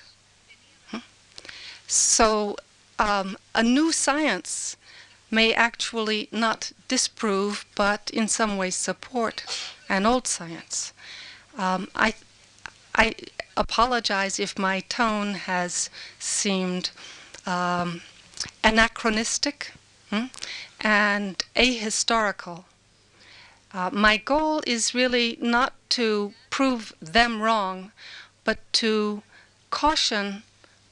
So, 1.87 2.55
um, 2.99 3.37
a 3.55 3.63
new 3.63 3.91
science 3.91 4.77
may 5.31 5.51
actually 5.51 6.29
not 6.31 6.71
disprove, 6.87 7.65
but 7.75 8.11
in 8.13 8.27
some 8.27 8.55
ways 8.55 8.75
support 8.75 9.35
an 9.89 10.05
old 10.05 10.27
science. 10.27 10.93
Um, 11.57 11.87
I, 11.95 12.13
I 12.95 13.15
apologize 13.57 14.39
if 14.39 14.59
my 14.59 14.81
tone 14.81 15.33
has 15.51 15.89
seemed 16.19 16.91
um, 17.47 18.01
anachronistic 18.63 19.73
hmm, 20.11 20.25
and 20.81 21.43
ahistorical. 21.55 22.65
Uh, 23.73 23.89
my 23.91 24.17
goal 24.17 24.61
is 24.67 24.93
really 24.93 25.37
not 25.41 25.73
to 25.89 26.33
prove 26.51 26.93
them 27.01 27.41
wrong, 27.41 27.91
but 28.43 28.59
to 28.73 29.23
caution 29.69 30.43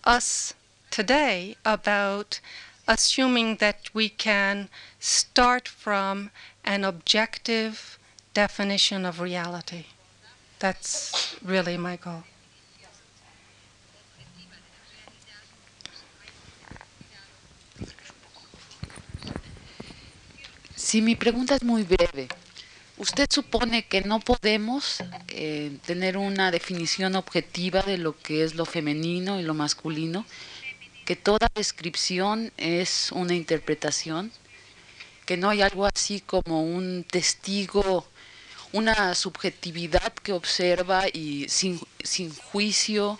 us 0.04 0.54
today 0.90 1.56
about 1.66 2.40
assuming 2.88 3.58
that 3.58 3.90
we 3.94 4.10
can 4.10 4.70
start 5.00 5.68
from 5.68 6.32
an 6.66 6.84
objective 6.84 7.98
definition 8.34 9.06
of 9.06 9.20
reality. 9.20 9.86
That's 10.60 11.36
really 11.44 11.78
my 11.78 11.96
goal. 11.98 12.24
Sí, 20.76 21.02
mi 21.02 21.16
pregunta 21.16 21.56
es 21.56 21.64
muy 21.64 21.84
breve. 21.84 22.28
¿Usted 23.02 23.26
supone 23.32 23.88
que 23.88 24.02
no 24.02 24.20
podemos 24.20 24.98
eh, 25.30 25.76
tener 25.88 26.18
una 26.18 26.52
definición 26.52 27.16
objetiva 27.16 27.82
de 27.82 27.98
lo 27.98 28.16
que 28.16 28.44
es 28.44 28.54
lo 28.54 28.64
femenino 28.64 29.40
y 29.40 29.44
lo 29.44 29.56
masculino? 29.56 30.24
¿Que 31.04 31.16
toda 31.16 31.48
descripción 31.56 32.54
es 32.58 33.12
una 33.12 33.34
interpretación? 33.34 34.32
¿Que 35.26 35.36
no 35.36 35.50
hay 35.50 35.64
algo 35.64 35.88
así 35.88 36.22
como 36.22 36.62
un 36.62 37.04
testigo, 37.04 38.06
una 38.72 39.16
subjetividad 39.16 40.14
que 40.14 40.34
observa 40.34 41.06
y 41.12 41.50
sin, 41.50 41.80
sin 42.04 42.32
juicio, 42.32 43.18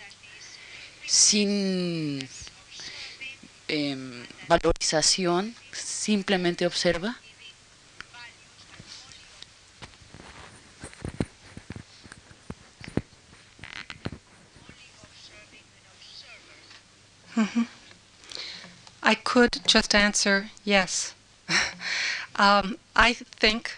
sin 1.08 2.28
em, 3.66 4.26
valorización, 4.46 5.56
simplemente 5.72 6.66
observa? 6.66 7.18
Mm-hmm. 17.42 17.62
I 19.02 19.16
could 19.16 19.62
just 19.66 19.96
answer 19.96 20.50
yes. 20.64 21.12
um, 22.36 22.78
I 22.94 23.14
think, 23.14 23.72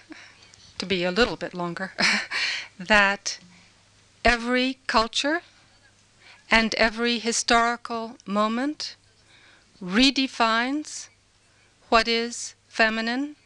to 0.76 0.84
be 0.84 1.02
a 1.02 1.10
little 1.10 1.36
bit 1.36 1.54
longer, 1.54 1.92
that 2.78 3.38
every 4.22 4.76
culture 4.86 5.40
and 6.50 6.74
every 6.74 7.18
historical 7.20 8.18
moment 8.26 8.96
redefines 9.82 11.08
what 11.88 12.06
is 12.06 12.54
feminine 12.68 13.36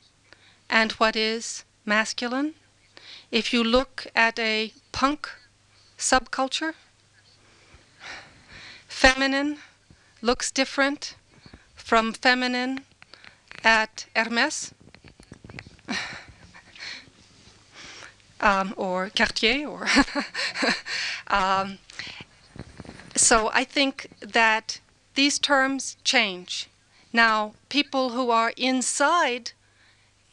and 0.68 0.90
what 0.92 1.14
is 1.14 1.62
masculine. 1.84 2.54
If 3.30 3.52
you 3.52 3.62
look 3.62 4.08
at 4.16 4.36
a 4.40 4.72
punk 4.90 5.30
subculture, 5.96 6.74
feminine 8.88 9.58
looks 10.20 10.50
different 10.50 11.14
from 11.74 12.12
feminine 12.12 12.84
at 13.64 14.06
Hermes 14.14 14.72
um, 18.40 18.74
or 18.76 19.10
Cartier 19.14 19.68
or 19.68 19.86
um, 21.28 21.78
So 23.18 23.50
I 23.52 23.64
think 23.64 24.08
that 24.20 24.80
these 25.14 25.38
terms 25.40 25.96
change. 26.04 26.68
Now, 27.12 27.54
people 27.68 28.10
who 28.10 28.30
are 28.30 28.52
inside 28.56 29.52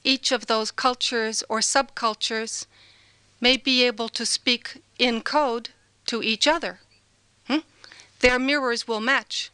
each 0.04 0.32
of 0.32 0.46
those 0.46 0.70
cultures 0.70 1.44
or 1.50 1.60
subcultures 1.60 2.68
may 3.42 3.58
be 3.58 3.84
able 3.84 4.10
to 4.10 4.26
speak 4.26 4.84
in 5.00 5.22
code 5.22 5.70
to 6.06 6.22
each 6.22 6.48
other. 6.48 6.80
Hmm? 7.48 7.66
Their 8.20 8.38
mirrors 8.38 8.88
will 8.88 9.02
match. 9.02 9.50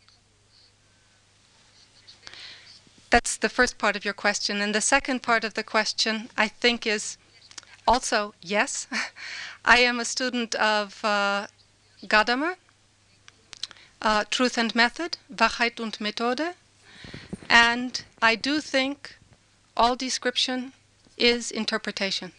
That's 3.11 3.35
the 3.35 3.49
first 3.49 3.77
part 3.77 3.97
of 3.97 4.05
your 4.05 4.13
question. 4.13 4.61
And 4.61 4.73
the 4.73 4.79
second 4.79 5.21
part 5.21 5.43
of 5.43 5.53
the 5.53 5.63
question, 5.63 6.29
I 6.38 6.47
think, 6.47 6.88
is 6.88 7.17
also 7.85 8.33
yes. 8.41 8.88
I 9.65 9.79
am 9.79 9.99
a 9.99 10.05
student 10.05 10.55
of 10.55 11.03
uh, 11.03 11.47
Gadamer, 12.05 12.55
uh, 14.01 14.23
Truth 14.31 14.57
and 14.57 14.73
Method, 14.73 15.17
Wahrheit 15.29 15.81
und 15.81 15.99
Methode. 15.99 16.53
And 17.49 18.01
I 18.21 18.35
do 18.35 18.61
think 18.61 19.17
all 19.75 19.97
description 19.97 20.71
is 21.17 21.51
interpretation. 21.51 22.31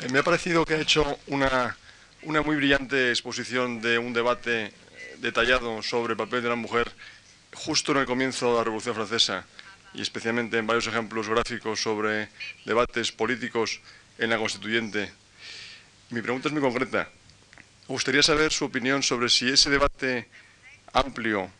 Eh, 0.00 0.08
Me 0.10 0.18
ha 0.18 0.22
parecido 0.24 0.64
que 0.66 0.74
ha 0.74 0.80
hecho 0.80 1.18
una, 1.28 1.76
una 2.22 2.42
muy 2.42 2.56
brillante 2.56 3.10
exposición 3.10 3.80
de 3.80 3.98
un 3.98 4.12
debate 4.12 4.72
detallado 5.18 5.82
sobre 5.82 6.12
el 6.12 6.16
papel 6.16 6.42
de 6.42 6.48
la 6.48 6.54
mujer 6.56 6.90
justo 7.54 7.92
en 7.92 7.98
el 7.98 8.06
comienzo 8.06 8.50
de 8.50 8.58
la 8.58 8.64
Revolución 8.64 8.94
Francesa 8.94 9.46
y 9.94 10.02
especialmente 10.02 10.58
en 10.58 10.66
varios 10.66 10.86
ejemplos 10.86 11.28
gráficos 11.28 11.80
sobre 11.80 12.28
debates 12.64 13.12
políticos 13.12 13.80
en 14.18 14.30
la 14.30 14.38
Constituyente. 14.38 15.12
Mi 16.10 16.20
pregunta 16.22 16.48
es 16.48 16.52
muy 16.52 16.62
concreta. 16.62 17.08
Me 17.88 17.92
gustaría 17.94 18.22
saber 18.22 18.52
su 18.52 18.64
opinión 18.64 19.02
sobre 19.02 19.28
si 19.28 19.48
ese 19.48 19.70
debate 19.70 20.28
amplio 20.92 21.50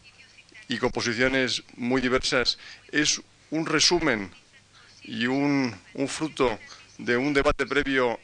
y 0.68 0.78
con 0.78 0.90
posiciones 0.90 1.62
muy 1.76 2.00
diversas 2.00 2.58
es 2.90 3.20
un 3.50 3.66
resumen 3.66 4.30
y 5.02 5.26
un, 5.26 5.74
un 5.94 6.08
fruto 6.08 6.58
de 6.98 7.16
un 7.16 7.32
debate 7.32 7.66
previo 7.66 8.18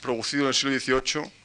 producido 0.00 0.42
en 0.42 0.48
el 0.48 0.54
siglo 0.54 0.78
XVIII, 0.78 1.37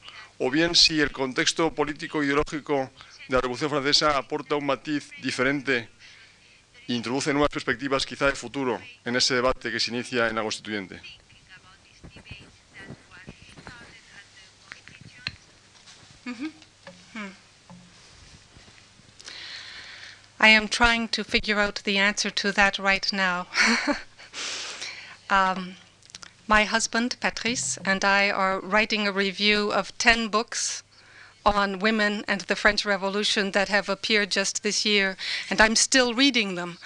o 0.46 0.52
bien 0.52 0.76
si 0.76 1.00
el 1.00 1.14
contexto 1.14 1.74
político 1.74 2.22
e 2.22 2.26
ideológico 2.26 2.92
de 3.30 3.36
la 3.36 3.40
Revolución 3.40 3.70
Francesa 3.70 4.18
aporta 4.18 4.60
un 4.60 4.66
matiz 4.66 5.10
diferente 5.22 5.88
e 6.86 6.94
introduce 6.94 7.32
nuevas 7.32 7.48
perspectivas 7.48 8.06
quizá 8.06 8.28
de 8.28 8.36
futuro 8.36 8.76
en 9.06 9.16
ese 9.16 9.36
debate 9.36 9.72
que 9.72 9.80
se 9.80 9.92
inicia 9.92 10.28
en 10.28 10.36
la 10.36 10.44
Constituyente. 10.44 11.00
I 20.42 20.50
am 20.50 20.68
trying 20.68 21.08
to 21.16 21.24
figure 21.24 21.58
out 21.58 21.82
the 21.86 21.98
answer 21.98 22.30
to 22.30 22.52
that 22.52 22.78
right 22.78 23.08
now. 23.14 23.48
um, 25.30 25.78
my 26.48 26.66
husband, 26.66 27.16
Patrice, 27.20 27.78
and 27.86 28.04
I 28.04 28.30
are 28.30 28.60
writing 28.60 29.08
a 29.08 29.12
review 29.12 29.72
of 29.72 29.98
10 29.98 30.28
books 30.28 30.84
on 31.46 31.80
women 31.80 32.24
and 32.28 32.42
the 32.42 32.56
French 32.56 32.86
Revolution 32.86 33.52
that 33.52 33.70
have 33.70 33.90
appeared 33.90 34.32
just 34.32 34.64
this 34.64 34.86
year, 34.86 35.18
and 35.50 35.60
I'm 35.60 35.76
still 35.76 36.14
reading 36.14 36.56
them. 36.56 36.78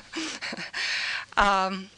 um, 1.36 1.90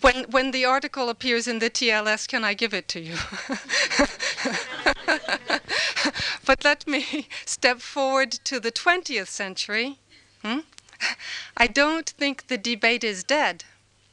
when, 0.00 0.24
when 0.30 0.50
the 0.50 0.64
article 0.64 1.08
appears 1.08 1.46
in 1.46 1.58
the 1.58 1.70
TLS, 1.70 2.26
can 2.26 2.44
I 2.44 2.54
give 2.54 2.74
it 2.74 2.88
to 2.88 3.00
you? 3.00 3.16
but 6.44 6.64
let 6.64 6.86
me 6.86 7.28
step 7.44 7.80
forward 7.80 8.32
to 8.32 8.58
the 8.58 8.72
20th 8.72 9.28
century. 9.28 9.98
Hmm? 10.42 10.60
I 11.56 11.66
don't 11.66 12.08
think 12.08 12.48
the 12.48 12.58
debate 12.58 13.04
is 13.04 13.22
dead. 13.22 13.64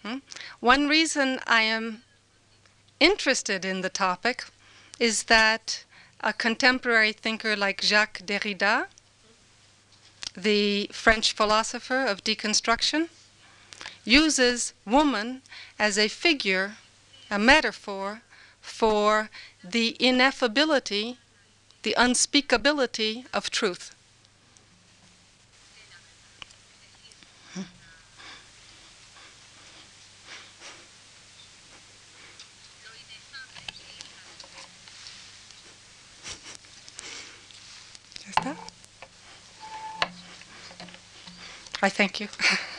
Hmm? 0.03 0.17
One 0.59 0.87
reason 0.87 1.39
I 1.47 1.61
am 1.61 2.03
interested 2.99 3.63
in 3.63 3.81
the 3.81 3.89
topic 3.89 4.45
is 4.99 5.23
that 5.23 5.83
a 6.19 6.33
contemporary 6.33 7.13
thinker 7.13 7.55
like 7.55 7.81
Jacques 7.81 8.21
Derrida, 8.25 8.87
the 10.35 10.89
French 10.91 11.33
philosopher 11.33 12.05
of 12.05 12.23
deconstruction, 12.23 13.09
uses 14.03 14.73
woman 14.85 15.41
as 15.79 15.97
a 15.97 16.07
figure, 16.07 16.75
a 17.29 17.39
metaphor 17.39 18.21
for 18.61 19.29
the 19.63 19.95
ineffability, 19.99 21.17
the 21.83 21.95
unspeakability 21.97 23.25
of 23.33 23.49
truth. 23.49 23.95
I 41.83 41.89
thank 41.89 42.21
you. 42.21 42.29